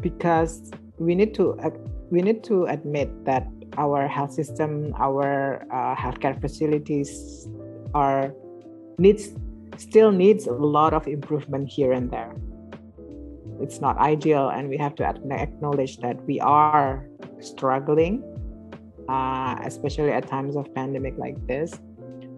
because 0.00 0.70
we 0.98 1.14
need 1.14 1.34
to 1.34 1.54
uh, 1.60 1.70
we 2.10 2.22
need 2.22 2.42
to 2.44 2.66
admit 2.66 3.24
that 3.24 3.46
our 3.78 4.06
health 4.06 4.32
system, 4.32 4.94
our 4.98 5.66
uh, 5.72 5.94
healthcare 5.96 6.40
facilities 6.40 7.48
are 7.94 8.34
needs 8.98 9.30
still 9.76 10.12
needs 10.12 10.46
a 10.46 10.52
lot 10.52 10.92
of 10.92 11.06
improvement 11.06 11.68
here 11.68 11.92
and 11.92 12.10
there. 12.10 12.34
It's 13.60 13.80
not 13.80 13.98
ideal, 13.98 14.50
and 14.50 14.68
we 14.68 14.76
have 14.76 14.94
to 14.96 15.04
acknowledge 15.04 15.98
that 15.98 16.22
we 16.26 16.40
are 16.40 17.06
struggling, 17.40 18.22
uh, 19.08 19.56
especially 19.62 20.10
at 20.10 20.26
times 20.26 20.56
of 20.56 20.72
pandemic 20.74 21.14
like 21.16 21.38
this 21.46 21.78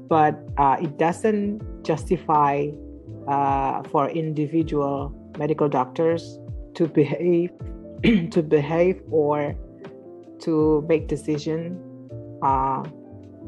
but 0.08 0.38
uh, 0.58 0.76
it 0.80 0.98
doesn't 0.98 1.60
justify 1.84 2.68
uh, 3.28 3.82
for 3.84 4.08
individual 4.10 5.12
medical 5.38 5.68
doctors 5.68 6.38
to 6.74 6.86
behave 6.86 7.50
to 8.30 8.42
behave 8.42 9.00
or 9.10 9.54
to 10.40 10.84
make 10.88 11.08
decision 11.08 11.80
uh, 12.42 12.84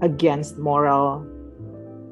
against 0.02 0.58
moral 0.58 1.26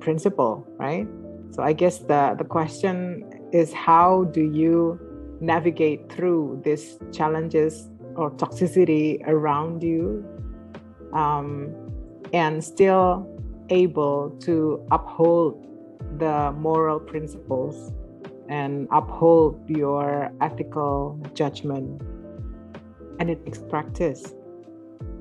principle 0.00 0.66
right? 0.78 1.06
So 1.52 1.62
i 1.62 1.72
guess 1.72 1.98
the 1.98 2.34
the 2.36 2.44
question 2.44 3.24
is 3.52 3.72
how 3.72 4.24
do 4.24 4.42
you 4.42 5.00
navigate 5.40 6.10
through 6.12 6.60
these 6.64 6.98
challenges 7.12 7.88
or 8.16 8.30
toxicity 8.32 9.20
around 9.26 9.82
you? 9.82 10.24
Um, 11.12 11.74
and 12.32 12.62
still 12.62 13.28
able 13.70 14.30
to 14.40 14.86
uphold 14.90 15.66
the 16.18 16.52
moral 16.52 17.00
principles 17.00 17.92
and 18.48 18.88
uphold 18.92 19.68
your 19.68 20.30
ethical 20.40 21.20
judgment. 21.34 22.00
And 23.18 23.30
it 23.30 23.44
takes 23.44 23.58
practice. 23.58 24.34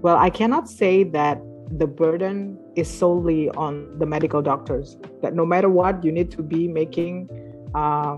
Well, 0.01 0.17
I 0.17 0.29
cannot 0.29 0.69
say 0.69 1.03
that 1.03 1.41
the 1.71 1.87
burden 1.87 2.59
is 2.75 2.89
solely 2.89 3.49
on 3.51 3.97
the 3.97 4.05
medical 4.05 4.41
doctors, 4.41 4.97
that 5.21 5.33
no 5.33 5.45
matter 5.45 5.69
what, 5.69 6.03
you 6.03 6.11
need 6.11 6.29
to 6.31 6.43
be 6.43 6.67
making 6.67 7.29
uh, 7.73 8.17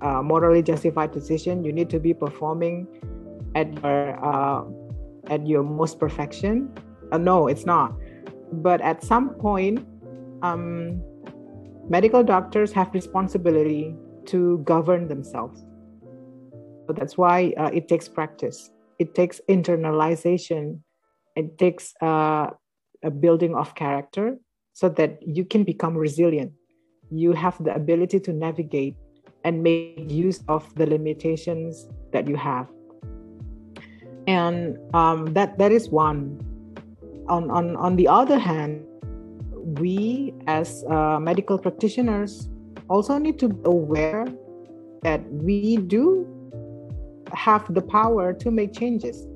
a 0.00 0.22
morally 0.22 0.62
justified 0.62 1.12
decision, 1.12 1.64
you 1.64 1.72
need 1.72 1.90
to 1.90 2.00
be 2.00 2.14
performing 2.14 2.86
at 3.54 3.72
your, 3.82 4.24
uh, 4.24 4.64
at 5.26 5.46
your 5.46 5.62
most 5.62 5.98
perfection. 5.98 6.72
Uh, 7.12 7.18
no, 7.18 7.48
it's 7.48 7.66
not 7.66 7.92
but 8.52 8.80
at 8.80 9.02
some 9.02 9.30
point 9.34 9.86
um, 10.42 11.02
medical 11.88 12.22
doctors 12.22 12.72
have 12.72 12.92
responsibility 12.94 13.94
to 14.26 14.58
govern 14.58 15.08
themselves. 15.08 15.64
So 16.86 16.92
that's 16.94 17.18
why 17.18 17.52
uh, 17.58 17.70
it 17.72 17.88
takes 17.88 18.08
practice. 18.08 18.70
It 18.98 19.14
takes 19.14 19.40
internalization. 19.48 20.80
It 21.36 21.58
takes 21.58 21.94
uh, 22.02 22.50
a 23.02 23.10
building 23.10 23.54
of 23.54 23.74
character 23.74 24.38
so 24.72 24.88
that 24.90 25.18
you 25.26 25.44
can 25.44 25.64
become 25.64 25.96
resilient. 25.96 26.52
You 27.10 27.32
have 27.32 27.62
the 27.62 27.74
ability 27.74 28.20
to 28.20 28.32
navigate 28.32 28.96
and 29.44 29.62
make 29.62 30.10
use 30.10 30.42
of 30.48 30.74
the 30.74 30.86
limitations 30.86 31.88
that 32.12 32.28
you 32.28 32.36
have. 32.36 32.68
And 34.26 34.78
um, 34.94 35.32
that 35.32 35.56
that 35.58 35.72
is 35.72 35.88
one 35.88 36.38
on, 37.28 37.50
on, 37.50 37.76
on 37.76 37.96
the 37.96 38.08
other 38.08 38.38
hand, 38.38 38.84
we 39.78 40.32
as 40.46 40.84
uh, 40.88 41.18
medical 41.20 41.58
practitioners 41.58 42.48
also 42.88 43.18
need 43.18 43.38
to 43.38 43.48
be 43.48 43.60
aware 43.64 44.26
that 45.02 45.22
we 45.30 45.76
do 45.76 46.26
have 47.32 47.72
the 47.74 47.82
power 47.82 48.32
to 48.32 48.50
make 48.50 48.72
changes, 48.72 49.26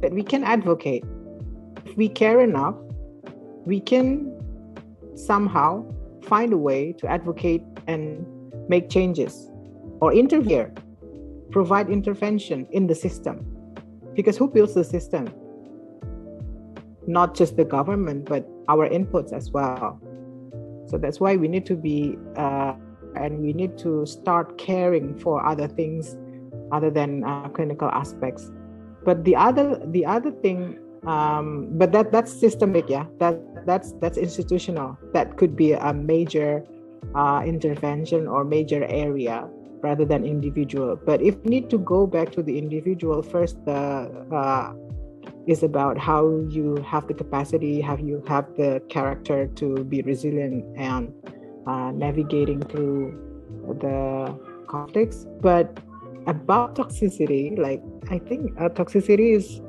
that 0.00 0.12
we 0.12 0.22
can 0.22 0.42
advocate. 0.42 1.04
If 1.84 1.96
we 1.96 2.08
care 2.08 2.40
enough, 2.40 2.74
we 3.64 3.80
can 3.80 4.34
somehow 5.14 5.84
find 6.22 6.52
a 6.52 6.56
way 6.56 6.92
to 6.94 7.06
advocate 7.06 7.62
and 7.86 8.26
make 8.68 8.88
changes 8.88 9.50
or 10.00 10.14
interfere, 10.14 10.72
provide 11.50 11.90
intervention 11.90 12.66
in 12.70 12.86
the 12.86 12.94
system. 12.94 13.44
Because 14.14 14.36
who 14.36 14.48
builds 14.48 14.74
the 14.74 14.84
system? 14.84 15.28
Not 17.08 17.34
just 17.34 17.56
the 17.56 17.64
government, 17.64 18.26
but 18.26 18.46
our 18.68 18.86
inputs 18.88 19.32
as 19.32 19.50
well. 19.50 19.98
So 20.86 20.98
that's 20.98 21.18
why 21.18 21.36
we 21.36 21.48
need 21.48 21.64
to 21.66 21.76
be, 21.76 22.18
uh, 22.36 22.74
and 23.16 23.40
we 23.40 23.52
need 23.52 23.78
to 23.78 24.04
start 24.04 24.58
caring 24.58 25.18
for 25.18 25.44
other 25.44 25.66
things 25.66 26.16
other 26.70 26.90
than 26.90 27.24
uh, 27.24 27.48
clinical 27.48 27.88
aspects. 27.88 28.52
But 29.04 29.24
the 29.24 29.34
other, 29.36 29.80
the 29.86 30.04
other 30.04 30.30
thing, 30.30 30.78
um, 31.06 31.68
but 31.72 31.92
that 31.92 32.12
that's 32.12 32.32
systemic, 32.32 32.88
yeah. 32.88 33.06
That 33.18 33.40
that's 33.64 33.92
that's 34.00 34.18
institutional. 34.18 34.98
That 35.14 35.36
could 35.38 35.56
be 35.56 35.72
a 35.72 35.94
major 35.94 36.64
uh, 37.14 37.42
intervention 37.46 38.28
or 38.28 38.44
major 38.44 38.84
area 38.84 39.48
rather 39.80 40.04
than 40.04 40.26
individual. 40.26 40.96
But 40.96 41.22
if 41.22 41.36
we 41.44 41.48
need 41.48 41.70
to 41.70 41.78
go 41.78 42.06
back 42.06 42.32
to 42.32 42.42
the 42.42 42.58
individual 42.58 43.22
first, 43.22 43.64
the 43.64 44.10
uh, 44.32 44.74
is 45.48 45.62
about 45.62 45.96
how 45.96 46.44
you 46.50 46.76
have 46.86 47.08
the 47.08 47.14
capacity, 47.14 47.80
have 47.80 48.00
you 48.00 48.22
have 48.28 48.44
the 48.56 48.82
character 48.90 49.46
to 49.56 49.82
be 49.84 50.02
resilient 50.02 50.62
and 50.76 51.10
uh, 51.66 51.90
navigating 51.90 52.60
through 52.60 53.16
the 53.80 54.38
conflicts. 54.68 55.26
But 55.40 55.80
about 56.26 56.76
toxicity, 56.76 57.58
like 57.58 57.82
I 58.10 58.18
think 58.18 58.52
uh, 58.60 58.68
toxicity 58.68 59.34
is 59.34 59.62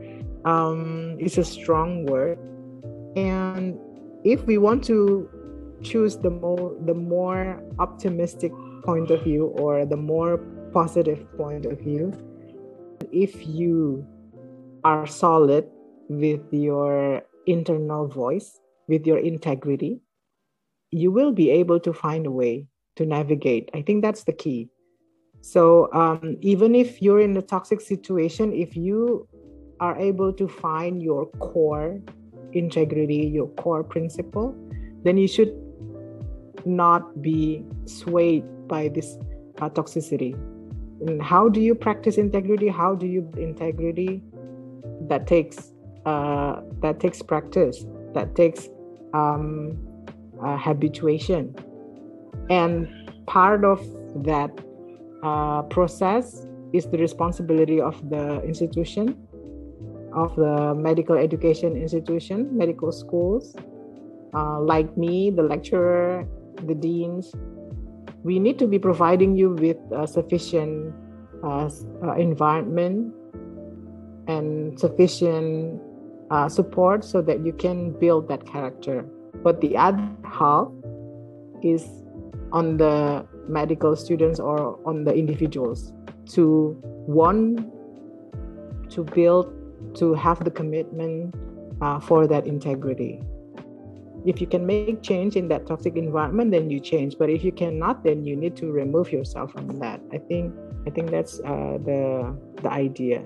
um, 0.44 1.16
is 1.18 1.38
a 1.38 1.46
strong 1.46 2.06
word. 2.06 2.38
And 3.16 3.80
if 4.26 4.46
we 4.46 4.58
want 4.58 4.84
to 4.86 5.30
choose 5.82 6.18
the 6.18 6.30
more 6.30 6.76
the 6.86 6.94
more 6.94 7.64
optimistic 7.80 8.52
point 8.84 9.12
of 9.12 9.24
view 9.24 9.46
or 9.56 9.86
the 9.86 9.96
more 9.96 10.40
positive 10.74 11.26
point 11.38 11.66
of 11.66 11.80
view, 11.80 12.12
if 13.14 13.48
you 13.48 14.06
are 14.84 15.08
solid 15.08 15.66
with 16.10 16.42
your 16.52 17.22
internal 17.46 18.08
voice, 18.08 18.60
with 18.88 19.06
your 19.06 19.20
integrity, 19.20 20.02
you 20.92 21.12
will 21.12 21.32
be 21.32 21.50
able 21.50 21.80
to 21.80 21.94
find 21.94 22.26
a 22.26 22.32
way 22.32 22.68
to 22.96 23.06
navigate. 23.06 23.70
I 23.74 23.82
think 23.82 24.02
that's 24.02 24.24
the 24.24 24.34
key. 24.34 24.70
So 25.42 25.92
um, 25.94 26.38
even 26.42 26.76
if 26.76 27.02
you're 27.02 27.22
in 27.22 27.38
a 27.38 27.42
toxic 27.42 27.82
situation, 27.82 28.52
if 28.52 28.76
you 28.76 29.28
are 29.80 29.98
able 29.98 30.34
to 30.34 30.48
find 30.48 31.02
your 31.02 31.28
core 31.40 32.02
integrity, 32.52 33.28
your 33.28 33.48
core 33.50 33.84
principle, 33.84 34.56
then 35.04 35.18
you 35.18 35.28
should 35.28 35.54
not 36.66 37.22
be 37.22 37.64
swayed 37.86 38.44
by 38.68 38.90
this 38.90 39.18
uh, 39.62 39.70
toxicity. 39.70 40.34
And 41.08 41.22
how 41.22 41.48
do 41.48 41.62
you 41.62 41.74
practice 41.74 42.18
integrity? 42.18 42.68
How 42.68 42.96
do 42.96 43.08
you 43.08 43.32
integrity? 43.38 44.22
That 45.10 45.28
takes 45.28 45.74
uh, 46.06 46.62
that 46.82 47.00
takes 47.00 47.22
practice. 47.22 47.86
That 48.14 48.36
takes 48.36 48.70
um, 49.14 49.78
uh, 50.42 50.58
habituation, 50.58 51.56
and 52.50 52.88
part 53.26 53.66
of 53.66 53.84
that 54.24 54.52
uh, 55.24 55.64
process 55.64 56.48
is 56.74 56.86
the 56.86 56.98
responsibility 56.98 57.82
of 57.82 57.98
the 58.10 58.42
institution, 58.44 59.18
of 60.14 60.36
the 60.36 60.74
medical 60.76 61.16
education 61.16 61.76
institution, 61.76 62.56
medical 62.56 62.92
schools, 62.92 63.56
uh, 64.34 64.60
like 64.60 64.96
me, 64.98 65.32
the 65.32 65.44
lecturer, 65.44 66.28
the 66.66 66.76
deans. 66.76 67.34
We 68.24 68.40
need 68.40 68.60
to 68.60 68.68
be 68.68 68.80
providing 68.80 69.36
you 69.36 69.52
with 69.52 69.78
a 69.92 70.06
sufficient 70.08 70.94
uh, 71.44 71.70
uh, 72.04 72.14
environment 72.16 73.14
and 74.30 74.80
sufficient 74.80 75.82
uh, 76.30 76.48
support 76.48 77.04
so 77.04 77.22
that 77.22 77.46
you 77.46 77.52
can 77.52 77.92
build 78.00 78.30
that 78.30 78.46
character. 78.46 79.02
But 79.44 79.62
the 79.62 79.76
other 79.76 80.08
half 80.24 80.70
is 81.64 81.86
on 82.52 82.78
the 82.78 83.26
medical 83.48 83.96
students 83.96 84.40
or 84.40 84.80
on 84.86 85.04
the 85.04 85.14
individuals 85.14 85.92
to 86.34 86.78
want 87.08 87.66
to 88.92 89.04
build 89.04 89.54
to 89.96 90.14
have 90.14 90.44
the 90.44 90.52
commitment 90.52 91.34
uh, 91.82 92.00
for 92.00 92.28
that 92.28 92.46
integrity 92.46 93.22
if 94.26 94.42
you 94.42 94.48
can 94.48 94.66
make 94.66 95.02
change 95.02 95.38
in 95.38 95.48
that 95.48 95.66
toxic 95.66 95.96
environment 95.96 96.52
then 96.52 96.70
you 96.70 96.80
change 96.80 97.18
but 97.18 97.30
if 97.30 97.44
you 97.44 97.52
cannot 97.52 98.04
then 98.04 98.26
you 98.26 98.36
need 98.36 98.56
to 98.56 98.70
remove 98.72 99.12
yourself 99.12 99.52
from 99.52 99.68
that 99.80 100.02
i 100.12 100.18
think 100.18 100.54
i 100.86 100.90
think 100.90 101.10
that's 101.10 101.40
uh, 101.40 101.78
the 101.86 102.36
the 102.62 102.72
idea. 102.72 103.24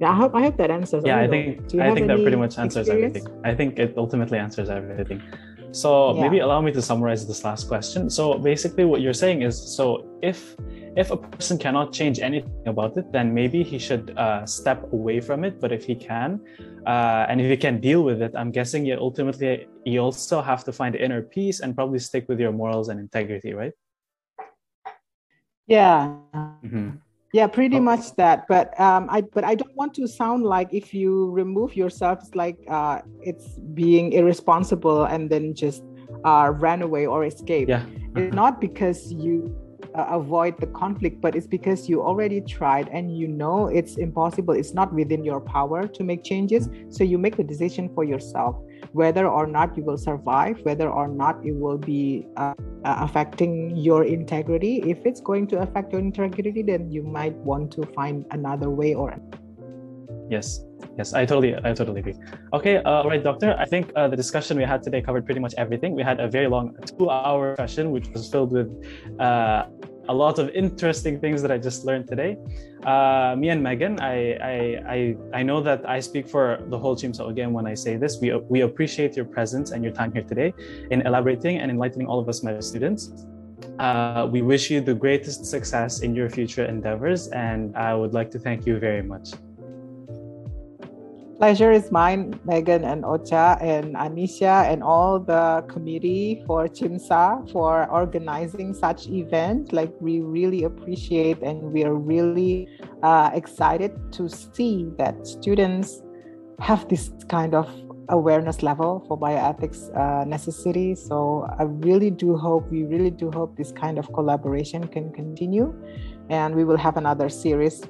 Yeah 0.00 0.10
i 0.10 0.16
hope 0.20 0.32
i 0.34 0.42
hope 0.46 0.56
that 0.56 0.70
answers 0.70 1.02
yeah 1.06 1.18
i 1.18 1.26
don't 1.26 1.30
think 1.30 1.82
i 1.86 1.88
think 1.94 2.06
that 2.10 2.20
pretty 2.26 2.36
much 2.44 2.58
answers 2.58 2.88
experience? 2.88 3.16
everything 3.16 3.24
i 3.50 3.52
think 3.58 3.78
it 3.78 3.90
ultimately 3.96 4.38
answers 4.46 4.68
everything 4.68 5.20
so 5.82 5.90
Yeah. 6.14 6.22
maybe 6.22 6.38
allow 6.46 6.60
me 6.66 6.70
to 6.78 6.82
summarize 6.90 7.22
this 7.30 7.40
last 7.48 7.62
question 7.72 8.10
so 8.18 8.22
basically 8.50 8.84
what 8.90 9.00
you're 9.04 9.20
saying 9.24 9.42
is 9.48 9.54
so 9.76 9.84
if 10.30 10.38
if 11.02 11.10
a 11.10 11.16
person 11.16 11.56
cannot 11.64 11.92
change 11.98 12.16
anything 12.28 12.66
about 12.74 12.92
it 13.00 13.06
then 13.16 13.26
maybe 13.40 13.60
he 13.72 13.78
should 13.86 14.06
uh, 14.24 14.46
step 14.46 14.80
away 14.92 15.18
from 15.20 15.38
it 15.48 15.54
but 15.62 15.70
if 15.78 15.82
he 15.90 15.94
can 16.10 16.30
uh, 16.92 17.26
and 17.28 17.40
if 17.42 17.46
you 17.52 17.58
can 17.66 17.80
deal 17.88 18.02
with 18.08 18.18
it 18.26 18.32
i'm 18.40 18.50
guessing 18.58 18.82
you 18.88 18.94
ultimately 19.08 19.66
you 19.84 19.98
also 20.08 20.36
have 20.50 20.62
to 20.68 20.72
find 20.80 20.92
inner 20.94 21.22
peace 21.22 21.58
and 21.62 21.74
probably 21.74 21.98
stick 21.98 22.24
with 22.30 22.38
your 22.44 22.52
morals 22.60 22.86
and 22.90 22.98
integrity 23.06 23.52
right 23.54 23.74
yeah 25.66 26.14
Mhm. 26.64 26.98
Yeah, 27.34 27.48
pretty 27.48 27.78
Oh. 27.82 27.90
much 27.90 28.14
that. 28.14 28.46
But 28.46 28.66
um, 28.78 29.08
I 29.10 29.18
but 29.36 29.42
I 29.42 29.54
don't 29.58 29.74
want 29.74 29.92
to 29.98 30.06
sound 30.06 30.40
like 30.56 30.68
if 30.72 30.94
you 30.94 31.10
remove 31.34 31.74
yourself, 31.74 32.22
it's 32.22 32.34
like 32.44 32.56
uh, 32.70 33.02
it's 33.30 33.58
being 33.74 34.12
irresponsible 34.14 35.02
and 35.12 35.26
then 35.32 35.44
just 35.52 35.82
uh, 36.24 36.46
ran 36.64 36.80
away 36.88 37.04
or 37.10 37.24
escape. 37.26 37.66
yeah 37.68 37.82
It's 38.14 38.34
not 38.34 38.60
because 38.60 38.98
you 39.12 39.50
uh, 39.94 40.06
avoid 40.10 40.58
the 40.60 40.66
conflict, 40.66 41.20
but 41.20 41.34
it's 41.34 41.46
because 41.46 41.88
you 41.88 42.02
already 42.02 42.40
tried 42.40 42.88
and 42.88 43.16
you 43.16 43.28
know 43.28 43.68
it's 43.68 43.96
impossible. 43.96 44.54
It's 44.54 44.74
not 44.74 44.92
within 44.92 45.24
your 45.24 45.40
power 45.40 45.86
to 45.86 46.04
make 46.04 46.24
changes. 46.24 46.68
So 46.90 47.04
you 47.04 47.18
make 47.18 47.36
the 47.36 47.44
decision 47.44 47.90
for 47.94 48.04
yourself 48.04 48.56
whether 48.92 49.26
or 49.26 49.46
not 49.46 49.76
you 49.76 49.84
will 49.84 49.98
survive, 49.98 50.60
whether 50.62 50.88
or 50.88 51.08
not 51.08 51.44
it 51.44 51.52
will 51.52 51.78
be 51.78 52.26
uh, 52.36 52.54
uh, 52.84 52.96
affecting 53.00 53.76
your 53.76 54.04
integrity. 54.04 54.82
If 54.84 55.06
it's 55.06 55.20
going 55.20 55.46
to 55.48 55.60
affect 55.60 55.92
your 55.92 56.00
integrity, 56.00 56.62
then 56.62 56.90
you 56.90 57.02
might 57.02 57.34
want 57.36 57.72
to 57.72 57.82
find 57.94 58.26
another 58.30 58.70
way 58.70 58.94
or 58.94 59.16
Yes, 60.30 60.64
yes, 60.98 61.12
I 61.14 61.24
totally, 61.24 61.54
I 61.56 61.72
totally 61.72 62.00
agree. 62.00 62.14
Okay, 62.52 62.76
uh, 62.78 63.02
all 63.02 63.08
right, 63.08 63.22
doctor. 63.22 63.54
I 63.58 63.64
think 63.64 63.92
uh, 63.96 64.08
the 64.08 64.16
discussion 64.16 64.56
we 64.56 64.64
had 64.64 64.82
today 64.82 65.00
covered 65.02 65.24
pretty 65.24 65.40
much 65.40 65.54
everything. 65.58 65.94
We 65.94 66.02
had 66.02 66.20
a 66.20 66.28
very 66.28 66.48
long 66.48 66.76
two-hour 66.98 67.56
session, 67.56 67.90
which 67.90 68.08
was 68.08 68.30
filled 68.30 68.52
with 68.52 68.68
uh, 69.20 69.66
a 70.08 70.14
lot 70.14 70.38
of 70.38 70.50
interesting 70.50 71.18
things 71.20 71.40
that 71.42 71.50
I 71.50 71.58
just 71.58 71.84
learned 71.84 72.08
today. 72.08 72.36
Uh, 72.84 73.34
me 73.38 73.48
and 73.48 73.62
Megan, 73.62 74.00
I, 74.00 74.34
I, 74.34 74.82
I, 74.88 75.16
I 75.32 75.42
know 75.42 75.62
that 75.62 75.88
I 75.88 76.00
speak 76.00 76.28
for 76.28 76.58
the 76.68 76.78
whole 76.78 76.94
team. 76.94 77.14
So 77.14 77.28
again, 77.28 77.52
when 77.52 77.66
I 77.66 77.74
say 77.74 77.96
this, 77.96 78.18
we 78.20 78.34
we 78.48 78.60
appreciate 78.62 79.16
your 79.16 79.24
presence 79.24 79.70
and 79.70 79.82
your 79.82 79.92
time 79.92 80.12
here 80.12 80.22
today 80.22 80.52
in 80.90 81.06
elaborating 81.06 81.58
and 81.58 81.70
enlightening 81.70 82.06
all 82.06 82.18
of 82.18 82.28
us, 82.28 82.42
my 82.42 82.60
students. 82.60 83.26
Uh, 83.78 84.28
we 84.30 84.42
wish 84.42 84.70
you 84.70 84.80
the 84.80 84.94
greatest 84.94 85.46
success 85.46 86.00
in 86.00 86.14
your 86.14 86.28
future 86.28 86.64
endeavors, 86.64 87.28
and 87.28 87.74
I 87.76 87.94
would 87.94 88.12
like 88.12 88.30
to 88.32 88.38
thank 88.38 88.66
you 88.66 88.78
very 88.78 89.02
much. 89.02 89.30
Pleasure 91.38 91.72
is 91.72 91.90
mine, 91.90 92.38
Megan 92.44 92.84
and 92.84 93.04
Ocha 93.04 93.58
and 93.60 93.94
Anisha 93.96 94.70
and 94.70 94.82
all 94.82 95.18
the 95.18 95.64
committee 95.68 96.42
for 96.46 96.68
CIMSA 96.68 97.50
for 97.50 97.90
organizing 97.90 98.72
such 98.72 99.08
event. 99.08 99.72
Like 99.72 99.92
we 100.00 100.20
really 100.20 100.64
appreciate 100.64 101.42
and 101.42 101.72
we 101.72 101.84
are 101.84 101.94
really 101.94 102.68
uh, 103.02 103.30
excited 103.34 103.92
to 104.12 104.28
see 104.28 104.90
that 104.96 105.26
students 105.26 106.02
have 106.60 106.88
this 106.88 107.10
kind 107.28 107.54
of 107.54 107.68
awareness 108.10 108.62
level 108.62 109.04
for 109.08 109.18
bioethics 109.18 109.90
uh, 109.96 110.24
necessity. 110.24 110.94
So 110.94 111.48
I 111.58 111.64
really 111.64 112.10
do 112.10 112.36
hope, 112.36 112.70
we 112.70 112.84
really 112.84 113.10
do 113.10 113.30
hope 113.30 113.56
this 113.56 113.72
kind 113.72 113.98
of 113.98 114.12
collaboration 114.12 114.86
can 114.86 115.12
continue 115.12 115.74
and 116.30 116.54
we 116.54 116.64
will 116.64 116.78
have 116.78 116.96
another 116.96 117.28
series 117.28 117.82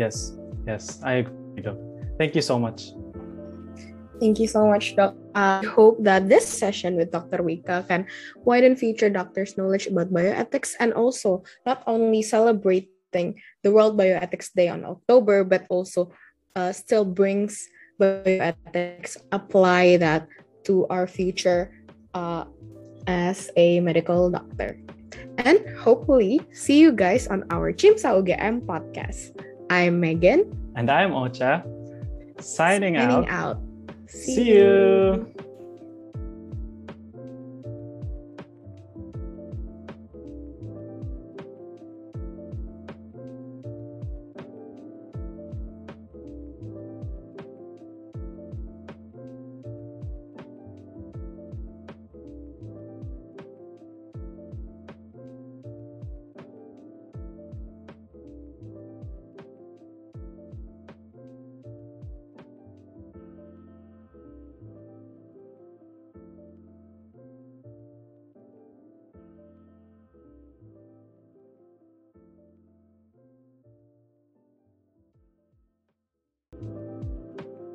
Yes, 0.00 0.32
yes, 0.66 1.02
I 1.04 1.12
agree. 1.16 1.89
Thank 2.20 2.36
you 2.36 2.44
so 2.44 2.60
much. 2.60 2.92
Thank 4.20 4.36
you 4.36 4.44
so 4.44 4.68
much, 4.68 4.92
Doc. 4.92 5.16
I 5.32 5.64
hope 5.64 6.04
that 6.04 6.28
this 6.28 6.44
session 6.44 7.00
with 7.00 7.08
Dr. 7.08 7.40
Wita 7.40 7.88
can 7.88 8.04
widen 8.44 8.76
future 8.76 9.08
doctors' 9.08 9.56
knowledge 9.56 9.88
about 9.88 10.12
bioethics 10.12 10.76
and 10.76 10.92
also 10.92 11.48
not 11.64 11.80
only 11.88 12.20
celebrating 12.20 13.40
the 13.64 13.72
World 13.72 13.96
Bioethics 13.96 14.52
Day 14.52 14.68
on 14.68 14.84
October, 14.84 15.48
but 15.48 15.64
also 15.72 16.12
uh, 16.52 16.76
still 16.76 17.08
brings 17.08 17.64
bioethics, 17.96 19.16
apply 19.32 19.96
that 19.96 20.28
to 20.68 20.84
our 20.92 21.08
future 21.08 21.72
uh, 22.12 22.44
as 23.08 23.48
a 23.56 23.80
medical 23.80 24.28
doctor. 24.28 24.76
And 25.40 25.64
hopefully, 25.80 26.44
see 26.52 26.84
you 26.84 26.92
guys 26.92 27.32
on 27.32 27.48
our 27.48 27.72
CIMSA 27.72 28.12
UGM 28.20 28.68
podcast. 28.68 29.32
I'm 29.72 30.04
Megan. 30.04 30.52
And 30.76 30.92
I'm 30.92 31.16
Ocha, 31.16 31.64
signing, 32.40 32.94
Signing 32.96 33.28
out. 33.28 33.28
out. 33.28 33.58
See 34.08 34.52
you. 34.56 35.32